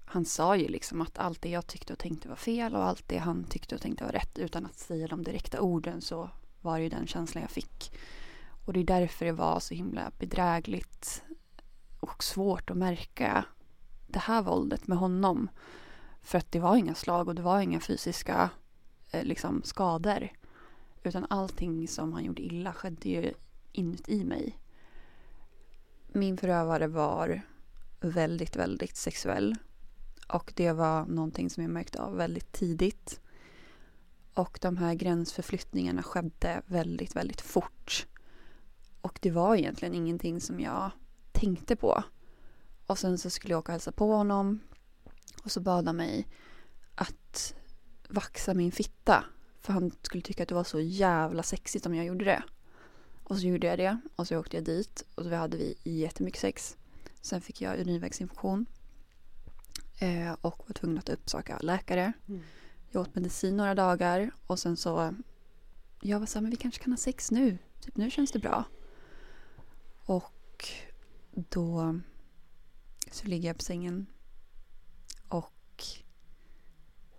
han 0.04 0.24
sa 0.24 0.56
ju 0.56 0.68
liksom 0.68 1.00
att 1.00 1.18
allt 1.18 1.42
det 1.42 1.48
jag 1.48 1.66
tyckte 1.66 1.92
och 1.92 1.98
tänkte 1.98 2.28
var 2.28 2.36
fel 2.36 2.74
och 2.74 2.84
allt 2.84 3.08
det 3.08 3.18
han 3.18 3.44
tyckte 3.44 3.74
och 3.74 3.80
tänkte 3.80 4.04
var 4.04 4.12
rätt 4.12 4.38
utan 4.38 4.66
att 4.66 4.78
säga 4.78 5.06
de 5.06 5.24
direkta 5.24 5.60
orden 5.60 6.00
så 6.00 6.30
var 6.60 6.76
det 6.76 6.82
ju 6.82 6.88
den 6.88 7.06
känslan 7.06 7.42
jag 7.42 7.50
fick. 7.50 7.92
Och 8.64 8.72
det 8.72 8.80
är 8.80 8.84
därför 8.84 9.26
det 9.26 9.32
var 9.32 9.60
så 9.60 9.74
himla 9.74 10.10
bedrägligt 10.18 11.22
och 12.00 12.24
svårt 12.24 12.70
att 12.70 12.76
märka 12.76 13.44
det 14.06 14.18
här 14.18 14.42
våldet 14.42 14.86
med 14.86 14.98
honom. 14.98 15.48
För 16.26 16.38
att 16.38 16.52
det 16.52 16.60
var 16.60 16.76
inga 16.76 16.94
slag 16.94 17.28
och 17.28 17.34
det 17.34 17.42
var 17.42 17.60
inga 17.60 17.80
fysiska 17.80 18.50
eh, 19.10 19.24
liksom 19.24 19.62
skador. 19.62 20.28
Utan 21.02 21.26
allting 21.30 21.88
som 21.88 22.12
han 22.12 22.24
gjorde 22.24 22.42
illa 22.42 22.72
skedde 22.72 23.08
ju 23.08 23.32
inuti 23.72 24.24
mig. 24.24 24.58
Min 26.12 26.36
förövare 26.36 26.86
var 26.86 27.42
väldigt, 28.00 28.56
väldigt 28.56 28.96
sexuell. 28.96 29.56
Och 30.28 30.52
det 30.56 30.72
var 30.72 31.06
någonting 31.06 31.50
som 31.50 31.62
jag 31.62 31.70
märkte 31.70 32.02
av 32.02 32.16
väldigt 32.16 32.52
tidigt. 32.52 33.20
Och 34.34 34.58
de 34.62 34.76
här 34.76 34.94
gränsförflyttningarna 34.94 36.02
skedde 36.02 36.62
väldigt, 36.66 37.16
väldigt 37.16 37.40
fort. 37.40 38.06
Och 39.00 39.18
det 39.22 39.30
var 39.30 39.56
egentligen 39.56 39.94
ingenting 39.94 40.40
som 40.40 40.60
jag 40.60 40.90
tänkte 41.32 41.76
på. 41.76 42.02
Och 42.86 42.98
sen 42.98 43.18
så 43.18 43.30
skulle 43.30 43.52
jag 43.52 43.58
åka 43.58 43.72
och 43.72 43.74
hälsa 43.74 43.92
på 43.92 44.12
honom. 44.12 44.60
Och 45.46 45.52
så 45.52 45.60
bad 45.60 45.86
han 45.86 45.96
mig 45.96 46.28
att 46.94 47.54
vaxa 48.08 48.54
min 48.54 48.72
fitta. 48.72 49.24
För 49.60 49.72
han 49.72 49.90
skulle 50.02 50.22
tycka 50.22 50.42
att 50.42 50.48
det 50.48 50.54
var 50.54 50.64
så 50.64 50.80
jävla 50.80 51.42
sexigt 51.42 51.86
om 51.86 51.94
jag 51.94 52.06
gjorde 52.06 52.24
det. 52.24 52.42
Och 53.24 53.38
så 53.38 53.46
gjorde 53.46 53.66
jag 53.66 53.78
det. 53.78 54.00
Och 54.16 54.28
så 54.28 54.38
åkte 54.38 54.56
jag 54.56 54.64
dit. 54.64 55.04
Och 55.14 55.24
så 55.24 55.34
hade 55.34 55.56
vi 55.56 55.76
jättemycket 55.84 56.40
sex. 56.40 56.76
Sen 57.20 57.40
fick 57.40 57.60
jag 57.60 57.80
urinvägsinfektion. 57.80 58.66
Eh, 59.98 60.32
och 60.32 60.64
var 60.66 60.74
tvungen 60.74 60.98
att 60.98 61.08
uppsöka 61.08 61.58
läkare. 61.58 62.12
Mm. 62.28 62.42
Jag 62.90 63.02
åt 63.02 63.14
medicin 63.14 63.56
några 63.56 63.74
dagar. 63.74 64.30
Och 64.46 64.58
sen 64.58 64.76
så... 64.76 65.14
Jag 66.00 66.20
var 66.20 66.26
så 66.26 66.38
här, 66.38 66.42
men 66.42 66.50
vi 66.50 66.56
kanske 66.56 66.82
kan 66.82 66.92
ha 66.92 66.98
sex 66.98 67.30
nu. 67.30 67.58
Typ 67.80 67.96
nu 67.96 68.10
känns 68.10 68.32
det 68.32 68.38
bra. 68.38 68.64
Och 70.06 70.68
då 71.32 72.00
så 73.10 73.26
ligger 73.26 73.48
jag 73.48 73.56
på 73.56 73.64
sängen. 73.64 74.06
Och 75.76 75.84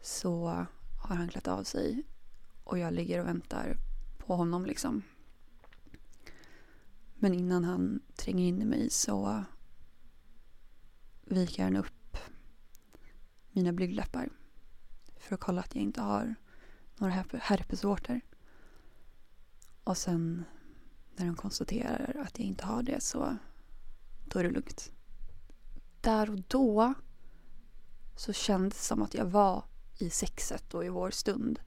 så 0.01 0.47
har 1.03 1.15
han 1.15 1.29
klätt 1.29 1.47
av 1.47 1.63
sig. 1.63 2.03
Och 2.63 2.79
jag 2.79 2.93
ligger 2.93 3.21
och 3.21 3.27
väntar 3.27 3.77
på 4.17 4.35
honom 4.35 4.65
liksom. 4.65 5.03
Men 7.15 7.33
innan 7.33 7.63
han 7.63 8.01
tränger 8.15 8.47
in 8.47 8.61
i 8.61 8.65
mig 8.65 8.89
så 8.89 9.43
viker 11.25 11.63
han 11.63 11.75
upp 11.75 12.17
mina 13.51 13.73
blygdläppar. 13.73 14.29
För 15.17 15.35
att 15.35 15.41
kolla 15.41 15.61
att 15.61 15.75
jag 15.75 15.83
inte 15.83 16.01
har 16.01 16.35
några 16.95 17.23
herpesvårtor. 17.33 18.21
Och 19.83 19.97
sen 19.97 20.43
när 21.15 21.25
de 21.25 21.35
konstaterar 21.35 22.21
att 22.25 22.39
jag 22.39 22.47
inte 22.47 22.65
har 22.65 22.83
det 22.83 23.03
så 23.03 23.37
då 24.25 24.39
är 24.39 24.43
det 24.43 24.49
lugnt. 24.49 24.91
Där 26.01 26.29
och 26.29 26.39
då 26.47 26.93
så 28.17 28.33
kändes 28.33 28.77
det 28.77 28.83
som 28.83 29.01
att 29.01 29.13
jag 29.13 29.25
var 29.25 29.63
i 29.97 30.09
sexet 30.09 30.73
och 30.73 30.85
i 30.85 30.89
vår 30.89 31.11
stund. 31.11 31.59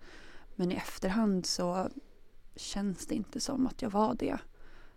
Men 0.57 0.73
i 0.73 0.75
efterhand 0.75 1.47
så 1.47 1.91
känns 2.57 3.07
det 3.07 3.15
inte 3.15 3.41
som 3.41 3.67
att 3.67 3.83
jag 3.83 3.91
var 3.91 4.15
det. 4.15 4.39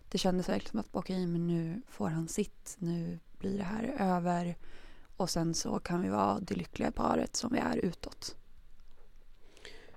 Det 0.08 0.18
kändes 0.18 0.48
verkligen 0.48 0.70
som 0.70 0.80
att 0.80 0.88
okej, 0.92 1.26
men 1.26 1.46
nu 1.46 1.82
får 1.88 2.08
han 2.08 2.28
sitt. 2.28 2.76
Nu 2.78 3.18
blir 3.38 3.58
det 3.58 3.64
här 3.64 3.96
över. 3.98 4.56
Och 5.16 5.30
sen 5.30 5.54
så 5.54 5.78
kan 5.78 6.02
vi 6.02 6.08
vara 6.08 6.40
det 6.40 6.54
lyckliga 6.54 6.92
paret 6.92 7.36
som 7.36 7.52
vi 7.52 7.58
är 7.58 7.76
utåt. 7.76 8.36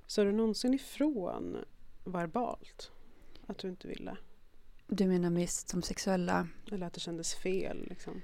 Så 0.08 0.24
du 0.24 0.32
någonsin 0.32 0.74
ifrån 0.74 1.58
verbalt? 2.04 2.92
Att 3.48 3.58
du 3.58 3.70
inte 3.70 3.88
ville? 3.88 4.18
Du 4.88 5.08
menar 5.08 5.30
mest 5.30 5.70
som 5.70 5.82
sexuella? 5.82 6.48
Eller 6.72 6.88
att 6.88 6.94
det 6.94 7.00
kändes 7.00 7.36
fel 7.36 7.86
liksom? 7.90 8.22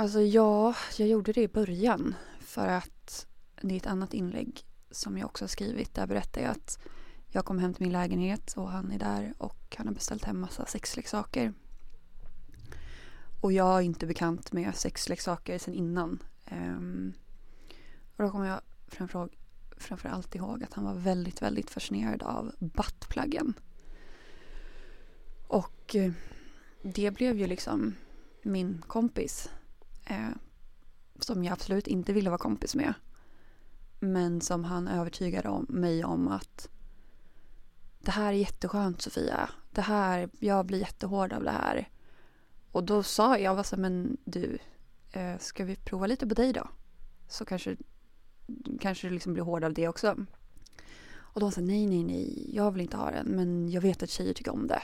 Alltså 0.00 0.20
ja, 0.20 0.74
jag 0.98 1.08
gjorde 1.08 1.32
det 1.32 1.42
i 1.42 1.48
början. 1.48 2.14
För 2.40 2.68
att 2.68 3.26
det 3.60 3.74
är 3.74 3.76
ett 3.76 3.86
annat 3.86 4.14
inlägg 4.14 4.64
som 4.90 5.18
jag 5.18 5.26
också 5.26 5.44
har 5.44 5.48
skrivit. 5.48 5.94
Där 5.94 6.06
berättar 6.06 6.40
jag 6.40 6.50
att 6.50 6.78
jag 7.28 7.44
kom 7.44 7.58
hem 7.58 7.74
till 7.74 7.82
min 7.82 7.92
lägenhet 7.92 8.52
och 8.56 8.70
han 8.70 8.92
är 8.92 8.98
där 8.98 9.34
och 9.38 9.76
han 9.76 9.86
har 9.86 9.94
beställt 9.94 10.24
hem 10.24 10.40
massa 10.40 10.66
sexleksaker. 10.66 11.52
Och 13.40 13.52
jag 13.52 13.76
är 13.76 13.80
inte 13.80 14.06
bekant 14.06 14.52
med 14.52 14.74
sexleksaker 14.74 15.58
sedan 15.58 15.74
innan. 15.74 16.22
Um, 16.50 17.12
och 18.16 18.24
då 18.24 18.30
kommer 18.30 18.46
jag 18.48 18.60
framför, 18.88 19.28
framför 19.76 20.08
allt 20.08 20.34
ihåg 20.34 20.64
att 20.64 20.72
han 20.72 20.84
var 20.84 20.94
väldigt, 20.94 21.42
väldigt 21.42 21.70
fascinerad 21.70 22.22
av 22.22 22.52
buttpluggen. 22.58 23.54
Och 25.46 25.96
eh, 25.96 26.12
det 26.82 27.10
blev 27.10 27.38
ju 27.38 27.46
liksom 27.46 27.94
min 28.42 28.82
kompis. 28.86 29.50
Eh, 30.10 30.30
som 31.20 31.44
jag 31.44 31.52
absolut 31.52 31.86
inte 31.86 32.12
ville 32.12 32.30
vara 32.30 32.38
kompis 32.38 32.74
med. 32.74 32.94
Men 34.00 34.40
som 34.40 34.64
han 34.64 34.88
övertygade 34.88 35.48
om, 35.48 35.66
mig 35.68 36.04
om 36.04 36.28
att 36.28 36.68
det 38.00 38.10
här 38.10 38.26
är 38.26 38.36
jätteskönt 38.36 39.02
Sofia. 39.02 39.50
Det 39.70 39.80
här, 39.80 40.30
jag 40.38 40.66
blir 40.66 40.78
jättehård 40.78 41.32
av 41.32 41.42
det 41.42 41.50
här. 41.50 41.88
Och 42.72 42.84
då 42.84 43.02
sa 43.02 43.30
jag, 43.30 43.40
jag 43.40 43.54
var 43.54 43.62
så 43.62 43.76
men 43.76 44.16
du, 44.24 44.58
eh, 45.12 45.38
ska 45.38 45.64
vi 45.64 45.76
prova 45.76 46.06
lite 46.06 46.26
på 46.26 46.34
dig 46.34 46.52
då? 46.52 46.68
Så 47.28 47.44
kanske, 47.44 47.76
kanske 48.80 49.08
du 49.08 49.14
liksom 49.14 49.32
blir 49.32 49.44
hård 49.44 49.64
av 49.64 49.74
det 49.74 49.88
också. 49.88 50.16
Och 51.12 51.40
då 51.40 51.50
sa 51.50 51.60
nej, 51.60 51.86
nej, 51.86 52.04
nej, 52.04 52.56
jag 52.56 52.70
vill 52.70 52.82
inte 52.82 52.96
ha 52.96 53.10
den, 53.10 53.26
men 53.26 53.68
jag 53.68 53.80
vet 53.80 54.02
att 54.02 54.10
tjejer 54.10 54.34
tycker 54.34 54.52
om 54.52 54.66
det. 54.66 54.82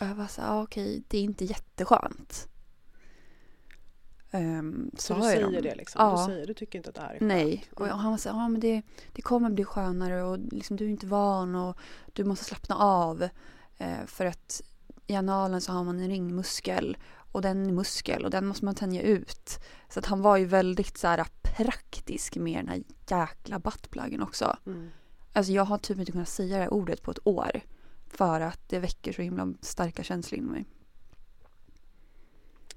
Och 0.00 0.06
jag 0.06 0.14
var 0.14 0.26
så 0.26 0.42
okej, 0.42 0.52
okay, 0.52 0.62
okej, 0.62 1.02
det 1.08 1.18
är 1.18 1.22
inte 1.22 1.44
jätteskönt. 1.44 2.49
Um, 4.32 4.90
Så 4.98 5.14
du 5.14 5.22
säger 5.22 5.42
dem. 5.42 5.52
det 5.52 5.74
liksom? 5.74 6.02
Ja. 6.04 6.26
Du 6.26 6.32
säger 6.32 6.46
du 6.46 6.54
tycker 6.54 6.78
inte 6.78 6.88
att 6.88 6.94
det 6.94 7.00
här 7.00 7.14
är 7.14 7.18
skönt? 7.18 7.28
Nej, 7.28 7.64
och 7.74 7.86
han 7.86 8.10
var 8.10 8.18
här, 8.32 8.40
ja 8.40 8.48
men 8.48 8.60
det, 8.60 8.82
det 9.12 9.22
kommer 9.22 9.50
bli 9.50 9.64
skönare 9.64 10.22
och 10.22 10.38
liksom, 10.38 10.76
du 10.76 10.84
är 10.84 10.88
inte 10.88 11.06
van 11.06 11.54
och 11.54 11.78
du 12.12 12.24
måste 12.24 12.44
slappna 12.44 12.76
av. 12.76 13.28
Eh, 13.78 14.06
för 14.06 14.26
att 14.26 14.62
i 15.06 15.14
analen 15.14 15.60
så 15.60 15.72
har 15.72 15.84
man 15.84 16.00
en 16.00 16.08
ringmuskel 16.08 16.96
och 17.32 17.42
den 17.42 17.66
är 17.66 17.72
muskel 17.72 18.24
och 18.24 18.30
den 18.30 18.46
måste 18.46 18.64
man 18.64 18.74
tänja 18.74 19.02
ut. 19.02 19.58
Så 19.88 19.98
att 19.98 20.06
han 20.06 20.22
var 20.22 20.36
ju 20.36 20.44
väldigt 20.44 20.98
så 20.98 21.06
här 21.06 21.26
praktisk 21.42 22.36
med 22.36 22.58
den 22.58 22.68
här 22.68 22.82
jäkla 23.08 23.58
buttpluggen 23.58 24.22
också. 24.22 24.56
Mm. 24.66 24.90
Alltså 25.32 25.52
jag 25.52 25.64
har 25.64 25.78
typ 25.78 25.98
inte 25.98 26.12
kunnat 26.12 26.28
säga 26.28 26.56
det 26.56 26.62
här 26.62 26.72
ordet 26.72 27.02
på 27.02 27.10
ett 27.10 27.26
år. 27.26 27.60
För 28.06 28.40
att 28.40 28.68
det 28.68 28.78
väcker 28.78 29.12
så 29.12 29.22
himla 29.22 29.54
starka 29.60 30.02
känslor 30.02 30.38
inom 30.38 30.52
mig. 30.52 30.64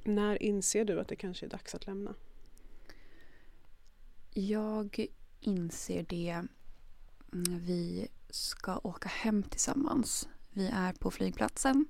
När 0.04 0.44
inser 0.44 0.86
du 0.86 1.00
att 1.00 1.08
det 1.08 1.16
kanske 1.16 1.46
är 1.46 1.50
dags 1.50 1.76
att 1.76 1.86
lämna? 1.88 2.14
Jag 4.34 5.08
inser 5.40 6.04
det 6.04 6.42
när 7.32 7.60
vi 7.60 8.08
ska 8.30 8.80
åka 8.84 9.10
hem 9.10 9.44
tillsammans. 9.44 10.30
Vi 10.50 10.68
är 10.68 10.94
på 10.94 11.12
flygplatsen 11.12 11.86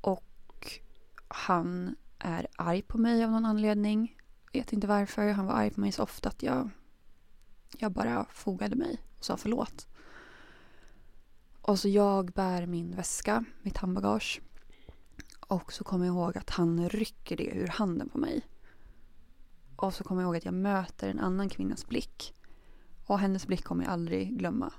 och 0.00 0.80
han 1.28 1.96
är 2.18 2.46
arg 2.56 2.82
på 2.82 2.98
mig 2.98 3.24
av 3.24 3.30
någon 3.30 3.44
anledning. 3.44 4.16
Jag 4.52 4.60
Vet 4.60 4.72
inte 4.72 4.86
varför. 4.86 5.28
Han 5.28 5.46
var 5.46 5.54
arg 5.54 5.70
på 5.70 5.80
mig 5.80 5.92
så 5.92 6.02
ofta 6.02 6.28
att 6.28 6.42
jag, 6.42 6.70
jag 7.78 7.92
bara 7.92 8.26
fogade 8.30 8.76
mig 8.76 9.02
och 9.18 9.24
sa 9.24 9.36
förlåt. 9.36 9.86
Och 11.62 11.78
så 11.78 11.88
jag 11.88 12.32
bär 12.32 12.66
min 12.66 12.96
väska, 12.96 13.44
mitt 13.62 13.76
handbagage. 13.76 14.40
Och 15.50 15.72
så 15.72 15.84
kommer 15.84 16.06
jag 16.06 16.14
ihåg 16.14 16.38
att 16.38 16.50
han 16.50 16.88
rycker 16.88 17.36
det 17.36 17.50
ur 17.56 17.66
handen 17.66 18.08
på 18.08 18.18
mig. 18.18 18.46
Och 19.76 19.94
så 19.94 20.04
kommer 20.04 20.22
jag 20.22 20.26
ihåg 20.26 20.36
att 20.36 20.44
jag 20.44 20.54
möter 20.54 21.08
en 21.08 21.18
annan 21.18 21.48
kvinnas 21.48 21.86
blick. 21.86 22.34
Och 23.06 23.18
hennes 23.18 23.46
blick 23.46 23.64
kommer 23.64 23.84
jag 23.84 23.92
aldrig 23.92 24.38
glömma. 24.38 24.72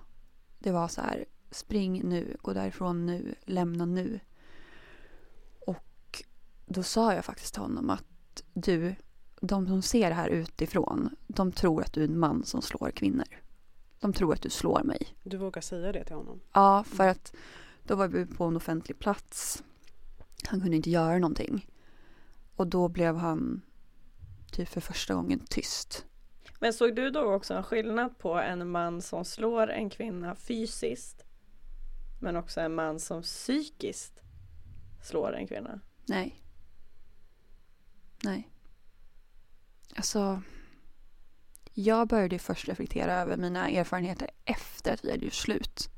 Det 0.59 0.71
var 0.71 0.87
så 0.87 1.01
här, 1.01 1.25
spring 1.51 2.09
nu, 2.09 2.37
gå 2.41 2.53
därifrån 2.53 3.05
nu, 3.05 3.35
lämna 3.45 3.85
nu. 3.85 4.19
Och 5.67 6.23
då 6.65 6.83
sa 6.83 7.13
jag 7.13 7.25
faktiskt 7.25 7.53
till 7.53 7.63
honom 7.63 7.89
att 7.89 8.43
du, 8.53 8.95
de 9.41 9.67
som 9.67 9.81
ser 9.81 10.09
det 10.09 10.15
här 10.15 10.29
utifrån, 10.29 11.15
de 11.27 11.51
tror 11.51 11.81
att 11.81 11.93
du 11.93 12.03
är 12.03 12.07
en 12.07 12.19
man 12.19 12.43
som 12.43 12.61
slår 12.61 12.91
kvinnor. 12.91 13.27
De 13.99 14.13
tror 14.13 14.33
att 14.33 14.41
du 14.41 14.49
slår 14.49 14.83
mig. 14.83 15.15
Du 15.23 15.37
vågar 15.37 15.61
säga 15.61 15.91
det 15.91 16.03
till 16.03 16.15
honom? 16.15 16.39
Ja, 16.53 16.83
för 16.83 17.07
att 17.07 17.33
då 17.83 17.95
var 17.95 18.07
vi 18.07 18.25
på 18.25 18.43
en 18.43 18.55
offentlig 18.55 18.99
plats. 18.99 19.63
Han 20.47 20.61
kunde 20.61 20.75
inte 20.75 20.89
göra 20.89 21.17
någonting. 21.17 21.67
Och 22.55 22.67
då 22.67 22.87
blev 22.87 23.15
han 23.15 23.61
typ 24.51 24.69
för 24.69 24.81
första 24.81 25.13
gången 25.13 25.45
tyst. 25.49 26.05
Men 26.59 26.73
såg 26.73 26.95
du 26.95 27.09
då 27.09 27.33
också 27.33 27.53
en 27.53 27.63
skillnad 27.63 28.17
på 28.17 28.33
en 28.33 28.69
man 28.69 29.01
som 29.01 29.25
slår 29.25 29.69
en 29.69 29.89
kvinna 29.89 30.35
fysiskt 30.35 31.25
men 32.21 32.35
också 32.35 32.61
en 32.61 32.75
man 32.75 32.99
som 32.99 33.21
psykiskt 33.21 34.21
slår 35.03 35.35
en 35.35 35.47
kvinna? 35.47 35.79
Nej. 36.05 36.43
Nej. 38.23 38.49
Alltså. 39.95 40.41
Jag 41.73 42.07
började 42.07 42.39
först 42.39 42.67
reflektera 42.67 43.13
över 43.13 43.37
mina 43.37 43.69
erfarenheter 43.69 44.29
efter 44.45 44.93
att 44.93 45.05
vi 45.05 45.11
hade 45.11 45.25
gjort 45.25 45.33
slut. 45.33 45.89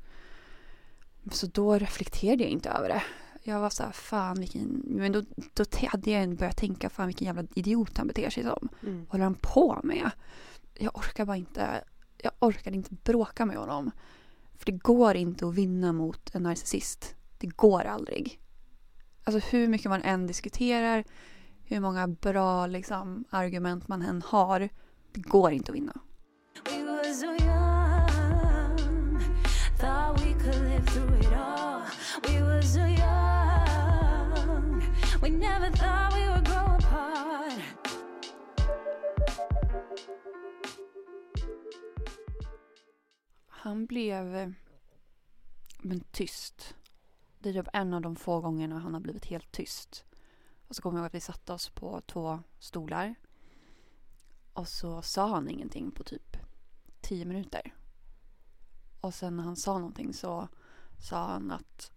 Så 1.30 1.46
då 1.46 1.78
reflekterade 1.78 2.42
jag 2.42 2.50
inte 2.50 2.70
över 2.70 2.88
det. 2.88 3.02
Jag 3.46 3.60
var 3.60 3.70
så 3.70 3.82
här, 3.82 3.92
fan 3.92 4.40
vilken... 4.40 4.82
Men 4.84 5.12
då, 5.12 5.22
då 5.54 5.64
hade 5.88 6.10
jag 6.10 6.36
börjat 6.36 6.56
tänka, 6.56 6.90
fan 6.90 7.06
vilken 7.06 7.26
jävla 7.26 7.44
idiot 7.54 7.98
han 7.98 8.06
beter 8.06 8.30
sig 8.30 8.42
som. 8.42 8.68
Mm. 8.82 8.98
Vad 8.98 9.08
håller 9.08 9.24
han 9.24 9.34
på 9.34 9.80
med? 9.84 10.10
Jag 10.74 10.96
orkar 10.96 11.24
bara 11.24 11.36
inte. 11.36 11.84
jag 12.22 12.32
orkade 12.38 12.76
inte 12.76 12.94
bråka 12.94 13.46
med 13.46 13.56
honom. 13.56 13.90
För 14.54 14.66
det 14.66 14.78
går 14.78 15.16
inte 15.16 15.46
att 15.46 15.54
vinna 15.54 15.92
mot 15.92 16.34
en 16.34 16.42
narcissist. 16.42 17.14
Det 17.38 17.46
går 17.46 17.84
aldrig. 17.84 18.40
Alltså 19.24 19.48
hur 19.50 19.68
mycket 19.68 19.88
man 19.90 20.02
än 20.02 20.26
diskuterar, 20.26 21.04
hur 21.64 21.80
många 21.80 22.08
bra 22.08 22.66
liksom, 22.66 23.24
argument 23.30 23.88
man 23.88 24.02
än 24.02 24.22
har. 24.22 24.68
Det 25.12 25.20
går 25.20 25.52
inte 25.52 25.72
att 25.72 25.76
vinna. 25.76 26.00
We 30.16 31.53
never 35.64 35.76
thought 35.76 36.14
we 36.14 36.28
would 36.28 36.44
grow 36.44 36.76
apart. 36.76 37.60
Han 43.48 43.86
blev 43.86 44.36
eh, 44.36 44.50
men 45.78 46.00
tyst. 46.00 46.74
Det 47.38 47.48
är 47.48 47.52
typ 47.52 47.68
en 47.72 47.94
av 47.94 48.00
de 48.00 48.16
få 48.16 48.40
gångerna 48.40 48.78
han 48.78 48.94
har 48.94 49.00
blivit 49.00 49.24
helt 49.24 49.52
tyst. 49.52 50.04
Och 50.68 50.76
så 50.76 50.82
kommer 50.82 50.98
jag 50.98 51.02
ihåg 51.02 51.06
att 51.06 51.14
vi 51.14 51.20
satte 51.20 51.52
oss 51.52 51.68
på 51.68 52.00
två 52.06 52.42
stolar. 52.58 53.14
Och 54.52 54.68
så 54.68 55.02
sa 55.02 55.28
han 55.28 55.48
ingenting 55.48 55.90
på 55.90 56.04
typ 56.04 56.36
tio 57.00 57.24
minuter. 57.24 57.74
Och 59.00 59.14
sen 59.14 59.36
när 59.36 59.44
han 59.44 59.56
sa 59.56 59.78
någonting 59.78 60.12
så 60.12 60.48
sa 60.98 61.26
han 61.26 61.50
att 61.50 61.90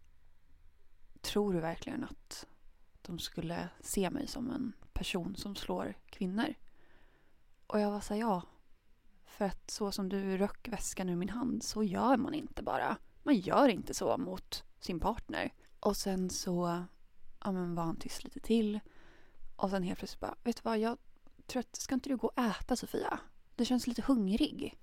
Tror 1.21 1.53
du 1.53 1.59
verkligen 1.59 2.03
att 2.03 2.47
de 3.07 3.19
skulle 3.19 3.69
se 3.79 4.09
mig 4.09 4.27
som 4.27 4.51
en 4.51 4.73
person 4.93 5.35
som 5.35 5.55
slår 5.55 5.93
kvinnor? 6.09 6.53
Och 7.67 7.79
jag 7.79 7.91
var 7.91 8.01
så 8.01 8.13
här, 8.13 8.21
ja. 8.21 8.41
För 9.25 9.45
att 9.45 9.71
så 9.71 9.91
som 9.91 10.09
du 10.09 10.37
röck 10.37 10.67
väskan 10.67 11.09
ur 11.09 11.15
min 11.15 11.29
hand 11.29 11.63
så 11.63 11.83
gör 11.83 12.17
man 12.17 12.33
inte 12.33 12.63
bara. 12.63 12.97
Man 13.23 13.35
gör 13.35 13.67
inte 13.67 13.93
så 13.93 14.17
mot 14.17 14.63
sin 14.79 14.99
partner. 14.99 15.53
Och 15.79 15.97
sen 15.97 16.29
så 16.29 16.85
ja, 17.43 17.51
men 17.51 17.75
var 17.75 17.83
han 17.83 17.95
tyst 17.95 18.23
lite 18.23 18.39
till. 18.39 18.79
Och 19.55 19.69
sen 19.69 19.83
helt 19.83 19.99
plötsligt 19.99 20.19
bara, 20.19 20.35
vet 20.43 20.55
du 20.55 20.61
vad, 20.63 20.79
jag 20.79 20.97
tror 21.45 21.59
att, 21.59 21.75
ska 21.75 21.95
inte 21.95 22.09
du 22.09 22.17
gå 22.17 22.27
och 22.27 22.39
äta 22.39 22.75
Sofia? 22.75 23.19
Du 23.55 23.65
känns 23.65 23.87
lite 23.87 24.01
hungrig. 24.01 24.77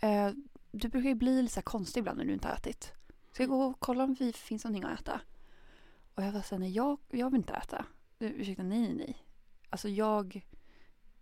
Eh, 0.00 0.30
du 0.70 0.88
brukar 0.88 1.08
ju 1.08 1.14
bli 1.14 1.42
lite 1.42 1.54
så 1.54 1.60
här 1.60 1.62
konstig 1.62 2.00
ibland 2.00 2.18
när 2.18 2.24
du 2.24 2.32
inte 2.32 2.48
har 2.48 2.54
ätit. 2.54 2.92
Ska 3.32 3.42
jag 3.42 3.50
gå 3.50 3.64
och 3.64 3.80
kolla 3.80 4.04
om 4.04 4.14
det 4.14 4.36
finns 4.36 4.64
någonting 4.64 4.84
att 4.84 5.00
äta? 5.00 5.20
Och 6.16 6.22
jag 6.22 6.32
var 6.32 6.42
såhär, 6.42 6.60
nej 6.60 6.72
jag, 6.72 6.98
jag 7.10 7.30
vill 7.30 7.40
inte 7.40 7.52
äta. 7.52 7.86
Ursäkta, 8.18 8.62
nej 8.62 8.80
nej 8.80 8.94
nej. 8.94 9.26
Alltså 9.70 9.88
jag, 9.88 10.46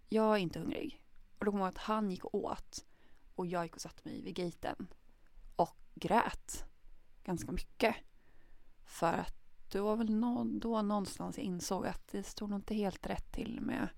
jag 0.08 0.34
är 0.34 0.38
inte 0.38 0.58
hungrig. 0.58 1.02
Och 1.38 1.44
då 1.44 1.50
kommer 1.50 1.64
jag 1.64 1.68
ihåg 1.68 1.76
att 1.76 1.82
han 1.82 2.10
gick 2.10 2.24
och 2.24 2.34
åt. 2.34 2.86
Och 3.34 3.46
jag 3.46 3.64
gick 3.64 3.74
och 3.74 3.80
satte 3.80 4.08
mig 4.08 4.22
vid 4.22 4.34
gaten. 4.34 4.86
Och 5.56 5.76
grät. 5.94 6.64
Ganska 7.24 7.52
mycket. 7.52 7.96
För 8.84 9.12
att 9.12 9.34
det 9.72 9.80
var 9.80 9.96
väl 9.96 10.10
nå- 10.10 10.44
då 10.44 10.82
någonstans 10.82 11.38
jag 11.38 11.44
insåg 11.44 11.86
att 11.86 12.08
det 12.08 12.22
stod 12.22 12.50
nog 12.50 12.58
inte 12.58 12.74
helt 12.74 13.06
rätt 13.06 13.32
till 13.32 13.60
med 13.60 13.88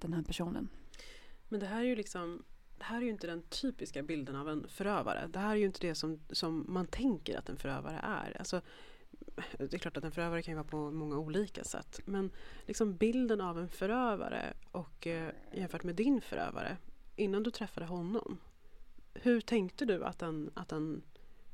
den 0.00 0.12
här 0.12 0.22
personen. 0.22 0.68
Men 1.48 1.60
det 1.60 1.66
här 1.66 1.80
är 1.80 1.84
ju 1.84 1.96
liksom 1.96 2.44
det 2.78 2.84
här 2.84 2.96
är 2.96 3.02
ju 3.02 3.10
inte 3.10 3.26
den 3.26 3.42
typiska 3.42 4.02
bilden 4.02 4.36
av 4.36 4.48
en 4.48 4.68
förövare. 4.68 5.26
Det 5.26 5.38
här 5.38 5.50
är 5.50 5.56
ju 5.56 5.66
inte 5.66 5.86
det 5.86 5.94
som, 5.94 6.20
som 6.30 6.64
man 6.68 6.86
tänker 6.86 7.38
att 7.38 7.48
en 7.48 7.56
förövare 7.56 8.00
är. 8.02 8.36
Alltså, 8.38 8.60
det 9.58 9.74
är 9.74 9.78
klart 9.78 9.96
att 9.96 10.04
en 10.04 10.12
förövare 10.12 10.42
kan 10.42 10.52
ju 10.52 10.56
vara 10.56 10.68
på 10.68 10.90
många 10.90 11.18
olika 11.18 11.64
sätt. 11.64 12.00
Men 12.04 12.30
liksom 12.66 12.96
bilden 12.96 13.40
av 13.40 13.58
en 13.58 13.68
förövare 13.68 14.54
och 14.72 15.06
eh, 15.06 15.30
jämfört 15.52 15.84
med 15.84 15.94
din 15.94 16.20
förövare 16.20 16.76
innan 17.16 17.42
du 17.42 17.50
träffade 17.50 17.86
honom. 17.86 18.38
Hur 19.14 19.40
tänkte 19.40 19.84
du 19.84 20.04
att 20.04 20.22
en, 20.22 20.50
att 20.54 20.72
en 20.72 21.02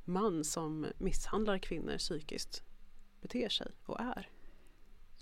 man 0.05 0.45
som 0.45 0.87
misshandlar 0.99 1.59
kvinnor 1.59 1.99
psykiskt 1.99 2.63
beter 3.21 3.49
sig 3.49 3.73
och 3.85 4.01
är? 4.01 4.29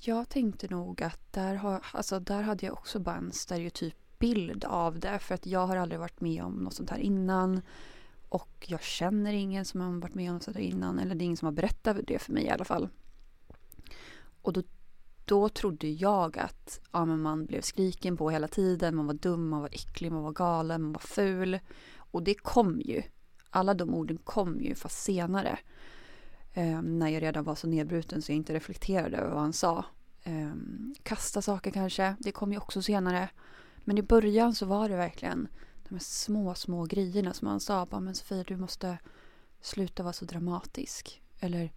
Jag 0.02 0.28
tänkte 0.28 0.68
nog 0.68 1.02
att 1.02 1.32
där, 1.32 1.54
har, 1.54 1.86
alltså 1.92 2.20
där 2.20 2.42
hade 2.42 2.66
jag 2.66 2.72
också 2.72 2.98
bara 2.98 3.16
en 3.16 3.32
stereotyp 3.32 3.96
bild 4.18 4.64
av 4.64 5.00
det. 5.00 5.18
För 5.18 5.34
att 5.34 5.46
jag 5.46 5.66
har 5.66 5.76
aldrig 5.76 6.00
varit 6.00 6.20
med 6.20 6.44
om 6.44 6.52
något 6.52 6.74
sånt 6.74 6.90
här 6.90 6.98
innan. 6.98 7.60
Och 8.30 8.66
jag 8.68 8.82
känner 8.82 9.32
ingen 9.32 9.64
som 9.64 9.80
har 9.80 10.00
varit 10.00 10.14
med 10.14 10.30
om 10.30 10.34
något 10.34 10.42
sånt 10.42 10.56
här 10.56 10.64
innan. 10.64 10.98
Eller 10.98 11.14
det 11.14 11.24
är 11.24 11.26
ingen 11.26 11.36
som 11.36 11.46
har 11.46 11.52
berättat 11.52 11.96
det 12.06 12.18
för 12.18 12.32
mig 12.32 12.44
i 12.44 12.50
alla 12.50 12.64
fall. 12.64 12.88
Och 14.42 14.52
då, 14.52 14.62
då 15.24 15.48
trodde 15.48 15.88
jag 15.88 16.38
att 16.38 16.80
ja, 16.92 17.04
men 17.04 17.22
man 17.22 17.46
blev 17.46 17.60
skriken 17.60 18.16
på 18.16 18.30
hela 18.30 18.48
tiden. 18.48 18.96
Man 18.96 19.06
var 19.06 19.14
dum, 19.14 19.48
man 19.48 19.60
var 19.60 19.68
äcklig, 19.72 20.12
man 20.12 20.22
var 20.22 20.32
galen, 20.32 20.82
man 20.82 20.92
var 20.92 21.00
ful. 21.00 21.58
Och 21.96 22.22
det 22.22 22.34
kom 22.34 22.80
ju. 22.80 23.02
Alla 23.50 23.74
de 23.74 23.94
orden 23.94 24.18
kom 24.24 24.60
ju 24.60 24.74
fast 24.74 25.02
senare. 25.02 25.58
Eh, 26.52 26.82
när 26.82 27.08
jag 27.08 27.22
redan 27.22 27.44
var 27.44 27.54
så 27.54 27.66
nedbruten 27.66 28.22
så 28.22 28.32
jag 28.32 28.36
inte 28.36 28.54
reflekterade 28.54 29.16
över 29.16 29.30
vad 29.30 29.42
han 29.42 29.52
sa. 29.52 29.84
Eh, 30.22 30.52
kasta 31.02 31.42
saker 31.42 31.70
kanske, 31.70 32.16
det 32.18 32.32
kom 32.32 32.52
ju 32.52 32.58
också 32.58 32.82
senare. 32.82 33.28
Men 33.84 33.98
i 33.98 34.02
början 34.02 34.54
så 34.54 34.66
var 34.66 34.88
det 34.88 34.96
verkligen 34.96 35.48
de 35.90 35.94
här 35.94 36.04
små, 36.04 36.54
små 36.54 36.84
grejerna 36.84 37.34
som 37.34 37.48
han 37.48 37.60
sa. 37.60 37.86
Bara, 37.86 38.00
men 38.00 38.14
Sofia, 38.14 38.44
du 38.44 38.56
måste 38.56 38.98
sluta 39.60 40.02
vara 40.02 40.12
så 40.12 40.24
dramatisk. 40.24 41.22
Eller, 41.40 41.72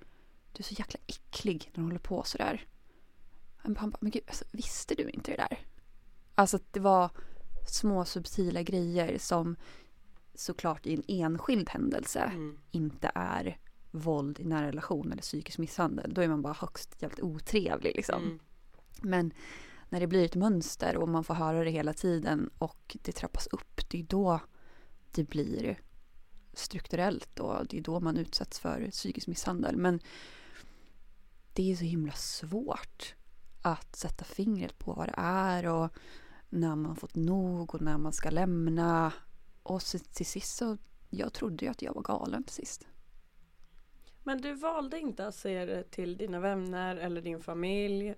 du 0.51 0.59
är 0.59 0.63
så 0.63 0.73
jäkla 0.73 0.99
äcklig 1.07 1.71
när 1.73 1.83
du 1.83 1.87
håller 1.87 1.99
på 1.99 2.23
sådär. 2.23 2.67
Han 3.57 3.73
bara, 3.73 3.91
men 3.99 4.11
gud, 4.11 4.23
alltså, 4.27 4.45
visste 4.51 4.95
du 4.95 5.09
inte 5.09 5.31
det 5.31 5.37
där? 5.37 5.59
Alltså 6.35 6.59
det 6.71 6.79
var 6.79 7.09
små 7.67 8.05
subtila 8.05 8.63
grejer 8.63 9.17
som 9.17 9.55
såklart 10.35 10.85
i 10.85 10.93
en 10.93 11.03
enskild 11.07 11.69
händelse 11.69 12.19
Mm. 12.33 12.57
inte 12.71 13.11
är 13.15 13.57
våld 13.91 14.39
i 14.39 14.43
nära 14.43 14.67
relation 14.67 15.11
eller 15.11 15.21
psykisk 15.21 15.57
misshandel. 15.57 16.13
Då 16.13 16.21
är 16.21 16.27
man 16.27 16.41
bara 16.41 16.53
högst 16.53 17.01
jävligt 17.01 17.19
otrevlig 17.19 17.95
liksom. 17.95 18.23
Mm. 18.23 18.39
Men 19.01 19.33
när 19.93 19.99
det 19.99 20.07
blir 20.07 20.25
ett 20.25 20.35
mönster 20.35 20.97
och 20.97 21.09
man 21.09 21.23
får 21.23 21.33
höra 21.33 21.63
det 21.63 21.69
hela 21.69 21.93
tiden 21.93 22.49
och 22.57 22.97
det 23.01 23.11
trappas 23.11 23.47
upp, 23.47 23.89
det 23.89 23.99
är 23.99 24.03
då 24.03 24.39
det 25.11 25.23
blir 25.23 25.79
strukturellt 26.53 27.39
och 27.39 27.67
det 27.67 27.77
är 27.77 27.81
då 27.81 27.99
man 27.99 28.17
utsätts 28.17 28.59
för 28.59 28.91
psykisk 28.91 29.27
misshandel. 29.27 29.77
Men 29.77 29.99
det 31.53 31.71
är 31.71 31.75
så 31.75 31.83
himla 31.83 32.13
svårt 32.13 33.15
att 33.61 33.95
sätta 33.95 34.25
fingret 34.25 34.79
på 34.79 34.93
vad 34.93 35.07
det 35.07 35.15
är 35.17 35.65
och 35.65 35.89
när 36.49 36.75
man 36.75 36.95
fått 36.95 37.15
nog 37.15 37.75
och 37.75 37.81
när 37.81 37.97
man 37.97 38.13
ska 38.13 38.29
lämna. 38.29 39.13
Och 39.63 39.81
så, 39.81 39.99
till 39.99 40.25
sist 40.25 40.55
så, 40.57 40.77
jag 41.09 41.33
trodde 41.33 41.65
ju 41.65 41.71
att 41.71 41.81
jag 41.81 41.93
var 41.93 42.01
galen 42.01 42.43
till 42.43 42.55
sist. 42.55 42.87
Men 44.23 44.41
du 44.41 44.53
valde 44.53 44.99
inte 44.99 45.27
att 45.27 45.35
säga 45.35 45.65
det 45.65 45.83
till 45.83 46.17
dina 46.17 46.39
vänner 46.39 46.95
eller 46.95 47.21
din 47.21 47.39
familj. 47.39 48.15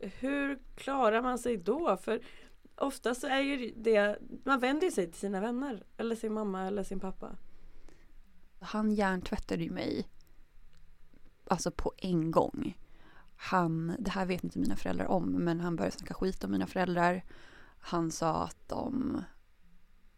Hur 0.00 0.58
klarar 0.74 1.22
man 1.22 1.38
sig 1.38 1.56
då? 1.56 1.96
För 1.96 2.20
ofta 2.76 3.14
så 3.14 3.26
är 3.26 3.40
ju 3.40 3.74
det, 3.76 4.18
man 4.44 4.60
vänder 4.60 4.90
sig 4.90 5.06
till 5.06 5.20
sina 5.20 5.40
vänner 5.40 5.84
eller 5.96 6.16
sin 6.16 6.32
mamma 6.32 6.66
eller 6.66 6.82
sin 6.82 7.00
pappa. 7.00 7.36
Han 8.60 8.92
hjärntvättade 8.92 9.64
ju 9.64 9.70
mig. 9.70 10.08
Alltså 11.44 11.70
på 11.70 11.92
en 11.96 12.30
gång. 12.30 12.78
Han, 13.36 13.96
det 13.98 14.10
här 14.10 14.26
vet 14.26 14.44
inte 14.44 14.58
mina 14.58 14.76
föräldrar 14.76 15.06
om, 15.06 15.30
men 15.30 15.60
han 15.60 15.76
började 15.76 15.96
snacka 15.96 16.14
skit 16.14 16.44
om 16.44 16.50
mina 16.50 16.66
föräldrar. 16.66 17.24
Han 17.78 18.10
sa 18.10 18.44
att 18.44 18.68
de 18.68 19.22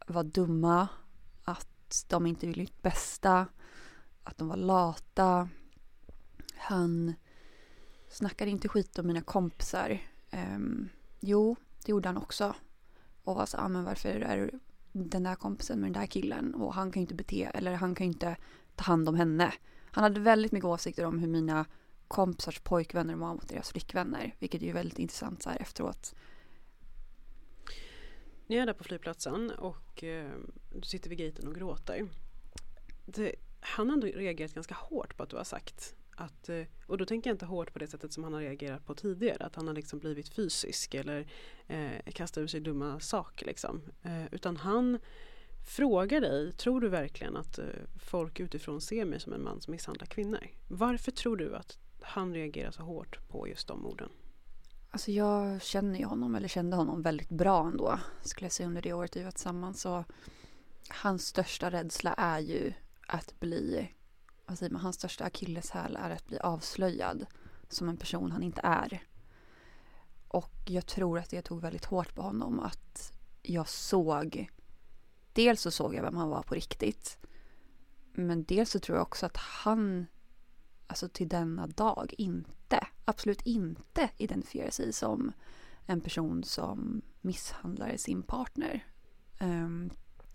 var 0.07 0.25
dumma, 0.25 0.89
att 1.45 2.05
de 2.09 2.27
inte 2.27 2.47
ville 2.47 2.63
mitt 2.63 2.83
bästa, 2.83 3.47
att 4.25 4.39
de 4.39 4.49
var 4.49 4.57
lata. 4.57 5.49
Han 6.55 7.15
snackade 8.13 8.51
inte 8.51 8.69
skit 8.69 8.99
om 8.99 9.07
mina 9.07 9.23
kompisar. 9.23 9.99
Um, 10.33 10.89
jo, 11.21 11.57
det 11.85 11.91
gjorde 11.91 12.09
han 12.09 12.17
också. 12.17 12.55
Och 13.25 13.35
var 13.35 13.47
så, 13.47 13.57
ah, 13.57 13.69
men 13.69 13.85
varför 13.85 14.09
är 14.09 14.37
du 14.37 14.59
den 14.93 15.23
där 15.23 15.35
kompisen 15.35 15.81
med 15.81 15.93
den 15.93 16.01
där 16.01 16.07
killen 16.07 16.55
och 16.55 16.75
han 16.75 16.93
kan 16.93 17.01
ju 17.01 17.05
inte 17.05 17.15
bete, 17.15 17.51
eller 17.55 17.75
han 17.75 17.95
kan 17.95 18.07
ju 18.07 18.13
inte 18.13 18.37
ta 18.77 18.85
hand 18.85 19.09
om 19.09 19.15
henne. 19.15 19.55
Han 19.91 20.05
hade 20.05 20.21
väldigt 20.21 20.53
mycket 20.53 20.65
åsikter 20.65 21.05
om 21.05 21.19
hur 21.19 21.29
mina 21.29 21.67
kompisars 22.09 22.61
pojkvänner 22.61 23.15
var 23.15 23.35
mot 23.35 23.49
deras 23.49 23.71
flickvänner, 23.71 24.37
vilket 24.39 24.63
är 24.63 24.67
ju 24.67 24.73
väldigt 24.73 24.99
intressant 24.99 25.43
så 25.43 25.51
här 25.51 25.61
efteråt. 25.61 26.15
Ni 28.47 28.57
är 28.57 28.67
där 28.67 28.73
på 28.73 28.85
flygplatsen 28.85 29.51
och 29.51 30.05
eh, 30.05 30.31
du 30.75 30.83
sitter 30.83 31.11
vid 31.11 31.19
gaten 31.19 31.49
och 31.49 31.55
gråter. 31.55 32.09
Det, 33.07 33.35
han 33.61 33.89
har 33.89 33.95
ändå 33.95 34.07
reagerat 34.07 34.55
ganska 34.55 34.75
hårt 34.75 35.17
på 35.17 35.23
att 35.23 35.31
du 35.31 35.37
har 35.37 35.45
sagt 35.45 35.95
att, 36.17 36.49
eh, 36.49 36.63
och 36.87 36.99
då 36.99 37.05
tänker 37.05 37.31
jag 37.31 37.35
inte 37.35 37.47
hårt 37.47 37.73
på 37.73 37.79
det 37.79 37.87
sättet 37.87 38.13
som 38.13 38.25
han 38.25 38.33
har 38.33 38.41
reagerat 38.41 38.87
på 38.87 38.95
tidigare, 38.95 39.45
att 39.45 39.57
han 39.57 39.67
har 39.67 39.75
liksom 39.75 39.99
blivit 39.99 40.29
fysisk 40.29 40.95
eller 40.95 41.27
eh, 41.67 42.13
kastat 42.13 42.43
ur 42.43 42.47
sig 42.47 42.61
dumma 42.61 43.01
saker 43.01 43.47
liksom. 43.47 43.83
Eh, 44.03 44.35
utan 44.35 44.57
han 44.57 44.99
frågar 45.65 46.21
dig, 46.21 46.53
tror 46.53 46.81
du 46.81 46.89
verkligen 46.89 47.37
att 47.37 47.59
eh, 47.59 47.65
folk 47.97 48.41
utifrån 48.41 48.81
ser 48.81 49.05
mig 49.05 49.21
som 49.21 49.33
en 49.33 49.43
man 49.43 49.61
som 49.61 49.71
misshandlar 49.71 50.07
kvinnor? 50.07 50.49
Varför 50.69 51.13
tror 51.13 51.37
du 51.37 51.57
att 51.57 51.79
han 52.01 52.35
reagerar 52.35 52.71
så 52.71 52.83
hårt 52.83 53.29
på 53.29 53.49
just 53.49 53.69
de 53.69 53.87
orden? 53.87 54.09
Alltså 54.91 55.11
jag 55.11 55.63
känner 55.63 55.99
ju 55.99 56.05
honom, 56.05 56.35
eller 56.35 56.49
kände 56.49 56.77
honom 56.77 57.03
väldigt 57.03 57.29
bra 57.29 57.67
ändå, 57.67 57.99
skulle 58.23 58.45
jag 58.45 58.53
säga 58.53 58.67
under 58.67 58.83
det 58.83 58.93
året 58.93 59.17
vi 59.17 59.23
var 59.23 59.31
tillsammans. 59.31 59.81
Så 59.81 60.05
hans 60.89 61.27
största 61.27 61.71
rädsla 61.71 62.15
är 62.15 62.41
ju 62.41 62.73
att 63.07 63.41
bli, 63.41 63.93
Alltså, 64.53 64.65
vad 64.65 64.69
säger 64.69 64.73
man, 64.73 64.83
hans 64.83 64.97
största 64.97 65.25
akilleshäl 65.25 65.97
är 65.97 66.11
att 66.11 66.27
bli 66.27 66.39
avslöjad 66.39 67.27
som 67.69 67.89
en 67.89 67.97
person 67.97 68.33
han 68.33 68.43
inte 68.43 68.61
är. 68.65 69.03
Och 70.29 70.55
jag 70.67 70.87
tror 70.87 71.19
att 71.19 71.31
det 71.31 71.43
tog 71.43 71.61
väldigt 71.61 71.85
hårt 71.85 72.15
på 72.15 72.23
honom 72.23 72.61
att 72.61 73.13
jag 73.43 73.69
såg, 73.69 74.51
dels 75.33 75.61
så 75.61 75.71
såg 75.71 75.95
jag 75.95 76.03
vem 76.03 76.17
han 76.17 76.29
var 76.29 76.43
på 76.43 76.55
riktigt. 76.55 77.19
Men 78.13 78.45
dels 78.45 78.71
så 78.71 78.79
tror 78.79 78.99
jag 78.99 79.03
också 79.03 79.27
att 79.27 79.37
han, 79.37 80.07
alltså 80.87 81.09
till 81.09 81.29
denna 81.29 81.67
dag, 81.67 82.15
inte, 82.19 82.87
absolut 83.05 83.43
inte 83.43 84.11
identifierar 84.17 84.71
sig 84.71 84.93
som 84.93 85.33
en 85.87 86.01
person 86.01 86.45
som 86.45 87.03
misshandlar 87.21 87.97
sin 87.97 88.23
partner. 88.23 88.87
Um, 89.41 89.91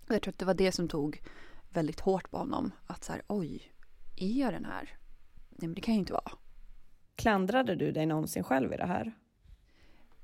jag 0.08 0.22
tror 0.22 0.32
att 0.32 0.38
det 0.38 0.44
var 0.44 0.54
det 0.54 0.72
som 0.72 0.88
tog 0.88 1.22
väldigt 1.68 2.00
hårt 2.00 2.30
på 2.30 2.38
honom. 2.38 2.72
Att 2.86 3.04
så 3.04 3.12
här, 3.12 3.22
oj, 3.28 3.74
är 4.22 4.40
jag 4.40 4.52
den 4.52 4.64
här? 4.64 4.98
Nej 5.50 5.68
men 5.68 5.74
det 5.74 5.80
kan 5.80 5.94
ju 5.94 6.00
inte 6.00 6.12
vara. 6.12 6.32
Klandrade 7.16 7.74
du 7.74 7.92
dig 7.92 8.06
någonsin 8.06 8.44
själv 8.44 8.72
i 8.72 8.76
det 8.76 8.86
här? 8.86 9.12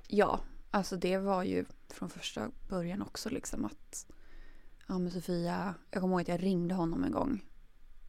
Ja, 0.08 0.40
alltså 0.70 0.96
det 0.96 1.18
var 1.18 1.42
ju 1.42 1.64
från 1.88 2.10
första 2.10 2.50
början 2.68 3.02
också 3.02 3.30
liksom 3.30 3.64
att 3.64 4.06
Ja 4.86 4.98
men 4.98 5.10
Sofia, 5.10 5.74
jag 5.90 6.00
kommer 6.00 6.14
ihåg 6.14 6.20
att 6.20 6.28
jag 6.28 6.42
ringde 6.42 6.74
honom 6.74 7.04
en 7.04 7.12
gång. 7.12 7.44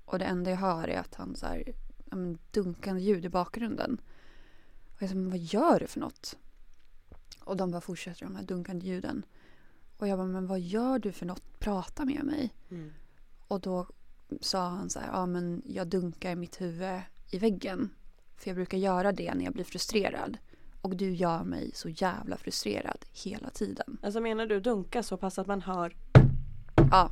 Och 0.06 0.20
det 0.20 0.26
enda 0.26 0.52
jag 0.52 0.58
hör 0.58 0.88
är 0.88 1.00
att 1.00 1.16
han 1.16 1.36
så 1.36 1.46
här, 1.46 1.64
ja, 2.06 2.16
men 2.16 2.38
dunkande 2.52 3.02
ljud 3.02 3.26
i 3.26 3.30
bakgrunden. 3.30 4.02
Och 4.96 5.02
jag 5.02 5.10
sa, 5.10 5.16
men 5.16 5.30
vad 5.30 5.40
gör 5.40 5.80
du 5.80 5.88
för 5.88 6.00
något? 6.00 6.38
Och 7.44 7.58
de 7.58 7.72
bara 7.72 7.82
fortsätter 7.82 8.26
de 8.26 8.36
här 8.36 8.44
dunkande 8.44 8.86
ljuden. 8.86 9.26
Och 9.98 10.08
jag 10.08 10.18
bara, 10.18 10.28
men 10.28 10.48
vad 10.48 10.60
gör 10.60 11.00
du 11.00 11.12
för 11.12 11.26
något? 11.26 11.60
Prata 11.60 12.06
med 12.06 12.24
mig. 12.24 12.54
Mm. 12.70 12.94
Och 13.48 13.60
då 13.60 13.88
sa 14.42 14.68
han 14.68 14.90
så 14.90 15.00
här, 15.00 15.08
ja 15.12 15.26
men 15.26 15.62
jag 15.66 15.88
dunkar 15.88 16.36
mitt 16.36 16.62
huvud 16.62 17.02
i 17.32 17.38
väggen. 17.38 17.90
För 18.38 18.50
jag 18.50 18.56
brukar 18.56 18.78
göra 18.78 19.12
det 19.12 19.34
när 19.34 19.46
jag 19.46 19.54
blir 19.54 19.64
frustrerad. 19.64 20.38
Och 20.82 20.96
du 20.96 21.10
gör 21.16 21.44
mig 21.44 21.72
så 21.74 21.90
jävla 21.90 22.38
frustrerad 22.38 23.06
hela 23.12 23.50
tiden. 23.50 23.98
Alltså 24.04 24.20
menar 24.22 24.46
du 24.46 24.60
dunka 24.60 25.04
så 25.04 25.18
pass 25.18 25.40
att 25.40 25.48
man 25.48 25.62
hör? 25.62 25.96
Ja, 26.92 27.12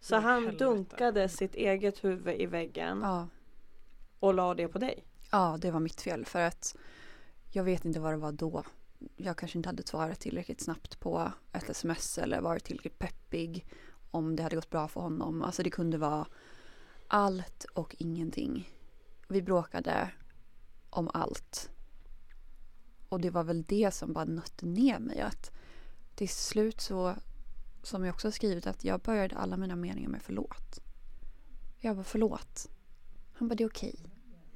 Så 0.00 0.16
han 0.16 0.42
helvete. 0.42 0.64
dunkade 0.64 1.28
sitt 1.28 1.54
eget 1.54 2.04
huvud 2.04 2.40
i 2.40 2.46
väggen 2.46 2.98
ja, 3.02 3.28
och 4.20 4.34
la 4.34 4.54
det 4.54 4.68
på 4.68 4.78
dig? 4.78 5.04
ja, 5.30 5.58
det 5.60 5.70
var 5.70 5.80
mitt 5.80 6.00
fel. 6.00 6.24
För 6.24 6.40
att 6.40 6.76
jag 7.50 7.64
vet 7.64 7.84
inte 7.84 8.00
vad 8.00 8.12
det 8.12 8.16
var 8.16 8.32
då. 8.32 8.64
Jag 9.16 9.36
kanske 9.36 9.58
inte 9.58 9.68
hade 9.68 9.86
svarat 9.86 10.20
tillräckligt 10.20 10.60
snabbt 10.60 11.00
på 11.00 11.32
ett 11.52 11.70
sms 11.70 12.18
eller 12.18 12.40
varit 12.40 12.64
tillräckligt 12.64 12.98
peppig 12.98 13.66
om 14.16 14.36
det 14.36 14.42
hade 14.42 14.56
gått 14.56 14.70
bra 14.70 14.88
för 14.88 15.00
honom. 15.00 15.42
Alltså 15.42 15.62
det 15.62 15.70
kunde 15.70 15.98
vara 15.98 16.26
allt 17.08 17.64
och 17.64 17.96
ingenting. 17.98 18.70
Vi 19.28 19.42
bråkade 19.42 20.10
om 20.90 21.10
allt. 21.14 21.70
Och 23.08 23.20
det 23.20 23.30
var 23.30 23.44
väl 23.44 23.62
det 23.62 23.94
som 23.94 24.12
bara 24.12 24.24
nötte 24.24 24.66
ner 24.66 24.98
mig. 24.98 25.20
Att 25.20 25.50
till 26.14 26.28
slut 26.28 26.80
så, 26.80 27.14
som 27.82 28.04
jag 28.04 28.14
också 28.14 28.32
skrivit, 28.32 28.66
att 28.66 28.84
jag 28.84 29.00
började 29.00 29.36
alla 29.36 29.56
mina 29.56 29.76
meningar 29.76 30.08
med 30.08 30.22
förlåt. 30.22 30.78
Jag 31.80 31.96
bara 31.96 32.04
förlåt. 32.04 32.68
Han 33.32 33.48
bara 33.48 33.54
det 33.54 33.64
är 33.64 33.68
okej. 33.68 33.98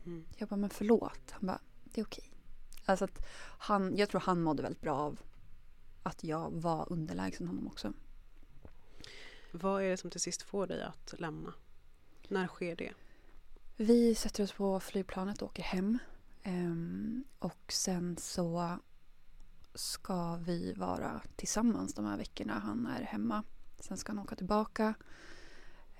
Mm. 0.06 0.24
Jag 0.36 0.48
bara 0.48 0.56
men 0.56 0.70
förlåt. 0.70 1.30
Han 1.30 1.46
bara 1.46 1.60
det 1.84 2.00
är 2.00 2.04
okej. 2.04 2.30
Alltså 2.84 3.04
att 3.04 3.26
han, 3.58 3.96
jag 3.96 4.08
tror 4.08 4.20
han 4.20 4.42
mådde 4.42 4.62
väldigt 4.62 4.82
bra 4.82 4.96
av 4.96 5.20
att 6.02 6.24
jag 6.24 6.50
var 6.50 6.92
underlägsen 6.92 7.46
honom 7.46 7.66
också. 7.66 7.92
Vad 9.52 9.82
är 9.82 9.88
det 9.88 9.96
som 9.96 10.10
till 10.10 10.20
sist 10.20 10.42
får 10.42 10.66
dig 10.66 10.82
att 10.82 11.14
lämna? 11.18 11.54
När 12.28 12.46
sker 12.46 12.76
det? 12.76 12.92
Vi 13.76 14.14
sätter 14.14 14.44
oss 14.44 14.52
på 14.52 14.80
flygplanet 14.80 15.42
och 15.42 15.48
åker 15.48 15.62
hem. 15.62 15.98
Um, 16.44 17.24
och 17.38 17.72
sen 17.72 18.16
så 18.16 18.78
ska 19.74 20.36
vi 20.36 20.72
vara 20.72 21.22
tillsammans 21.36 21.94
de 21.94 22.04
här 22.04 22.16
veckorna 22.16 22.58
han 22.58 22.86
är 22.86 23.02
hemma. 23.02 23.42
Sen 23.78 23.96
ska 23.96 24.12
han 24.12 24.18
åka 24.18 24.36
tillbaka. 24.36 24.94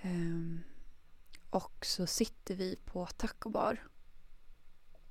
Um, 0.03 0.61
och 1.51 1.87
så 1.87 2.07
sitter 2.07 2.55
vi 2.55 2.77
på 2.77 3.07
taco 3.07 3.51
bar. 3.51 3.89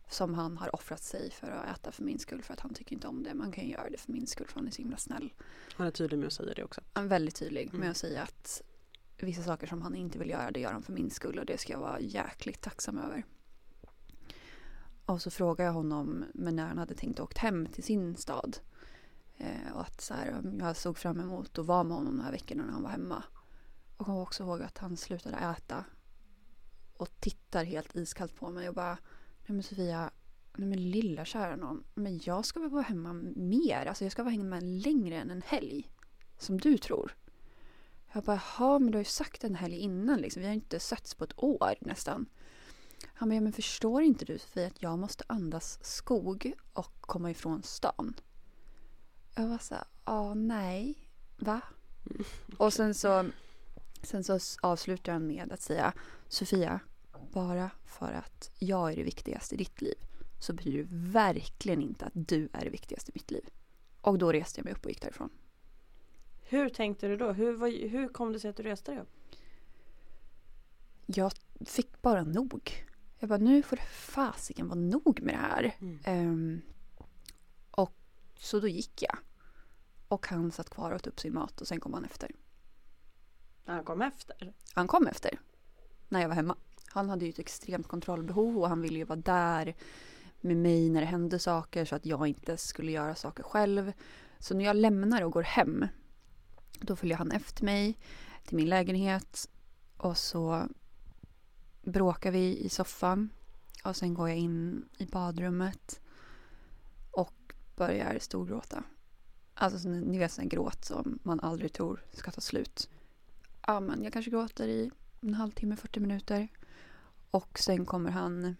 Som 0.09 0.33
han 0.33 0.57
har 0.57 0.75
offrat 0.75 1.03
sig 1.03 1.31
för 1.31 1.51
att 1.51 1.77
äta 1.77 1.91
för 1.91 2.03
min 2.03 2.19
skull 2.19 2.41
för 2.41 2.53
att 2.53 2.59
han 2.59 2.73
tycker 2.73 2.93
inte 2.95 3.07
om 3.07 3.23
det. 3.23 3.33
Man 3.33 3.51
kan 3.51 3.63
ju 3.65 3.71
göra 3.71 3.89
det 3.89 3.97
för 3.97 4.11
min 4.11 4.27
skull 4.27 4.47
för 4.47 4.55
han 4.55 4.67
är 4.67 4.71
så 4.71 4.81
himla 4.81 4.97
snäll. 4.97 5.33
Han 5.73 5.87
är 5.87 5.91
tydlig 5.91 6.17
med 6.19 6.27
att 6.27 6.33
säga 6.33 6.53
det 6.53 6.63
också. 6.63 6.81
Han 6.93 7.05
är 7.05 7.09
väldigt 7.09 7.35
tydlig 7.35 7.65
med 7.65 7.75
Mm. 7.75 7.91
att 7.91 7.97
säga 7.97 8.21
att 8.23 8.61
vissa 9.17 9.43
saker 9.43 9.67
som 9.67 9.81
han 9.81 9.95
inte 9.95 10.19
vill 10.19 10.29
göra, 10.29 10.51
det 10.51 10.59
gör 10.59 10.71
han 10.71 10.83
för 10.83 10.93
min 10.93 11.09
skull 11.09 11.39
och 11.39 11.45
det 11.45 11.57
ska 11.57 11.73
jag 11.73 11.79
vara 11.79 11.99
jäkligt 11.99 12.61
tacksam 12.61 12.97
över. 12.97 13.23
Och 15.05 15.21
så 15.21 15.31
frågar 15.31 15.65
jag 15.65 15.73
honom 15.73 16.25
men 16.33 16.55
när 16.55 16.67
han 16.67 16.77
hade 16.77 16.95
tänkt 16.95 17.19
åkt 17.19 17.37
hem 17.37 17.67
till 17.67 17.83
sin 17.83 18.15
stad. 18.15 18.57
Eh, 19.37 19.73
och 19.73 19.81
att 19.81 20.01
så 20.01 20.13
här, 20.13 20.41
jag 20.59 20.75
såg 20.77 20.97
fram 20.97 21.19
emot 21.19 21.57
att 21.59 21.65
vara 21.65 21.83
med 21.83 21.97
honom 21.97 22.17
de 22.17 22.23
här 22.23 22.31
veckorna 22.31 22.65
när 22.65 22.73
han 22.73 22.83
var 22.83 22.89
hemma. 22.89 23.23
Och 23.97 24.05
kommer 24.05 24.21
också 24.21 24.43
ihåg 24.43 24.61
att 24.61 24.77
han 24.77 24.97
slutade 24.97 25.35
äta. 25.37 25.85
Och 26.93 27.09
tittar 27.19 27.63
helt 27.63 27.95
iskallt 27.95 28.35
på 28.35 28.49
mig 28.49 28.69
och 28.69 28.75
bara 28.75 28.97
Nej 29.49 29.55
men 29.55 29.63
Sofia, 29.63 30.11
nej 30.57 30.67
men 30.67 30.91
lilla 30.91 31.25
kära 31.25 31.55
någon. 31.55 31.83
Men 31.93 32.19
jag 32.23 32.45
ska 32.45 32.59
väl 32.59 32.69
vara 32.69 32.81
hemma 32.81 33.13
mer. 33.35 33.85
Alltså 33.85 34.05
jag 34.05 34.11
ska 34.11 34.23
vara 34.23 34.33
hemma 34.33 34.59
längre 34.59 35.15
än 35.15 35.31
en 35.31 35.41
helg. 35.41 35.91
Som 36.37 36.57
du 36.57 36.77
tror. 36.77 37.15
Jag 38.13 38.23
bara, 38.23 38.41
jaha 38.57 38.79
men 38.79 38.91
du 38.91 38.97
har 38.97 39.01
ju 39.01 39.05
sagt 39.05 39.43
en 39.43 39.55
helg 39.55 39.77
innan 39.77 40.21
liksom. 40.21 40.41
Vi 40.41 40.47
har 40.47 40.53
ju 40.53 40.59
inte 40.61 40.79
setts 40.79 41.15
på 41.15 41.23
ett 41.23 41.43
år 41.43 41.75
nästan. 41.81 42.25
Han 43.13 43.29
bara, 43.29 43.35
ja, 43.35 43.41
men 43.41 43.53
förstår 43.53 44.01
inte 44.01 44.25
du 44.25 44.37
Sofia 44.37 44.67
att 44.67 44.81
jag 44.81 44.99
måste 44.99 45.23
andas 45.27 45.79
skog 45.81 46.53
och 46.73 47.01
komma 47.01 47.31
ifrån 47.31 47.63
stan? 47.63 48.13
Jag 49.35 49.47
var 49.47 49.57
så 49.57 49.75
ja 50.05 50.33
nej, 50.33 51.07
va? 51.37 51.61
Och 52.57 52.73
sen 52.73 52.93
så, 52.93 53.29
sen 54.03 54.23
så 54.23 54.39
avslutar 54.61 55.13
han 55.13 55.27
med 55.27 55.51
att 55.51 55.61
säga, 55.61 55.93
Sofia, 56.27 56.79
bara 57.31 57.71
för 57.85 58.11
att 58.11 58.51
jag 58.59 58.91
är 58.91 58.95
det 58.95 59.03
viktigaste 59.03 59.55
i 59.55 59.57
ditt 59.57 59.81
liv 59.81 59.95
så 60.39 60.53
betyder 60.53 60.77
det 60.77 60.87
verkligen 60.91 61.81
inte 61.81 62.05
att 62.05 62.13
du 62.15 62.49
är 62.53 62.63
det 62.63 62.69
viktigaste 62.69 63.11
i 63.11 63.13
mitt 63.15 63.31
liv. 63.31 63.49
Och 64.01 64.17
då 64.17 64.31
reste 64.31 64.59
jag 64.59 64.65
mig 64.65 64.73
upp 64.73 64.85
och 64.85 64.91
gick 64.91 65.01
därifrån. 65.01 65.29
Hur 66.41 66.69
tänkte 66.69 67.07
du 67.07 67.17
då? 67.17 67.31
Hur, 67.31 67.89
hur 67.89 68.07
kom 68.07 68.33
det 68.33 68.39
sig 68.39 68.49
att 68.49 68.57
du 68.57 68.63
reste 68.63 68.91
dig 68.91 69.01
upp? 69.01 69.09
Jag 71.05 71.31
fick 71.65 72.01
bara 72.01 72.23
nog. 72.23 72.85
Jag 73.19 73.29
bara, 73.29 73.39
nu 73.39 73.63
får 73.63 73.75
det 73.75 73.81
fasiken 73.91 74.67
vara 74.67 74.79
nog 74.79 75.21
med 75.21 75.33
det 75.33 75.37
här. 75.37 75.75
Mm. 75.79 75.99
Ehm, 76.03 76.61
och 77.71 77.93
så 78.39 78.59
då 78.59 78.67
gick 78.67 79.01
jag. 79.01 79.17
Och 80.07 80.27
han 80.27 80.51
satt 80.51 80.69
kvar 80.69 80.91
och 80.91 80.95
åt 80.95 81.07
upp 81.07 81.19
sin 81.19 81.33
mat 81.33 81.61
och 81.61 81.67
sen 81.67 81.79
kom 81.79 81.93
han 81.93 82.05
efter. 82.05 82.31
Han 83.65 83.83
kom 83.83 84.01
efter? 84.01 84.53
Han 84.73 84.87
kom 84.87 85.07
efter. 85.07 85.39
När 86.09 86.21
jag 86.21 86.27
var 86.27 86.35
hemma. 86.35 86.55
Han 86.89 87.09
hade 87.09 87.25
ju 87.25 87.29
ett 87.29 87.39
extremt 87.39 87.87
kontrollbehov 87.87 88.57
och 88.57 88.69
han 88.69 88.81
ville 88.81 88.97
ju 88.99 89.05
vara 89.05 89.19
där 89.19 89.75
med 90.41 90.57
mig 90.57 90.89
när 90.89 91.01
det 91.01 91.07
hände 91.07 91.39
saker 91.39 91.85
så 91.85 91.95
att 91.95 92.05
jag 92.05 92.27
inte 92.27 92.57
skulle 92.57 92.91
göra 92.91 93.15
saker 93.15 93.43
själv. 93.43 93.93
Så 94.39 94.53
när 94.53 94.65
jag 94.65 94.75
lämnar 94.75 95.21
och 95.21 95.31
går 95.31 95.43
hem 95.43 95.85
då 96.79 96.95
följer 96.95 97.17
han 97.17 97.31
efter 97.31 97.65
mig 97.65 97.97
till 98.45 98.55
min 98.57 98.69
lägenhet 98.69 99.49
och 99.97 100.17
så 100.17 100.67
bråkar 101.81 102.31
vi 102.31 102.57
i 102.57 102.69
soffan 102.69 103.29
och 103.83 103.95
sen 103.95 104.13
går 104.13 104.29
jag 104.29 104.37
in 104.37 104.85
i 104.97 105.05
badrummet 105.05 106.01
och 107.11 107.53
börjar 107.75 108.17
storgråta. 108.19 108.83
Alltså 109.53 109.89
ni 109.89 110.01
ni 110.01 110.17
vet 110.17 110.31
sån 110.31 110.41
här 110.41 110.49
gråt 110.49 110.85
som 110.85 111.19
man 111.23 111.39
aldrig 111.39 111.73
tror 111.73 112.03
ska 112.13 112.31
ta 112.31 112.41
slut. 112.41 112.89
Ja 113.67 113.79
men 113.79 114.03
jag 114.03 114.13
kanske 114.13 114.31
gråter 114.31 114.67
i 114.67 114.91
en 115.21 115.33
halvtimme, 115.33 115.75
40 115.75 115.99
minuter. 115.99 116.47
Och 117.31 117.59
sen 117.59 117.85
kommer 117.85 118.11
han 118.11 118.55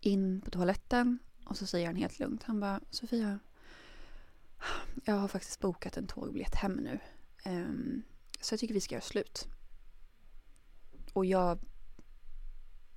in 0.00 0.40
på 0.40 0.50
toaletten 0.50 1.18
och 1.44 1.56
så 1.56 1.66
säger 1.66 1.86
han 1.86 1.96
helt 1.96 2.18
lugnt. 2.18 2.42
Han 2.42 2.60
bara 2.60 2.80
Sofia. 2.90 3.38
Jag 5.04 5.14
har 5.14 5.28
faktiskt 5.28 5.60
bokat 5.60 5.96
en 5.96 6.06
tågbiljett 6.06 6.54
hem 6.54 6.72
nu. 6.72 6.98
Um, 7.46 8.02
så 8.40 8.52
jag 8.52 8.60
tycker 8.60 8.74
vi 8.74 8.80
ska 8.80 8.94
göra 8.94 9.02
slut. 9.02 9.48
Och 11.12 11.26
jag 11.26 11.58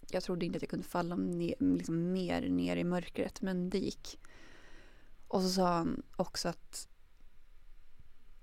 jag 0.10 0.24
trodde 0.24 0.46
inte 0.46 0.56
att 0.56 0.62
jag 0.62 0.70
kunde 0.70 0.88
falla 0.88 1.16
ner, 1.16 1.56
liksom 1.60 2.12
mer 2.12 2.50
ner 2.50 2.78
i 2.78 2.84
mörkret 2.84 3.42
men 3.42 3.70
det 3.70 3.80
gick. 3.80 4.20
Och 5.28 5.42
så 5.42 5.50
sa 5.50 5.78
han 5.78 6.04
också 6.16 6.50
att 6.50 6.88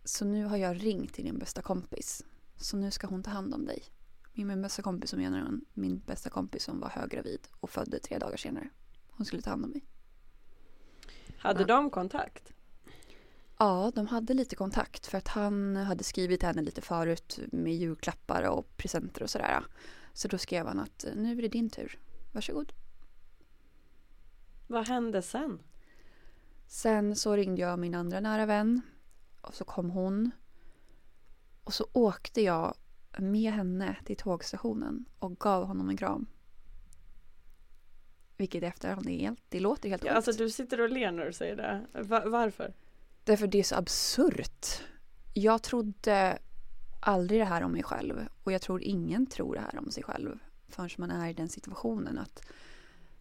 så 0.04 0.24
nu 0.24 0.44
har 0.44 0.56
jag 0.56 0.84
ringt 0.84 1.14
till 1.14 1.24
din 1.24 1.38
bästa 1.38 1.62
kompis. 1.62 2.24
Så 2.56 2.76
nu 2.76 2.90
ska 2.90 3.06
hon 3.06 3.22
ta 3.22 3.30
hand 3.30 3.54
om 3.54 3.66
dig. 3.66 3.82
Min, 4.34 4.62
bästa 4.62 4.82
kompis 4.82 5.10
som 5.10 5.18
menar 5.18 5.38
han, 5.38 5.64
min 5.74 5.98
bästa 5.98 6.30
kompis 6.30 6.64
som 6.64 6.80
var 6.80 6.88
höggravid 6.88 7.48
och 7.60 7.70
födde 7.70 7.98
tre 7.98 8.18
dagar 8.18 8.36
senare. 8.36 8.68
Hon 9.10 9.26
skulle 9.26 9.42
ta 9.42 9.50
hand 9.50 9.64
om 9.64 9.70
mig. 9.70 9.84
Hade 11.38 11.60
Ja. 11.60 11.66
de 11.66 11.90
kontakt? 11.90 12.52
Ja, 13.58 13.92
de 13.94 14.06
hade 14.06 14.34
lite 14.34 14.56
kontakt 14.56 15.06
för 15.06 15.18
att 15.18 15.28
han 15.28 15.76
hade 15.76 16.04
skrivit 16.04 16.40
till 16.40 16.46
henne 16.46 16.62
lite 16.62 16.80
förut 16.80 17.38
med 17.52 17.74
julklappar 17.74 18.42
och 18.42 18.76
presenter 18.76 19.22
och 19.22 19.30
sådär. 19.30 19.66
Så 20.12 20.28
då 20.28 20.38
skrev 20.38 20.66
han 20.66 20.78
att 20.80 21.04
nu 21.16 21.38
är 21.38 21.42
det 21.42 21.48
din 21.48 21.70
tur. 21.70 21.98
Varsågod. 22.32 22.72
Vad 24.66 24.88
hände 24.88 25.22
sen? 25.22 25.62
Sen 26.66 27.16
så 27.16 27.36
ringde 27.36 27.60
jag 27.62 27.78
min 27.78 27.94
andra 27.94 28.20
nära 28.20 28.46
vän 28.46 28.80
och 29.40 29.54
så 29.54 29.64
kom 29.64 29.90
hon. 29.90 30.30
Och 31.64 31.74
så 31.74 31.86
åkte 31.92 32.42
jag 32.42 32.74
med 33.18 33.52
henne 33.52 33.96
till 34.04 34.16
tågstationen 34.16 35.04
och 35.18 35.38
gav 35.38 35.64
honom 35.64 35.88
en 35.88 35.96
kram. 35.96 36.26
Vilket 38.36 38.62
i 38.62 38.66
efterhand 38.66 39.08
är 39.08 39.18
helt, 39.18 39.40
det 39.48 39.60
låter 39.60 39.88
helt 39.88 40.04
Ja, 40.04 40.12
alltså 40.12 40.32
du 40.32 40.50
sitter 40.50 40.80
och 40.80 40.90
ler 40.90 41.12
när 41.12 41.24
du 41.24 41.32
säger 41.32 41.56
det. 41.56 42.02
Va- 42.02 42.22
varför? 42.26 42.74
Därför 43.24 43.46
det 43.46 43.58
är 43.58 43.62
så 43.62 43.74
absurt. 43.74 44.66
Jag 45.34 45.62
trodde 45.62 46.38
aldrig 47.00 47.40
det 47.40 47.44
här 47.44 47.62
om 47.62 47.72
mig 47.72 47.82
själv. 47.82 48.26
Och 48.44 48.52
jag 48.52 48.62
tror 48.62 48.82
ingen 48.82 49.26
tror 49.26 49.54
det 49.54 49.60
här 49.60 49.78
om 49.78 49.90
sig 49.90 50.02
själv. 50.02 50.38
Förrän 50.68 50.90
man 50.98 51.10
är 51.10 51.30
i 51.30 51.32
den 51.32 51.48
situationen 51.48 52.18
att 52.18 52.42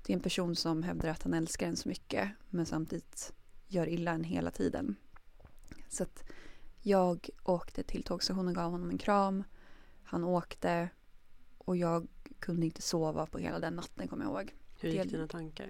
det 0.05 0.13
är 0.13 0.17
en 0.17 0.23
person 0.23 0.55
som 0.55 0.83
hävdar 0.83 1.09
att 1.09 1.23
han 1.23 1.33
älskar 1.33 1.67
en 1.67 1.75
så 1.75 1.89
mycket. 1.89 2.29
Men 2.49 2.65
samtidigt 2.65 3.33
gör 3.67 3.89
illa 3.89 4.11
en 4.11 4.23
hela 4.23 4.51
tiden. 4.51 4.95
Så 5.89 6.03
att 6.03 6.23
jag 6.81 7.29
åkte 7.43 7.83
till 7.83 8.03
tågstationen 8.03 8.47
och 8.47 8.55
gav 8.55 8.71
honom 8.71 8.89
en 8.89 8.97
kram. 8.97 9.43
Han 10.11 10.23
åkte. 10.23 10.89
Och 11.57 11.77
jag 11.77 12.07
kunde 12.39 12.65
inte 12.65 12.81
sova 12.81 13.25
på 13.25 13.37
hela 13.37 13.59
den 13.59 13.75
natten 13.75 14.07
kommer 14.07 14.25
jag 14.25 14.33
ihåg. 14.33 14.53
Hur 14.79 14.89
gick 14.89 15.11
dina 15.11 15.27
tankar? 15.27 15.67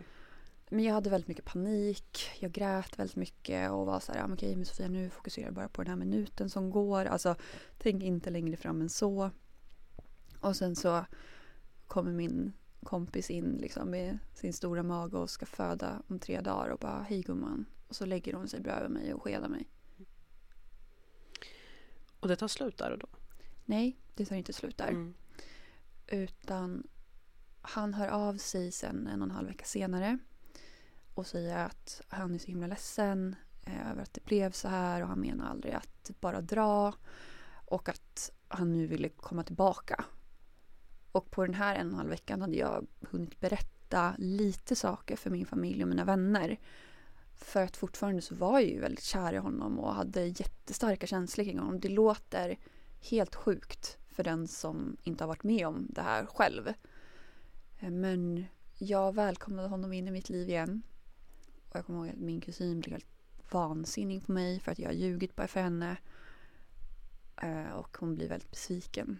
Men 0.69 0.83
jag 0.83 0.93
hade 0.93 1.09
väldigt 1.09 1.27
mycket 1.27 1.45
panik. 1.45 2.31
Jag 2.39 2.51
grät 2.51 2.99
väldigt 2.99 3.15
mycket 3.15 3.71
och 3.71 3.85
var 3.85 3.99
så 3.99 4.11
här, 4.11 4.19
ja, 4.19 4.33
okej 4.33 4.55
men 4.55 4.65
Sofia 4.65 4.87
nu 4.87 5.09
fokuserar 5.09 5.45
jag 5.45 5.53
bara 5.53 5.69
på 5.69 5.83
den 5.83 5.89
här 5.89 5.97
minuten 5.97 6.49
som 6.49 6.69
går. 6.69 7.05
Alltså 7.05 7.35
tänk 7.77 8.03
inte 8.03 8.29
längre 8.29 8.57
fram 8.57 8.81
än 8.81 8.89
så. 8.89 9.31
Och 10.39 10.55
sen 10.55 10.75
så 10.75 11.05
kommer 11.87 12.11
min 12.11 12.53
kompis 12.83 13.29
in 13.29 13.57
liksom 13.61 13.89
med 13.89 14.17
sin 14.33 14.53
stora 14.53 14.83
mage 14.83 15.17
och 15.17 15.29
ska 15.29 15.45
föda 15.45 16.01
om 16.07 16.19
tre 16.19 16.41
dagar 16.41 16.69
och 16.69 16.79
bara 16.79 17.01
hej 17.01 17.21
gumman. 17.21 17.65
Och 17.87 17.95
så 17.95 18.05
lägger 18.05 18.33
hon 18.33 18.47
sig 18.47 18.59
bredvid 18.61 18.91
mig 18.91 19.13
och 19.13 19.23
skedar 19.23 19.49
mig. 19.49 19.69
Och 22.19 22.27
det 22.27 22.35
tar 22.35 22.47
slut 22.47 22.77
där 22.77 22.91
och 22.91 22.99
då? 22.99 23.07
Nej, 23.65 23.97
det 24.15 24.25
tar 24.25 24.35
inte 24.35 24.53
slut 24.53 24.77
där. 24.77 24.87
Mm. 24.87 25.13
Utan 26.07 26.87
han 27.61 27.93
hör 27.93 28.07
av 28.07 28.37
sig 28.37 28.71
sen 28.71 29.07
en 29.07 29.21
och 29.21 29.27
en 29.27 29.35
halv 29.35 29.47
vecka 29.47 29.65
senare 29.65 30.17
och 31.13 31.27
säger 31.27 31.57
att 31.57 32.01
han 32.07 32.35
är 32.35 32.39
så 32.39 32.47
himla 32.47 32.67
ledsen 32.67 33.35
eh, 33.65 33.91
över 33.91 34.01
att 34.01 34.13
det 34.13 34.25
blev 34.25 34.51
så 34.51 34.67
här 34.67 35.01
och 35.01 35.07
han 35.07 35.19
menar 35.19 35.49
aldrig 35.49 35.73
att 35.73 36.11
bara 36.19 36.41
dra 36.41 36.93
och 37.65 37.89
att 37.89 38.31
han 38.47 38.71
nu 38.71 38.87
ville 38.87 39.09
komma 39.09 39.43
tillbaka. 39.43 40.05
Och 41.11 41.31
på 41.31 41.45
den 41.45 41.55
här 41.55 41.75
en 41.75 41.87
och 41.87 41.91
en 41.91 41.97
halv 41.97 42.09
veckan 42.09 42.41
hade 42.41 42.55
jag 42.55 42.87
hunnit 43.01 43.39
berätta 43.39 44.15
lite 44.17 44.75
saker 44.75 45.15
för 45.15 45.29
min 45.29 45.45
familj 45.45 45.83
och 45.83 45.89
mina 45.89 46.05
vänner. 46.05 46.59
För 47.35 47.63
att 47.63 47.77
fortfarande 47.77 48.21
så 48.21 48.35
var 48.35 48.59
jag 48.59 48.69
ju 48.69 48.79
väldigt 48.79 49.03
kär 49.03 49.33
i 49.33 49.37
honom 49.37 49.79
och 49.79 49.95
hade 49.95 50.25
jättestarka 50.25 51.07
känslor 51.07 51.45
kring 51.45 51.59
honom. 51.59 51.79
Det 51.79 51.89
låter 51.89 52.57
helt 53.01 53.35
sjukt 53.35 53.97
för 54.09 54.23
den 54.23 54.47
som 54.47 54.97
inte 55.03 55.23
har 55.23 55.27
varit 55.27 55.43
med 55.43 55.67
om 55.67 55.87
det 55.89 56.01
här 56.01 56.25
själv. 56.25 56.73
Eh, 57.79 57.89
men 57.89 58.45
jag 58.77 59.15
välkomnade 59.15 59.67
honom 59.67 59.93
in 59.93 60.07
i 60.07 60.11
mitt 60.11 60.29
liv 60.29 60.49
igen. 60.49 60.81
Och 61.69 61.75
jag 61.75 61.85
kommer 61.85 61.99
ihåg 61.99 62.09
att 62.09 62.21
min 62.21 62.41
kusin 62.41 62.79
blev 62.79 62.91
helt 62.91 63.05
vansinnig 63.51 64.25
på 64.25 64.31
mig 64.31 64.59
för 64.59 64.71
att 64.71 64.79
jag 64.79 64.87
har 64.87 64.93
ljugit 64.93 65.35
bara 65.35 65.47
för 65.47 65.61
henne. 65.61 65.97
Eh, 67.41 67.71
och 67.71 67.97
hon 67.99 68.15
blir 68.15 68.29
väldigt 68.29 68.51
besviken. 68.51 69.19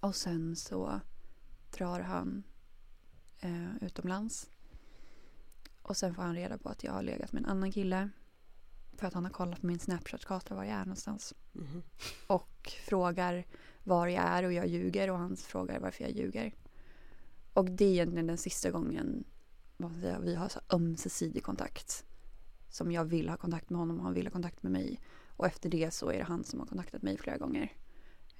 Och 0.00 0.16
sen 0.16 0.56
så 0.56 1.00
drar 1.76 2.00
han 2.00 2.42
eh, 3.40 3.76
utomlands. 3.80 4.50
Och 5.82 5.96
sen 5.96 6.14
får 6.14 6.22
han 6.22 6.34
reda 6.34 6.58
på 6.58 6.68
att 6.68 6.84
jag 6.84 6.92
har 6.92 7.02
legat 7.02 7.32
med 7.32 7.42
en 7.42 7.50
annan 7.50 7.72
kille. 7.72 8.10
För 8.98 9.06
att 9.06 9.14
han 9.14 9.24
har 9.24 9.30
kollat 9.32 9.60
på 9.60 9.66
min 9.66 9.78
Snapchat-karta 9.78 10.54
var 10.54 10.64
jag 10.64 10.72
är 10.74 10.78
någonstans 10.84 11.34
Mhm. 11.52 11.82
och 12.26 12.72
frågar 12.88 13.46
var 13.84 14.06
jag 14.06 14.24
är 14.24 14.42
och 14.42 14.52
jag 14.52 14.66
ljuger 14.66 15.10
och 15.10 15.18
han 15.18 15.36
frågar 15.36 15.80
varför 15.80 16.04
jag 16.04 16.12
ljuger. 16.12 16.54
Och 17.52 17.64
det 17.70 17.84
är 17.84 17.90
egentligen 17.92 18.26
den 18.26 18.38
sista 18.38 18.70
gången 18.70 19.24
säger, 20.00 20.20
vi 20.20 20.34
har 20.34 20.48
så 20.48 20.60
ömsesidig 20.72 21.42
kontakt. 21.42 22.04
Som 22.68 22.92
jag 22.92 23.04
vill 23.04 23.28
ha 23.28 23.36
kontakt 23.36 23.70
med 23.70 23.78
honom 23.78 23.98
och 23.98 24.04
han 24.04 24.14
vill 24.14 24.26
ha 24.26 24.30
kontakt 24.32 24.62
med 24.62 24.72
mig. 24.72 25.00
Och 25.36 25.46
efter 25.46 25.70
det 25.70 25.90
så 25.94 26.10
är 26.10 26.18
det 26.18 26.24
han 26.24 26.44
som 26.44 26.60
har 26.60 26.66
kontaktat 26.66 27.02
mig 27.02 27.18
flera 27.18 27.36
gånger. 27.38 27.72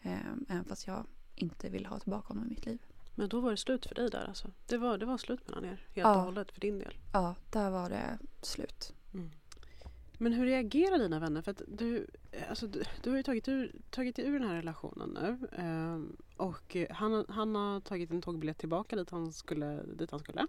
Eh, 0.02 0.18
även 0.48 0.64
fast 0.64 0.86
jag 0.86 1.06
inte 1.34 1.68
vill 1.68 1.86
ha 1.86 1.98
tillbaka 1.98 2.28
honom 2.28 2.44
i 2.46 2.48
mitt 2.48 2.66
liv. 2.66 2.78
Men 3.14 3.28
då 3.28 3.40
var 3.40 3.50
det 3.50 3.56
slut 3.56 3.86
för 3.86 3.94
dig 3.94 4.10
där 4.10 4.24
alltså? 4.28 4.50
Det 4.66 4.76
var, 4.78 4.98
det 4.98 5.06
var 5.06 5.18
slut 5.18 5.46
mellan 5.48 5.64
er 5.64 5.86
helt 5.88 5.96
Ja. 5.96 6.16
och 6.16 6.22
hållet 6.22 6.52
för 6.52 6.60
din 6.60 6.78
del? 6.78 6.94
Ja, 7.12 7.34
där 7.50 7.70
var 7.70 7.90
det 7.90 8.18
slut. 8.42 8.94
Men 10.18 10.32
hur 10.32 10.46
reagerar 10.46 10.98
dina 10.98 11.18
vänner? 11.18 11.42
För 11.42 11.50
att 11.50 11.62
du, 11.68 12.06
alltså, 12.48 12.66
du, 12.66 12.82
du 13.02 13.10
har 13.10 13.16
ju 13.16 13.22
tagit, 13.22 13.48
ur, 13.48 13.72
tagit 13.90 14.16
dig 14.16 14.24
ur 14.24 14.38
den 14.38 14.48
här 14.48 14.54
relationen 14.54 15.10
nu. 15.10 15.48
ehm, 15.56 16.16
och 16.36 16.76
han, 16.90 17.24
han 17.28 17.54
har 17.54 17.80
tagit 17.80 18.10
en 18.10 18.22
tågbiljett 18.22 18.58
tillbaka 18.58 18.96
dit 18.96 19.10
han 19.10 19.32
skulle. 19.32 19.82
Dit 19.82 20.10
han 20.10 20.20
skulle. 20.20 20.46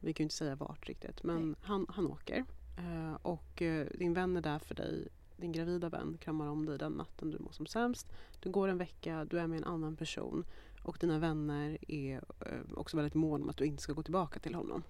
Vi 0.00 0.12
kan 0.12 0.24
ju 0.24 0.24
inte 0.24 0.34
säga 0.34 0.54
vart 0.54 0.88
riktigt 0.88 1.22
men 1.22 1.48
Nej. 1.48 1.56
han, 1.62 1.86
han 1.88 2.06
åker. 2.06 2.44
Eh, 2.78 3.14
och 3.22 3.62
eh, 3.62 3.86
din 3.94 4.14
vän 4.14 4.36
är 4.36 4.40
där 4.40 4.58
för 4.58 4.74
dig. 4.74 5.08
Din 5.36 5.52
gravida 5.52 5.88
vän 5.88 6.18
kramar 6.20 6.46
om 6.48 6.66
dig 6.66 6.78
den 6.78 6.92
natten 6.92 7.30
du 7.30 7.38
mår 7.38 7.52
som 7.52 7.66
sämst. 7.66 8.12
Du 8.40 8.50
går 8.50 8.68
en 8.68 8.78
vecka, 8.78 9.24
du 9.24 9.38
är 9.38 9.46
med 9.46 9.58
en 9.58 9.64
annan 9.64 9.96
person. 9.96 10.44
Och 10.82 10.96
dina 11.00 11.18
vänner 11.18 11.78
är 11.88 12.20
eh, 12.40 12.60
också 12.74 12.96
väldigt 12.96 13.14
måna 13.14 13.44
om 13.44 13.50
att 13.50 13.56
du 13.56 13.64
inte 13.64 13.82
ska 13.82 13.92
gå 13.92 14.02
tillbaka 14.02 14.38
till 14.38 14.54
honom. 14.54 14.82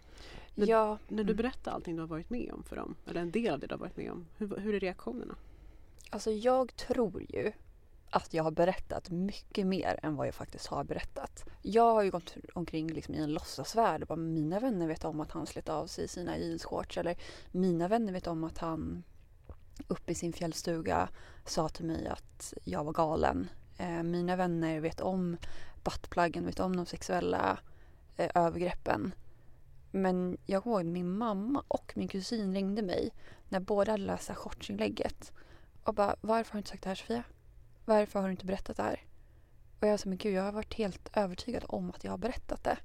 Men- 0.55 0.68
ja, 0.68 0.99
När 1.09 1.24
du 1.24 1.32
mm. 1.32 1.36
berättar 1.36 1.72
allting 1.72 1.97
du 1.97 2.03
har 2.03 2.09
varit 2.09 2.30
med 2.30 2.53
om 2.53 2.62
för 2.62 2.76
dem, 2.76 2.95
eller 3.07 3.20
en 3.20 3.30
del 3.30 3.55
av 3.55 3.61
det 3.61 3.66
du 3.66 3.74
har 3.74 3.78
varit 3.78 3.97
med 3.97 4.12
om, 4.12 4.26
hur, 4.38 4.57
hur 4.57 4.74
är 4.74 4.80
reaktionerna? 4.80 5.34
Alltså 6.11 6.30
jag 6.30 6.76
tror 6.76 7.22
ju 7.22 7.53
att 8.11 8.34
jag 8.34 8.45
har 8.45 8.51
berättat 8.51 9.11
mycket 9.11 9.66
mer 9.66 10.01
än 10.03 10.16
vad 10.16 10.26
jag 10.26 10.34
faktiskt 10.34 10.66
har 10.66 10.84
berättat. 10.84 11.45
Jag 11.62 11.95
har 11.95 12.03
ju 12.03 12.11
gått 12.11 12.36
omkring 12.55 12.93
liksom 12.93 13.14
i 13.14 13.18
en 13.18 13.32
låtsasvärld 13.32 14.03
och 14.03 14.09
bara 14.09 14.16
mina 14.16 14.61
vänner 14.61 14.86
vet 14.86 15.05
om 15.05 15.20
att 15.20 15.30
han 15.30 15.47
slet 15.47 15.68
av 15.68 15.86
sig 15.86 16.09
sina 16.09 16.38
jeansshorts 16.38 16.99
eller 16.99 17.16
mina 17.51 17.88
vänner 17.88 18.12
vet 18.12 18.26
om 18.26 18.45
att 18.45 18.59
han 18.59 19.03
uppe 19.88 20.12
i 20.12 20.14
sin 20.14 20.32
fjällstuga 20.32 21.09
sa 21.45 21.68
till 21.68 21.84
mig 21.84 22.07
att 22.07 22.55
jag 22.64 22.84
var 22.84 22.93
galen. 22.93 23.49
Eh, 23.78 24.03
mina 24.03 24.36
vänner 24.36 24.80
vet 24.80 25.01
om 25.01 25.36
buttpluggen, 25.85 26.47
vet 26.47 26.61
om 26.61 26.76
de 26.76 26.87
sexuella 26.87 27.59
eh, 28.16 28.30
övergreppen. 28.35 29.14
Men 29.91 30.39
jag 30.47 30.62
kommer 30.62 30.76
ihåg 30.76 30.87
att 30.87 30.93
min 30.93 31.18
mamma 31.18 31.64
och 31.68 31.93
min 31.97 32.09
kusin 32.09 32.55
ringde 32.55 32.83
mig 32.83 33.11
när 33.49 33.61
båda 33.61 33.93
hade 33.93 34.05
läst 34.05 34.26
det 34.26 34.33
här 34.33 34.41
shortsinlägget 34.41 35.33
och 35.83 35.95
bara 35.95 36.16
varför 36.20 36.53
har 36.53 36.57
du 36.57 36.59
inte 36.59 36.70
sagt 36.70 36.83
det 36.83 36.89
här 36.89 36.95
Sofia? 36.95 37.22
Varför 37.85 38.20
har 38.20 38.26
du 38.26 38.33
inte 38.33 38.47
berättat 38.47 38.76
det 38.76 38.83
här? 38.83 39.01
Och 39.80 39.87
jag 39.89 40.01
sa 40.01 40.09
men 40.09 40.18
gud 40.18 40.35
jag 40.35 40.43
har 40.43 40.53
varit 40.53 40.74
helt 40.74 41.11
övertygad 41.12 41.64
om 41.68 41.91
att 41.91 42.05
jag 42.05 42.11
har 42.11 42.18
berättat 42.18 42.64
det. 42.64 42.78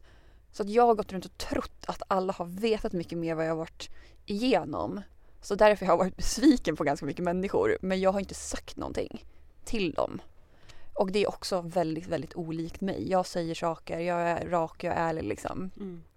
Så 0.52 0.64
att 0.64 0.70
jag 0.70 0.88
har 0.88 0.96
gått 0.96 1.14
runt 1.14 1.26
och 1.26 1.38
trott 1.38 1.86
att 1.88 2.02
alla 2.08 2.34
har 2.34 2.46
vetat 2.46 2.94
mycket 2.94 3.18
mer 3.18 3.36
vad 3.36 3.46
jag 3.46 3.52
har 3.52 3.58
varit 3.58 3.90
igenom. 4.26 5.02
Så 5.42 5.56
därför 5.56 5.86
har 5.86 5.94
jag 5.94 5.98
varit 5.98 6.18
besviken 6.18 6.76
på 6.76 6.84
ganska 6.84 7.06
mycket 7.06 7.24
människor. 7.24 7.78
Men 7.82 8.00
jag 8.00 8.12
har 8.12 8.20
inte 8.20 8.34
sagt 8.34 8.78
någonting 8.78 9.26
till 9.66 9.92
dem. 9.92 10.22
Och 10.98 11.12
det 11.12 11.24
är 11.24 11.30
också 11.30 11.62
väldigt, 11.62 12.08
väldigt 12.08 12.36
olikt 12.36 12.82
mig. 12.82 13.10
Jag 13.10 13.26
säger 13.26 13.56
saker, 13.56 14.00
jag 14.00 14.22
är 14.22 14.50
rak, 14.50 14.84
jag 14.84 14.94
är 14.94 15.10
ärlig 15.10 15.24
liksom. 15.24 15.72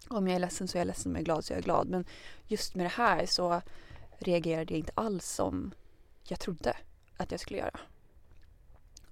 Om 0.09 0.28
jag 0.28 0.37
är 0.37 0.41
ledsen 0.41 0.68
så 0.68 0.78
är 0.78 0.81
jag 0.81 0.87
ledsen, 0.87 1.12
om 1.12 1.16
jag 1.16 1.20
är 1.20 1.24
glad 1.24 1.45
så 1.45 1.53
är 1.53 1.57
jag 1.57 1.64
glad. 1.64 1.89
Men 1.89 2.05
just 2.47 2.74
med 2.74 2.87
det 2.87 2.91
här 2.91 3.26
så 3.26 3.62
reagerade 4.18 4.74
jag 4.74 4.78
inte 4.78 4.93
alls 4.95 5.26
som 5.26 5.74
jag 6.22 6.41
trodde 6.41 6.76
att 7.16 7.31
jag 7.31 7.41
skulle 7.41 7.59
göra. 7.59 7.81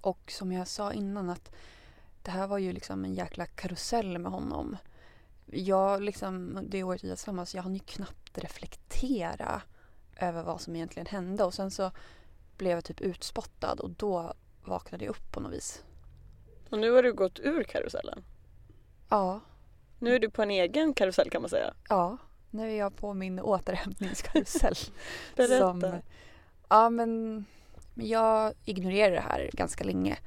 Och 0.01 0.31
som 0.31 0.51
jag 0.51 0.67
sa 0.67 0.93
innan 0.93 1.29
att 1.29 1.51
det 2.23 2.31
här 2.31 2.47
var 2.47 2.57
ju 2.57 2.73
liksom 2.73 3.05
en 3.05 3.13
jäkla 3.13 3.45
karusell 3.45 4.19
med 4.19 4.31
honom. 4.31 4.77
Jag 5.45 6.01
liksom, 6.01 6.59
det 6.67 6.83
året 6.83 7.03
vi 7.03 7.09
var 7.09 7.15
tillsammans, 7.15 7.55
jag 7.55 7.63
hann 7.63 7.73
ju 7.73 7.79
knappt 7.79 8.37
reflektera 8.37 9.61
över 10.15 10.43
vad 10.43 10.61
som 10.61 10.75
egentligen 10.75 11.07
hände. 11.07 11.43
Och 11.43 11.53
sen 11.53 11.71
så 11.71 11.91
blev 12.57 12.71
jag 12.77 12.83
typ 12.83 13.01
utspottad 13.01 13.79
och 13.79 13.89
då 13.89 14.33
vaknade 14.65 15.05
jag 15.05 15.11
upp 15.11 15.31
på 15.31 15.39
något 15.39 15.53
vis. 15.53 15.83
Och 16.69 16.79
nu 16.79 16.91
har 16.91 17.03
du 17.03 17.13
gått 17.13 17.39
ur 17.39 17.63
karusellen. 17.63 18.23
Ja, 19.09 19.39
Nu 19.99 20.15
är 20.15 20.19
du 20.19 20.29
på 20.29 20.41
en 20.41 20.51
egen 20.51 20.93
karusell 20.93 21.29
kan 21.29 21.41
man 21.41 21.49
säga. 21.49 21.73
ja. 21.89 22.17
Nu 22.51 22.71
är 22.71 22.77
jag 22.77 22.95
på 22.95 23.13
min 23.13 23.39
återhämtningskarusell. 23.39 24.75
Berätta. 25.35 25.59
Som, 25.59 26.01
ja 26.69 26.89
men, 26.89 27.45
jag 27.95 28.53
ignorerade 28.65 29.15
det 29.15 29.21
här 29.21 29.49
ganska 29.53 29.83
länge. 29.83 30.17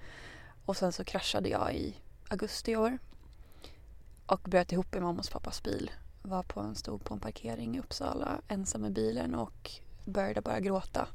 Och 0.64 0.76
sen 0.76 0.92
så 0.92 1.04
kraschade 1.04 1.48
jag 1.48 1.74
i 1.74 1.96
augusti 2.28 2.70
i 2.72 2.76
år. 2.76 2.98
Och 4.26 4.40
bröt 4.40 4.72
ihop 4.72 4.94
i 4.94 5.00
mammas 5.00 5.26
och 5.26 5.32
pappas 5.32 5.62
bil. 5.62 5.90
Var 6.22 6.42
på 6.42 6.60
en, 6.60 6.74
stod 6.74 7.04
på 7.04 7.14
en 7.14 7.20
parkering 7.20 7.76
i 7.76 7.80
Uppsala 7.80 8.40
ensam 8.48 8.84
i 8.84 8.90
bilen 8.90 9.34
och 9.34 9.70
började 10.04 10.40
bara 10.40 10.60
gråta. 10.60 11.08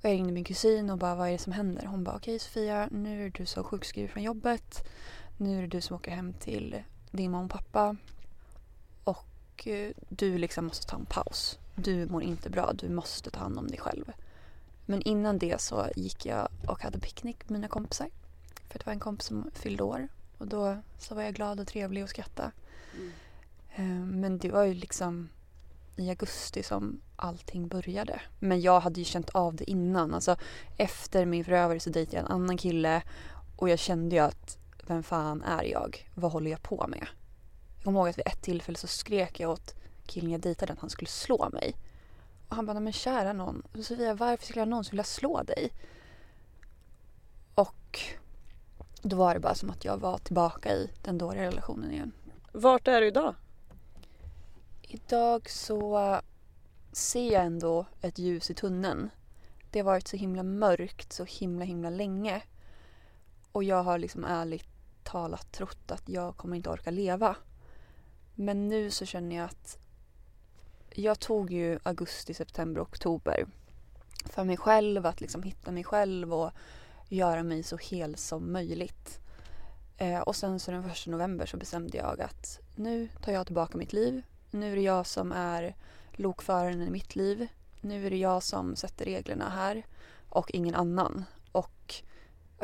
Jag 0.00 0.12
ringde 0.12 0.32
min 0.32 0.44
kusin 0.44 0.90
och 0.90 0.98
bara 0.98 1.14
vad 1.14 1.28
är 1.28 1.32
det 1.32 1.38
som 1.38 1.52
händer? 1.52 1.86
Hon 1.86 2.04
bara 2.04 2.16
okej 2.16 2.38
Sofia, 2.38 2.88
nu 2.92 3.26
är 3.26 3.30
du 3.30 3.46
så 3.46 3.64
sjukskriven 3.64 4.12
från 4.12 4.22
jobbet. 4.22 4.88
Nu 5.36 5.58
är 5.58 5.62
det 5.62 5.68
du 5.68 5.80
som 5.80 5.96
åker 5.96 6.10
hem 6.10 6.32
till 6.32 6.82
din 7.10 7.30
mamma 7.30 7.44
och 7.44 7.50
pappa. 7.50 7.96
Och 9.04 9.66
eh, 9.68 9.92
du 10.08 10.38
liksom 10.38 10.64
måste 10.64 10.86
ta 10.86 10.96
en 10.96 11.06
paus. 11.06 11.58
Du 11.74 12.06
mår 12.06 12.22
inte 12.22 12.50
bra, 12.50 12.72
du 12.72 12.88
måste 12.88 13.30
ta 13.30 13.40
hand 13.40 13.58
om 13.58 13.66
dig 13.66 13.78
själv. 13.78 14.12
Men 14.86 15.02
innan 15.02 15.38
det 15.38 15.60
så 15.60 15.86
gick 15.96 16.26
jag 16.26 16.48
och 16.66 16.82
hade 16.82 16.98
picknick 16.98 17.48
med 17.48 17.50
mina 17.50 17.68
kompisar. 17.68 18.10
För 18.68 18.78
det 18.78 18.86
var 18.86 18.92
en 18.92 19.00
kompis 19.00 19.26
som 19.26 19.50
fyllde 19.54 19.82
år. 19.82 20.08
Och 20.38 20.46
då 20.46 20.78
så 20.98 21.14
var 21.14 21.22
jag 21.22 21.34
glad 21.34 21.60
och 21.60 21.66
trevlig 21.66 22.02
och 22.02 22.10
skrattade. 22.10 22.50
Mm. 22.96 23.12
Eh, 23.74 24.06
Men 24.06 24.38
det 24.38 24.50
var 24.50 24.64
ju 24.64 24.74
liksom 24.74 25.28
i 25.96 26.08
augusti 26.08 26.62
som 26.62 27.00
allting 27.18 27.68
började. 27.68 28.20
Men 28.38 28.60
jag 28.60 28.80
hade 28.80 29.00
ju 29.00 29.04
känt 29.04 29.30
av 29.30 29.54
det 29.54 29.70
innan. 29.70 30.14
Alltså 30.14 30.36
efter 30.76 31.26
min 31.26 31.44
förövare 31.44 31.80
så 31.80 31.90
dejtade 31.90 32.16
jag 32.16 32.26
en 32.26 32.32
annan 32.32 32.56
kille 32.56 33.02
och 33.56 33.68
jag 33.68 33.78
kände 33.78 34.16
ju 34.16 34.22
att 34.22 34.58
vem 34.86 35.02
fan 35.02 35.42
är 35.42 35.64
jag? 35.64 36.10
Vad 36.14 36.32
håller 36.32 36.50
jag 36.50 36.62
på 36.62 36.86
med? 36.88 37.06
Jag 37.76 37.84
kommer 37.84 38.00
ihåg 38.00 38.08
att 38.08 38.18
vid 38.18 38.26
ett 38.26 38.42
tillfälle 38.42 38.78
så 38.78 38.86
skrek 38.86 39.40
jag 39.40 39.50
åt 39.50 39.74
killen 40.06 40.30
jag 40.30 40.40
dejtade 40.40 40.72
att 40.72 40.78
han 40.78 40.90
skulle 40.90 41.08
slå 41.08 41.48
mig. 41.52 41.76
Och 42.48 42.56
han 42.56 42.66
bara, 42.66 42.72
"Nej, 42.72 42.82
men 42.82 42.92
kära 42.92 43.32
någon, 43.32 43.62
Sofia 43.74 44.14
varför 44.14 44.44
skulle 44.44 44.60
jag 44.60 44.68
någonsin 44.68 44.90
vilja 44.90 45.04
slå 45.04 45.42
dig? 45.42 45.72
Och 47.54 48.00
då 49.02 49.16
var 49.16 49.34
det 49.34 49.40
bara 49.40 49.54
som 49.54 49.70
att 49.70 49.84
jag 49.84 49.96
var 49.96 50.18
tillbaka 50.18 50.72
i 50.72 50.90
den 51.02 51.18
dåliga 51.18 51.42
relationen 51.42 51.92
igen. 51.92 52.12
Vart 52.52 52.88
är 52.88 53.00
du 53.00 53.06
idag? 53.06 53.34
Idag 54.82 55.50
så 55.50 56.20
ser 56.92 57.32
jag 57.32 57.44
ändå 57.44 57.86
ett 58.00 58.18
ljus 58.18 58.50
i 58.50 58.54
tunneln. 58.54 59.10
Det 59.70 59.78
har 59.78 59.84
varit 59.84 60.08
så 60.08 60.16
himla 60.16 60.42
mörkt 60.42 61.12
så 61.12 61.24
himla 61.24 61.64
himla 61.64 61.90
länge. 61.90 62.42
Och 63.52 63.64
jag 63.64 63.82
har 63.82 63.98
liksom 63.98 64.24
ärligt 64.24 64.68
talat 65.02 65.52
trott 65.52 65.90
att 65.90 66.08
jag 66.08 66.36
kommer 66.36 66.56
inte 66.56 66.70
orka 66.70 66.90
leva. 66.90 67.36
Men 68.34 68.68
nu 68.68 68.90
så 68.90 69.06
känner 69.06 69.36
jag 69.36 69.44
att 69.44 69.78
jag 70.90 71.20
tog 71.20 71.50
ju 71.50 71.78
augusti, 71.82 72.34
september, 72.34 72.82
oktober 72.82 73.46
för 74.24 74.44
mig 74.44 74.56
själv, 74.56 75.06
att 75.06 75.20
liksom 75.20 75.42
hitta 75.42 75.70
mig 75.70 75.84
själv 75.84 76.34
och 76.34 76.50
göra 77.08 77.42
mig 77.42 77.62
så 77.62 77.76
hel 77.76 78.16
som 78.16 78.52
möjligt. 78.52 79.20
Eh, 79.96 80.20
och 80.20 80.36
sen 80.36 80.60
så 80.60 80.70
den 80.70 80.88
första 80.88 81.10
november 81.10 81.46
så 81.46 81.56
bestämde 81.56 81.98
jag 81.98 82.20
att 82.20 82.60
nu 82.76 83.08
tar 83.22 83.32
jag 83.32 83.46
tillbaka 83.46 83.78
mitt 83.78 83.92
liv. 83.92 84.22
Nu 84.50 84.72
är 84.72 84.76
det 84.76 84.82
jag 84.82 85.06
som 85.06 85.32
är 85.32 85.76
lokföraren 86.18 86.82
i 86.82 86.90
mitt 86.90 87.16
liv. 87.16 87.46
Nu 87.80 88.06
är 88.06 88.10
det 88.10 88.16
jag 88.16 88.42
som 88.42 88.76
sätter 88.76 89.04
reglerna 89.04 89.48
här 89.48 89.86
och 90.28 90.50
ingen 90.50 90.74
annan. 90.74 91.24
Och 91.52 92.02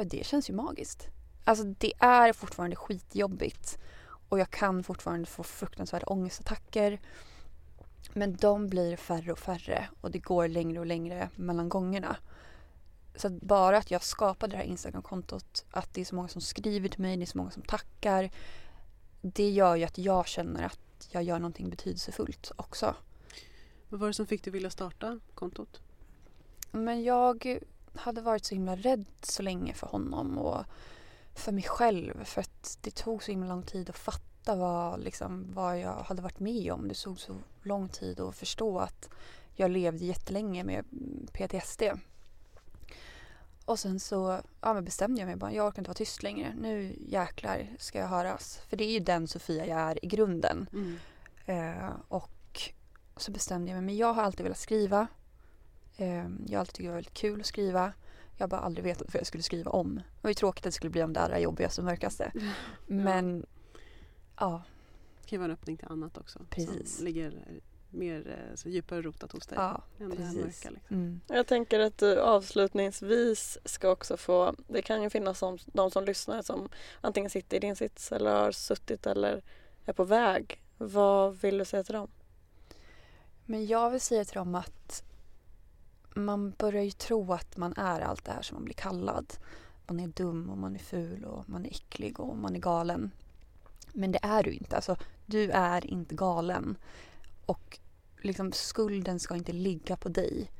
det 0.04 0.26
känns 0.26 0.50
ju 0.50 0.54
magiskt. 0.54 1.08
Alltså 1.44 1.64
det 1.64 1.92
är 1.98 2.32
fortfarande 2.32 2.76
skitjobbigt 2.76 3.78
och 4.28 4.38
jag 4.38 4.50
kan 4.50 4.84
fortfarande 4.84 5.26
få 5.26 5.42
fruktansvärda 5.42 6.06
ångestattacker. 6.06 7.00
Men 8.12 8.36
de 8.36 8.68
blir 8.68 8.96
färre 8.96 9.32
och 9.32 9.38
färre 9.38 9.88
och 10.00 10.10
det 10.10 10.18
går 10.18 10.48
längre 10.48 10.80
och 10.80 10.86
längre 10.86 11.30
mellan 11.36 11.68
gångerna. 11.68 12.16
Så 13.16 13.26
att 13.26 13.32
bara 13.32 13.78
att 13.78 13.90
jag 13.90 14.02
skapade 14.02 14.52
det 14.52 14.56
här 14.56 14.64
Instagram-kontot, 14.64 15.64
att 15.70 15.94
det 15.94 16.00
är 16.00 16.04
så 16.04 16.14
många 16.14 16.28
som 16.28 16.40
skriver 16.40 16.88
till 16.88 17.00
mig, 17.00 17.16
det 17.16 17.24
är 17.24 17.26
så 17.26 17.38
många 17.38 17.50
som 17.50 17.62
tackar. 17.62 18.30
Det 19.20 19.50
gör 19.50 19.76
ju 19.76 19.84
att 19.84 19.98
jag 19.98 20.26
känner 20.26 20.62
att 20.62 21.08
jag 21.10 21.22
gör 21.22 21.38
någonting 21.38 21.70
betydelsefullt 21.70 22.52
också. 22.56 22.94
Vad 23.94 24.00
var 24.00 24.08
det 24.08 24.14
som 24.14 24.26
fick 24.26 24.44
dig 24.44 24.52
vilja 24.52 24.70
starta 24.70 25.20
kontot? 25.34 25.80
Men 26.70 27.02
jag 27.02 27.58
hade 27.94 28.20
varit 28.20 28.44
så 28.44 28.54
himla 28.54 28.76
rädd 28.76 29.04
så 29.22 29.42
länge 29.42 29.74
för 29.74 29.86
honom 29.86 30.38
och 30.38 30.64
för 31.34 31.52
mig 31.52 31.62
själv. 31.62 32.24
För 32.24 32.40
att 32.40 32.78
det 32.80 32.90
tog 32.90 33.22
så 33.22 33.30
himla 33.30 33.48
lång 33.48 33.62
tid 33.62 33.90
att 33.90 33.98
fatta 33.98 34.56
vad, 34.56 35.00
liksom, 35.00 35.46
vad 35.52 35.80
jag 35.80 35.94
hade 35.94 36.22
varit 36.22 36.40
med 36.40 36.72
om. 36.72 36.88
Det 36.88 36.94
tog 36.94 37.20
så 37.20 37.36
lång 37.62 37.88
tid 37.88 38.20
att 38.20 38.36
förstå 38.36 38.78
att 38.78 39.08
jag 39.54 39.70
levde 39.70 40.04
jättelänge 40.04 40.64
med 40.64 40.84
PTSD. 41.32 41.82
Och 43.64 43.78
sen 43.78 44.00
så 44.00 44.40
ja, 44.60 44.80
bestämde 44.80 45.20
jag 45.20 45.26
mig 45.26 45.36
bara, 45.36 45.52
jag 45.52 45.66
orkar 45.66 45.78
inte 45.78 45.88
vara 45.88 45.94
tyst 45.94 46.22
längre. 46.22 46.54
Nu 46.60 46.96
jäklar 47.08 47.76
ska 47.78 47.98
jag 47.98 48.08
höras. 48.08 48.60
För 48.68 48.76
det 48.76 48.84
är 48.84 48.92
ju 48.92 49.00
den 49.00 49.28
Sofia 49.28 49.66
jag 49.66 49.78
är 49.78 50.04
i 50.04 50.08
grunden. 50.08 50.66
Mm. 50.72 50.98
Eh, 51.46 51.90
och 52.08 52.30
så 53.16 53.30
bestämde 53.32 53.70
jag 53.70 53.76
mig, 53.76 53.84
men 53.84 53.96
jag 53.96 54.12
har 54.12 54.22
alltid 54.22 54.44
velat 54.44 54.58
skriva. 54.58 55.06
Eh, 55.96 56.28
jag 56.46 56.52
har 56.52 56.56
alltid 56.56 56.74
tyckt 56.74 56.84
det 56.84 56.88
var 56.88 56.94
väldigt 56.94 57.14
kul 57.14 57.40
att 57.40 57.46
skriva. 57.46 57.92
Jag 58.36 58.42
har 58.42 58.48
bara 58.48 58.60
aldrig 58.60 58.84
vetat 58.84 59.14
vad 59.14 59.20
jag 59.20 59.26
skulle 59.26 59.42
skriva 59.42 59.70
om. 59.70 59.94
Det 59.94 60.22
var 60.22 60.30
ju 60.30 60.34
tråkigt 60.34 60.60
att 60.60 60.64
det 60.64 60.72
skulle 60.72 60.90
bli 60.90 61.02
om 61.02 61.12
det 61.12 61.20
allra 61.20 61.40
jobbigaste 61.40 61.80
och 61.80 61.84
mörkaste. 61.84 62.32
Men 62.86 63.46
ja, 64.38 64.62
Det 65.20 65.28
kan 65.28 65.36
ju 65.36 65.38
vara 65.38 65.44
en 65.44 65.52
öppning 65.52 65.76
till 65.76 65.88
annat 65.88 66.18
också. 66.18 66.40
Precis. 66.50 66.96
Som 66.96 67.04
ligger 67.04 67.60
mer 67.94 68.28
eh, 68.28 68.56
så 68.56 68.68
djupare 68.68 69.02
rotat 69.02 69.32
hos 69.32 69.46
dig. 69.46 69.58
ja 69.58 69.82
än 69.98 70.10
det 70.10 70.16
här 70.16 70.34
precis. 70.34 70.64
mörka. 70.64 70.70
Liksom. 70.70 70.96
Mm. 70.96 71.20
Jag 71.26 71.46
tänker 71.46 71.80
att 71.80 71.98
du 71.98 72.20
avslutningsvis 72.20 73.58
ska 73.64 73.90
också 73.90 74.16
få, 74.16 74.54
det 74.68 74.82
kan 74.82 75.02
ju 75.02 75.10
finnas 75.10 75.38
som, 75.38 75.58
de 75.66 75.90
som 75.90 76.04
lyssnar 76.04 76.42
som 76.42 76.68
antingen 77.00 77.30
sitter 77.30 77.56
i 77.56 77.60
din 77.60 77.76
sits 77.76 78.12
eller 78.12 78.30
har 78.30 78.52
suttit 78.52 79.06
eller 79.06 79.42
är 79.84 79.92
på 79.92 80.04
väg. 80.04 80.62
Vad 80.78 81.40
vill 81.40 81.58
du 81.58 81.64
säga 81.64 81.84
till 81.84 81.94
dem? 81.94 82.10
Men 83.46 83.66
jag 83.66 83.90
vill 83.90 84.00
säga 84.00 84.24
till 84.24 84.34
dem 84.34 84.54
att 84.54 85.04
man 86.14 86.50
börjar 86.50 86.82
ju 86.82 86.90
tro 86.90 87.32
att 87.32 87.56
man 87.56 87.74
är 87.76 88.00
allt 88.00 88.24
det 88.24 88.32
här 88.32 88.42
som 88.42 88.54
man 88.54 88.64
blir 88.64 88.74
kallad. 88.74 89.32
Man 89.86 90.00
är 90.00 90.08
dum 90.08 90.50
och 90.50 90.58
man 90.58 90.74
är 90.74 90.78
ful 90.78 91.24
och 91.24 91.48
man 91.48 91.66
är 91.66 91.70
äcklig 91.70 92.20
och 92.20 92.36
man 92.36 92.54
är 92.54 92.60
galen. 92.60 93.10
Men 93.92 94.12
det 94.12 94.18
är 94.22 94.42
du 94.42 94.52
inte. 94.52 94.76
Alltså, 94.76 94.96
du 95.26 95.50
är 95.50 95.86
inte 95.86 96.14
galen. 96.14 96.76
Och 97.46 97.78
liksom 98.22 98.52
skulden 98.52 99.20
ska 99.20 99.36
inte 99.36 99.52
ligga 99.52 99.96
på 99.96 100.08
dig. 100.08 100.50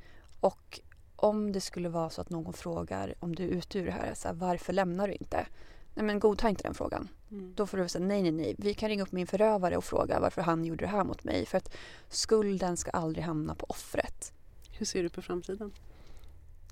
Och 0.41 0.80
om 1.16 1.53
det 1.53 1.61
skulle 1.61 1.89
vara 1.89 2.11
så 2.11 2.20
att 2.20 2.30
någon 2.30 2.53
frågar 2.53 3.14
om 3.18 3.35
du 3.35 3.45
är 3.45 3.49
ute 3.49 3.78
ur 3.78 3.87
det 3.87 3.93
här, 3.93 4.14
så 4.14 4.28
här 4.28 4.35
varför 4.35 4.72
lämnar 4.72 5.09
du 5.09 5.14
inte? 5.14 5.47
Nej 5.95 6.07
men 6.07 6.18
godta 6.18 6.49
inte 6.49 6.62
den 6.62 6.74
frågan. 6.74 7.09
Mm. 7.30 7.53
Då 7.57 7.66
får 7.66 7.78
du 7.78 7.88
säga 7.88 8.05
nej, 8.05 8.22
nej, 8.22 8.32
nej. 8.32 8.55
Vi 8.59 8.74
kan 8.74 8.88
ringa 8.88 9.03
upp 9.03 9.12
min 9.12 9.26
förövare 9.26 9.76
och 9.76 9.84
fråga 9.84 10.20
varför 10.20 10.42
han 10.42 10.64
gjorde 10.64 10.84
det 10.84 10.88
här 10.88 11.05
mot 11.05 11.24
mig. 11.24 11.47
För 11.47 11.59
att 11.59 11.76
skulden 12.09 12.76
ska 12.76 12.90
aldrig 12.90 13.24
hamna 13.24 13.55
på 13.55 13.66
offret. 13.68 14.32
Hur 14.78 14.86
ser 14.86 15.03
du 15.03 15.09
på 15.09 15.22
framtiden? 15.22 15.72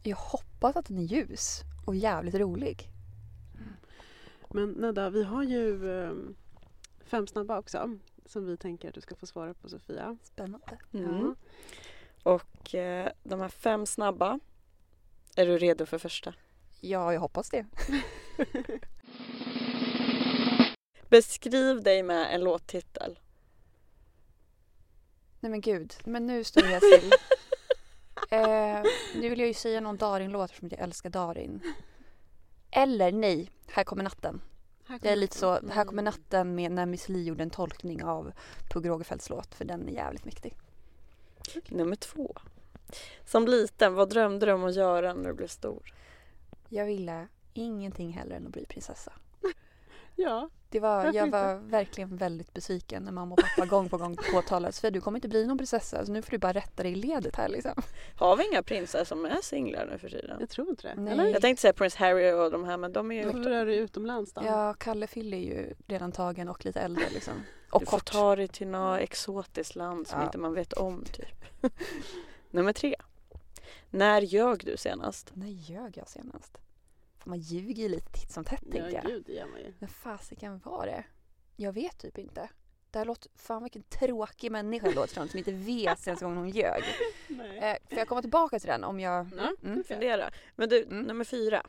Jag 0.03 0.16
hoppas 0.16 0.77
att 0.77 0.87
den 0.87 0.99
är 0.99 1.03
ljus 1.03 1.61
och 1.87 1.97
jävligt 1.97 2.35
rolig. 2.35 2.89
Men 4.51 4.70
Nedda, 4.70 5.11
vi 5.11 5.25
har 5.25 5.43
ju 5.43 5.91
eh, 6.03 6.12
fem 7.05 7.27
snabba 7.27 7.59
också 7.59 7.99
som 8.27 8.47
vi 8.47 8.57
tänker 8.57 8.89
att 8.89 8.95
du 8.95 9.01
ska 9.01 9.14
få 9.14 9.27
svara 9.27 9.55
på 9.55 9.68
Sofia. 9.68 10.16
Spännande. 10.23 10.79
Mm. 10.93 11.35
Och 12.23 12.75
eh, 12.75 13.09
de 13.23 13.41
här 13.41 13.49
fem 13.49 13.87
snabba, 13.87 14.41
är 15.37 15.47
du 15.47 15.59
redo 15.59 15.87
för 15.87 15.99
första? 15.99 16.35
Ja, 16.81 17.12
jag 17.12 17.20
hoppas 17.20 17.51
det. 17.51 17.66
Beskriv 21.13 21.83
dig 21.83 22.03
med 22.03 22.35
en 22.35 22.41
låttitel. 22.41 23.19
Nej 25.41 25.51
men 25.51 25.61
gud, 25.61 25.95
men 26.05 26.27
nu 26.27 26.45
står 26.45 26.65
jag 26.65 26.83
still. 26.83 27.13
eh, 28.31 28.83
nu 29.15 29.29
vill 29.29 29.39
jag 29.39 29.49
ju 29.49 29.55
säga 29.55 29.81
någon 29.81 29.97
Darin-låt 29.97 30.51
som 30.51 30.69
jag 30.71 30.81
älskar 30.81 31.11
Darin. 31.11 31.61
Eller 32.71 33.13
nej, 33.13 33.51
Här 33.67 33.85
kommer 33.85 34.05
natten. 34.05 34.41
Här 34.87 34.99
Det 34.99 35.09
är 35.09 35.17
lite 35.17 35.37
så. 35.37 35.69
Här 35.69 35.85
kommer 35.85 36.03
natten 36.03 36.55
med 36.55 36.73
när 36.73 36.87
Miss 36.87 37.09
Li 37.09 37.25
gjorde 37.25 37.43
en 37.43 37.51
tolkning 37.51 38.05
av 38.05 38.33
Pugh 38.71 38.89
Rogefeldts 38.89 39.31
låt 39.31 39.55
för 39.55 39.65
den 39.65 39.89
är 39.89 39.93
jävligt 39.93 40.25
mäktig. 40.25 40.57
Nummer 41.69 41.97
två. 41.97 42.37
Som 43.25 43.47
liten, 43.47 43.95
vad 43.95 44.11
drömde 44.11 44.47
du 44.47 44.53
om 44.53 44.65
att 44.65 44.75
göra 44.75 45.15
när 45.15 45.29
du 45.29 45.35
blev 45.35 45.49
stor? 45.49 45.95
Jag 46.69 46.87
ville 46.87 47.29
ingenting 47.53 48.13
hellre 48.13 48.37
än 48.37 48.47
att 48.47 48.53
bli 48.53 48.67
prinsessa. 48.67 49.13
Ja, 50.17 50.51
Det 50.69 50.81
var, 50.81 51.13
jag 51.13 51.31
var 51.31 51.55
verkligen 51.55 52.17
väldigt 52.17 52.53
besviken 52.55 53.03
när 53.05 53.13
mamma 53.13 53.35
och 53.35 53.41
pappa 53.41 53.67
gång 53.67 53.89
på 53.89 53.99
gång 53.99 54.17
påtalade 54.33 54.73
för 54.73 54.91
du 54.91 55.01
kommer 55.01 55.19
inte 55.19 55.29
bli 55.29 55.47
någon 55.47 55.59
prinsessa 55.59 56.07
så 56.07 56.13
nu 56.13 56.23
får 56.23 56.31
du 56.31 56.39
bara 56.39 56.53
rätta 56.53 56.83
dig 56.83 56.93
i 56.93 56.95
ledet 56.95 57.37
här 57.37 57.49
liksom. 57.49 57.83
Har 58.17 58.37
vi 58.37 58.47
inga 58.49 58.63
prinsar 58.63 59.05
som 59.05 59.25
är 59.25 59.43
singlar 59.43 59.87
nu 59.87 59.99
för 59.99 60.09
tiden? 60.09 60.37
jag 60.41 60.49
tror 60.49 60.69
inte 60.71 60.89
det. 60.89 60.95
Nej. 61.01 61.13
Eller? 61.13 61.27
Jag 61.27 61.41
tänkte 61.43 61.61
säga 61.61 61.73
Prince 61.73 61.99
Harry 61.99 62.33
och 62.33 62.51
de 62.51 62.65
här 62.65 62.77
men 62.77 62.93
de 62.93 63.13
är 63.13 63.17
ju... 63.17 63.25
Varför 63.33 63.51
är 63.51 63.67
du 63.67 63.75
utomlands 63.75 64.33
då? 64.33 64.43
Ja, 64.45 64.75
Kalle 64.75 65.07
Fille 65.07 65.37
är 65.37 65.41
ju 65.41 65.75
redan 65.87 66.13
tagen 66.13 66.49
och 66.49 66.65
lite 66.65 66.81
äldre 66.81 67.05
liksom. 67.15 67.35
Och 67.73 67.81
Du 67.81 67.87
får 67.87 67.91
kort. 67.99 68.11
ta 68.13 68.37
dig 68.37 68.49
till 68.49 68.69
något 68.69 69.01
exotiskt 69.01 69.75
land 69.77 70.07
som 70.09 70.19
Ja. 70.21 70.27
inte 70.27 70.39
man 70.39 70.55
vet 70.55 70.73
om 70.73 71.05
typ. 71.05 71.45
Nummer 72.51 72.73
tre. 72.73 72.95
När 73.91 74.21
ljög 74.21 74.65
du 74.65 74.77
senast? 74.77 75.31
När 75.35 75.49
ljög 75.49 75.97
jag 75.97 76.09
senast? 76.09 76.59
Man 77.27 77.39
ljuger 77.39 77.83
ju 77.83 77.89
lite 77.89 78.12
titt 78.12 78.31
som 78.33 78.45
tätt 78.45 78.61
ja 78.66 78.73
tänker 78.73 78.97
jag. 78.97 79.05
gud 79.07 79.23
det 79.27 79.33
gör 79.33 79.47
man 79.47 79.61
ju. 79.61 79.73
Men 79.79 79.89
fasiken 79.89 80.59
var 80.59 80.87
det? 80.87 81.05
Jag 81.57 81.73
vet 81.73 81.99
typ 81.99 82.18
inte. 82.18 82.49
Det 82.91 82.99
här 82.99 83.07
låter, 83.07 83.31
fan 83.35 83.62
vilken 83.62 83.83
tråkig 83.83 84.53
människa 84.53 84.89
det 84.89 84.95
låter 84.95 85.14
som, 85.14 85.29
som 85.29 85.39
inte 85.39 85.53
vet 85.53 85.99
senaste 86.01 86.25
gången 86.25 86.39
hon 86.39 86.49
ljög. 86.49 86.83
Nej. 87.29 87.59
Eh, 87.59 87.77
får 87.89 87.99
jag 87.99 88.09
komma 88.09 88.20
tillbaka 88.20 88.59
till 88.59 88.68
den 88.68 88.85
om 88.85 89.01
jag... 89.01 89.27
Ja, 89.37 89.53
Mm. 89.62 89.85
fundera. 89.85 90.31
Men 90.57 90.68
du, 90.68 90.83
Mm. 90.85 91.03
nummer 91.03 91.25
fyra. 91.25 91.62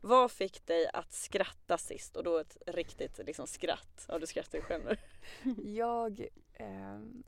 Vad 0.00 0.30
fick 0.30 0.66
dig 0.66 0.90
att 0.92 1.12
skratta 1.12 1.78
sist? 1.78 2.16
Och 2.16 2.24
då 2.24 2.38
ett 2.38 2.56
riktigt 2.66 3.18
liksom, 3.26 3.46
skratt. 3.46 4.04
Ja, 4.08 4.18
du 4.18 4.26
skrattar 4.26 4.58
ju 4.58 4.64
själv 4.64 4.84
nu. 4.84 4.96
Jag 5.74 6.20
eh, 6.52 6.66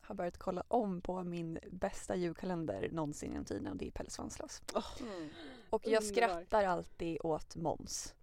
har 0.01 0.15
börjat 0.15 0.39
kolla 0.39 0.63
om 0.69 1.01
på 1.01 1.23
min 1.25 1.59
bästa 1.71 2.17
julkalender 2.17 2.89
någonsin 2.93 3.31
genom 3.31 3.45
tiderna 3.45 3.71
och 3.71 3.77
det 3.77 3.87
är 3.87 3.91
Pelle 3.91 4.11
Svanslös. 4.11 4.63
Mm. 5.01 5.29
Och 5.71 5.87
jag 5.87 6.05
skrattar 6.05 6.65
alltid 6.65 7.19
åt 7.21 7.57
Måns. 7.57 8.15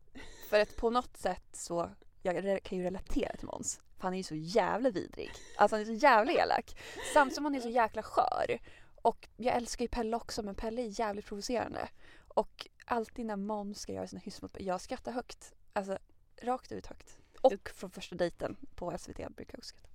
För 0.49 0.59
att 0.59 0.75
på 0.75 0.89
något 0.89 1.17
sätt 1.17 1.55
så, 1.55 1.89
jag 2.21 2.63
kan 2.63 2.77
ju 2.77 2.83
relatera 2.83 3.35
till 3.35 3.47
Måns. 3.47 3.79
För 3.97 4.03
han 4.03 4.13
är 4.13 4.17
ju 4.17 4.23
så 4.23 4.35
jävla 4.35 4.89
vidrig. 4.89 5.31
Alltså 5.57 5.75
han 5.75 5.81
är 5.81 5.85
så 5.85 5.93
jävla 5.93 6.31
elak. 6.31 6.77
Samtidigt 7.13 7.35
som 7.35 7.45
han 7.45 7.55
är 7.55 7.59
så 7.59 7.69
jäkla 7.69 8.03
skör. 8.03 8.59
Och 9.01 9.29
jag 9.37 9.55
älskar 9.55 9.83
ju 9.83 9.89
Pelle 9.89 10.15
också 10.15 10.43
men 10.43 10.55
Pelle 10.55 10.81
är 10.81 10.99
jävligt 10.99 11.25
provocerande. 11.25 11.89
Och 12.27 12.67
alltid 12.85 13.25
när 13.25 13.35
Måns 13.35 13.79
ska 13.79 13.93
göra 13.93 14.07
sina 14.07 14.21
hyss 14.21 14.41
jag 14.57 14.81
skrattar 14.81 15.11
högt. 15.11 15.53
Alltså 15.73 15.97
rakt 16.41 16.71
ut 16.71 16.87
högt. 16.87 17.17
Och 17.41 17.69
från 17.69 17.89
första 17.89 18.15
dejten 18.15 18.57
på 18.75 18.97
SVT 18.97 19.15
brukar 19.15 19.53
jag 19.53 19.59
också 19.59 19.75
skratta. 19.75 19.89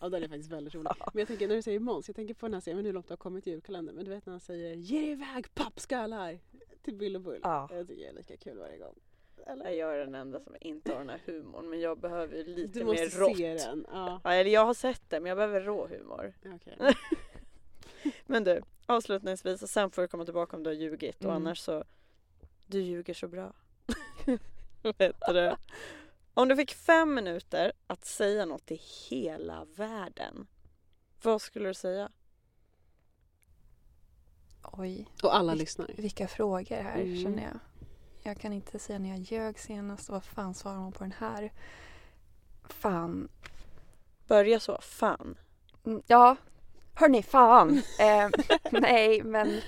Ja 0.00 0.08
den 0.08 0.22
är 0.22 0.28
faktiskt 0.28 0.50
väldigt 0.50 0.74
rolig. 0.74 0.90
Men 0.98 1.20
jag 1.20 1.28
tänker 1.28 1.48
när 1.48 1.54
du 1.54 1.62
säger 1.62 1.80
Måns, 1.80 2.08
jag 2.08 2.16
tänker 2.16 2.34
på 2.34 2.46
den 2.46 2.54
här 2.54 2.60
serien, 2.60 2.84
hur 2.84 2.92
långt 2.92 3.08
det 3.08 3.12
har 3.12 3.16
kommit 3.16 3.46
i 3.46 3.50
julkalendern. 3.50 3.96
Men 3.96 4.04
du 4.04 4.10
vet 4.10 4.26
när 4.26 4.32
han 4.32 4.40
säger 4.40 4.74
ge 4.74 5.00
dig 5.00 5.10
iväg 5.10 5.54
pappskallar 5.54 6.40
till 6.86 6.94
Bill 6.96 7.16
och 7.16 7.22
Bull. 7.22 7.40
Ja. 7.42 7.68
Jag 7.72 7.88
tycker 7.88 8.02
det 8.02 8.08
är 8.08 8.12
lika 8.12 8.36
kul 8.36 8.58
varje 8.58 8.78
gång. 8.78 8.94
Eller? 9.46 9.70
Jag 9.70 9.94
är 9.94 9.98
den 9.98 10.14
enda 10.14 10.40
som 10.40 10.56
inte 10.60 10.92
har 10.92 10.98
den 10.98 11.08
här 11.08 11.20
humorn. 11.26 11.70
Men 11.70 11.80
jag 11.80 11.98
behöver 12.00 12.36
ju 12.36 12.44
lite 12.44 12.78
Du 12.78 12.84
mer 12.84 13.04
måste 13.04 13.18
rått. 13.20 13.36
se 13.36 13.54
den. 13.54 13.86
Ja, 13.92 14.20
Ja, 14.24 14.32
eller 14.32 14.50
jag 14.50 14.64
har 14.66 14.74
sett 14.74 15.02
det 15.10 15.20
men 15.20 15.28
jag 15.28 15.36
behöver 15.36 15.60
rå 15.60 15.86
humor. 15.86 16.34
okej. 16.54 16.76
Men 18.26 18.44
du, 18.44 18.62
avslutningsvis 18.86 19.62
och 19.62 19.68
sen 19.68 19.90
får 19.90 20.02
du 20.02 20.08
komma 20.08 20.24
tillbaka 20.24 20.56
om 20.56 20.62
du 20.62 20.70
har 20.70 20.74
ljugit 20.74 21.16
och 21.16 21.22
Mm. 21.30 21.36
annars 21.36 21.58
så 21.58 21.84
Du 22.66 22.80
ljuger 22.80 23.14
så 23.14 23.28
bra. 23.28 23.52
Vet 24.98 25.16
du? 25.28 25.52
Om 26.34 26.48
du 26.48 26.56
fick 26.56 26.74
fem 26.74 27.14
minuter 27.14 27.72
att 27.86 28.04
säga 28.04 28.44
något 28.44 28.66
till 28.66 28.80
hela 29.10 29.64
världen. 29.76 30.46
Vad 31.22 31.42
skulle 31.42 31.68
du 31.68 31.74
säga? 31.74 32.10
Oj, 34.72 35.08
Och 35.22 35.36
alla 35.36 35.52
Vil- 35.52 35.58
lyssnar. 35.58 35.90
vilka 35.96 36.28
frågor 36.28 36.76
här 36.82 37.00
Mm. 37.00 37.22
känner 37.22 37.42
jag. 37.42 37.58
Jag 38.22 38.40
kan 38.40 38.52
inte 38.52 38.78
säga 38.78 38.98
när 38.98 39.08
jag 39.08 39.18
ljög 39.18 39.58
senast 39.58 40.08
och 40.08 40.12
vad 40.12 40.24
fan 40.24 40.54
svarar 40.54 40.76
man 40.78 40.92
på 40.92 41.04
den 41.04 41.14
här? 41.18 41.52
Fan. 42.68 43.28
Börja 44.26 44.60
så, 44.60 44.78
fan. 44.82 45.38
Mm, 45.86 46.02
Ja, 46.06 46.36
hörni 46.94 47.22
fan. 47.22 47.70
eh, 48.00 48.28
nej, 48.70 49.22
men 49.22 49.60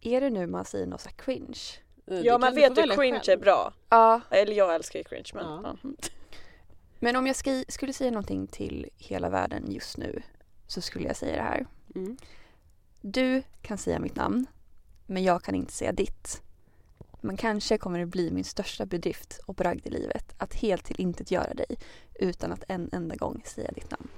är 0.00 0.20
det 0.20 0.30
nu 0.30 0.46
man 0.46 0.64
säger 0.64 0.86
något 0.86 1.00
så 1.00 1.10
cringe? 1.10 1.60
Ja 2.04 2.38
man 2.38 2.54
vet 2.54 2.78
ju 2.78 2.82
cringe 2.96 3.16
är 3.18 3.22
själv. 3.22 3.40
bra. 3.40 3.72
Ja, 3.88 4.20
Eller 4.30 4.52
jag 4.52 4.74
älskar 4.74 4.98
ju 4.98 5.04
cringe 5.04 5.30
men 5.34 5.44
Ja. 5.44 5.76
ja. 5.82 5.90
men 6.98 7.16
om 7.16 7.26
jag 7.26 7.36
ska, 7.36 7.64
skulle 7.68 7.92
säga 7.92 8.10
någonting 8.10 8.46
till 8.46 8.88
hela 8.96 9.28
världen 9.30 9.70
just 9.70 9.96
nu 9.98 10.22
så 10.66 10.80
skulle 10.80 11.06
jag 11.06 11.16
säga 11.16 11.36
det 11.36 11.42
här. 11.42 11.66
Mm. 11.94 12.16
Du 13.04 13.42
kan 13.62 13.78
säga 13.78 13.98
mitt 13.98 14.16
namn, 14.16 14.46
men 15.06 15.22
jag 15.22 15.42
kan 15.42 15.54
inte 15.54 15.72
säga 15.72 15.92
ditt. 15.92 16.42
Men 17.20 17.36
kanske 17.36 17.78
kommer 17.78 17.98
det 17.98 18.06
bli 18.06 18.30
min 18.30 18.44
största 18.44 18.86
bedrift 18.86 19.40
och 19.46 19.54
bragd 19.54 19.86
i 19.86 19.90
livet 19.90 20.34
att 20.36 20.54
helt 20.54 20.84
till 20.84 21.00
intet 21.00 21.30
göra 21.30 21.54
dig 21.54 21.76
utan 22.14 22.52
att 22.52 22.64
en 22.68 22.88
enda 22.92 23.16
gång 23.16 23.42
säga 23.44 23.70
ditt 23.72 23.90
namn. 23.90 24.08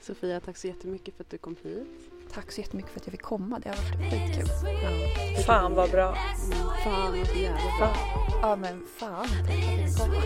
Sofia, 0.00 0.40
tack 0.40 0.56
så 0.56 0.66
jättemycket 0.66 1.16
för 1.16 1.24
att 1.24 1.30
du 1.30 1.38
kom 1.38 1.56
hit. 1.62 1.86
Tack 2.32 2.52
så 2.52 2.60
jättemycket 2.60 2.92
för 2.92 3.00
att 3.00 3.06
jag 3.06 3.12
fick 3.12 3.22
komma. 3.22 3.58
Det 3.58 3.68
har 3.68 3.76
varit 3.76 4.12
skitkul. 4.12 4.48
Ja. 5.36 5.42
Fan 5.42 5.74
vad 5.74 5.90
bra. 5.90 6.16
Mm. 6.44 6.58
Fan 6.84 7.10
vad 7.10 7.36
jävla 7.36 7.78
bra. 7.78 7.96
Ja 8.42 8.56
men 8.56 8.86
fan. 8.98 9.26
Tack 9.28 9.46
för 9.46 9.52
att 9.52 9.78
jag 9.78 9.88
fick 9.88 9.98
komma. 9.98 10.22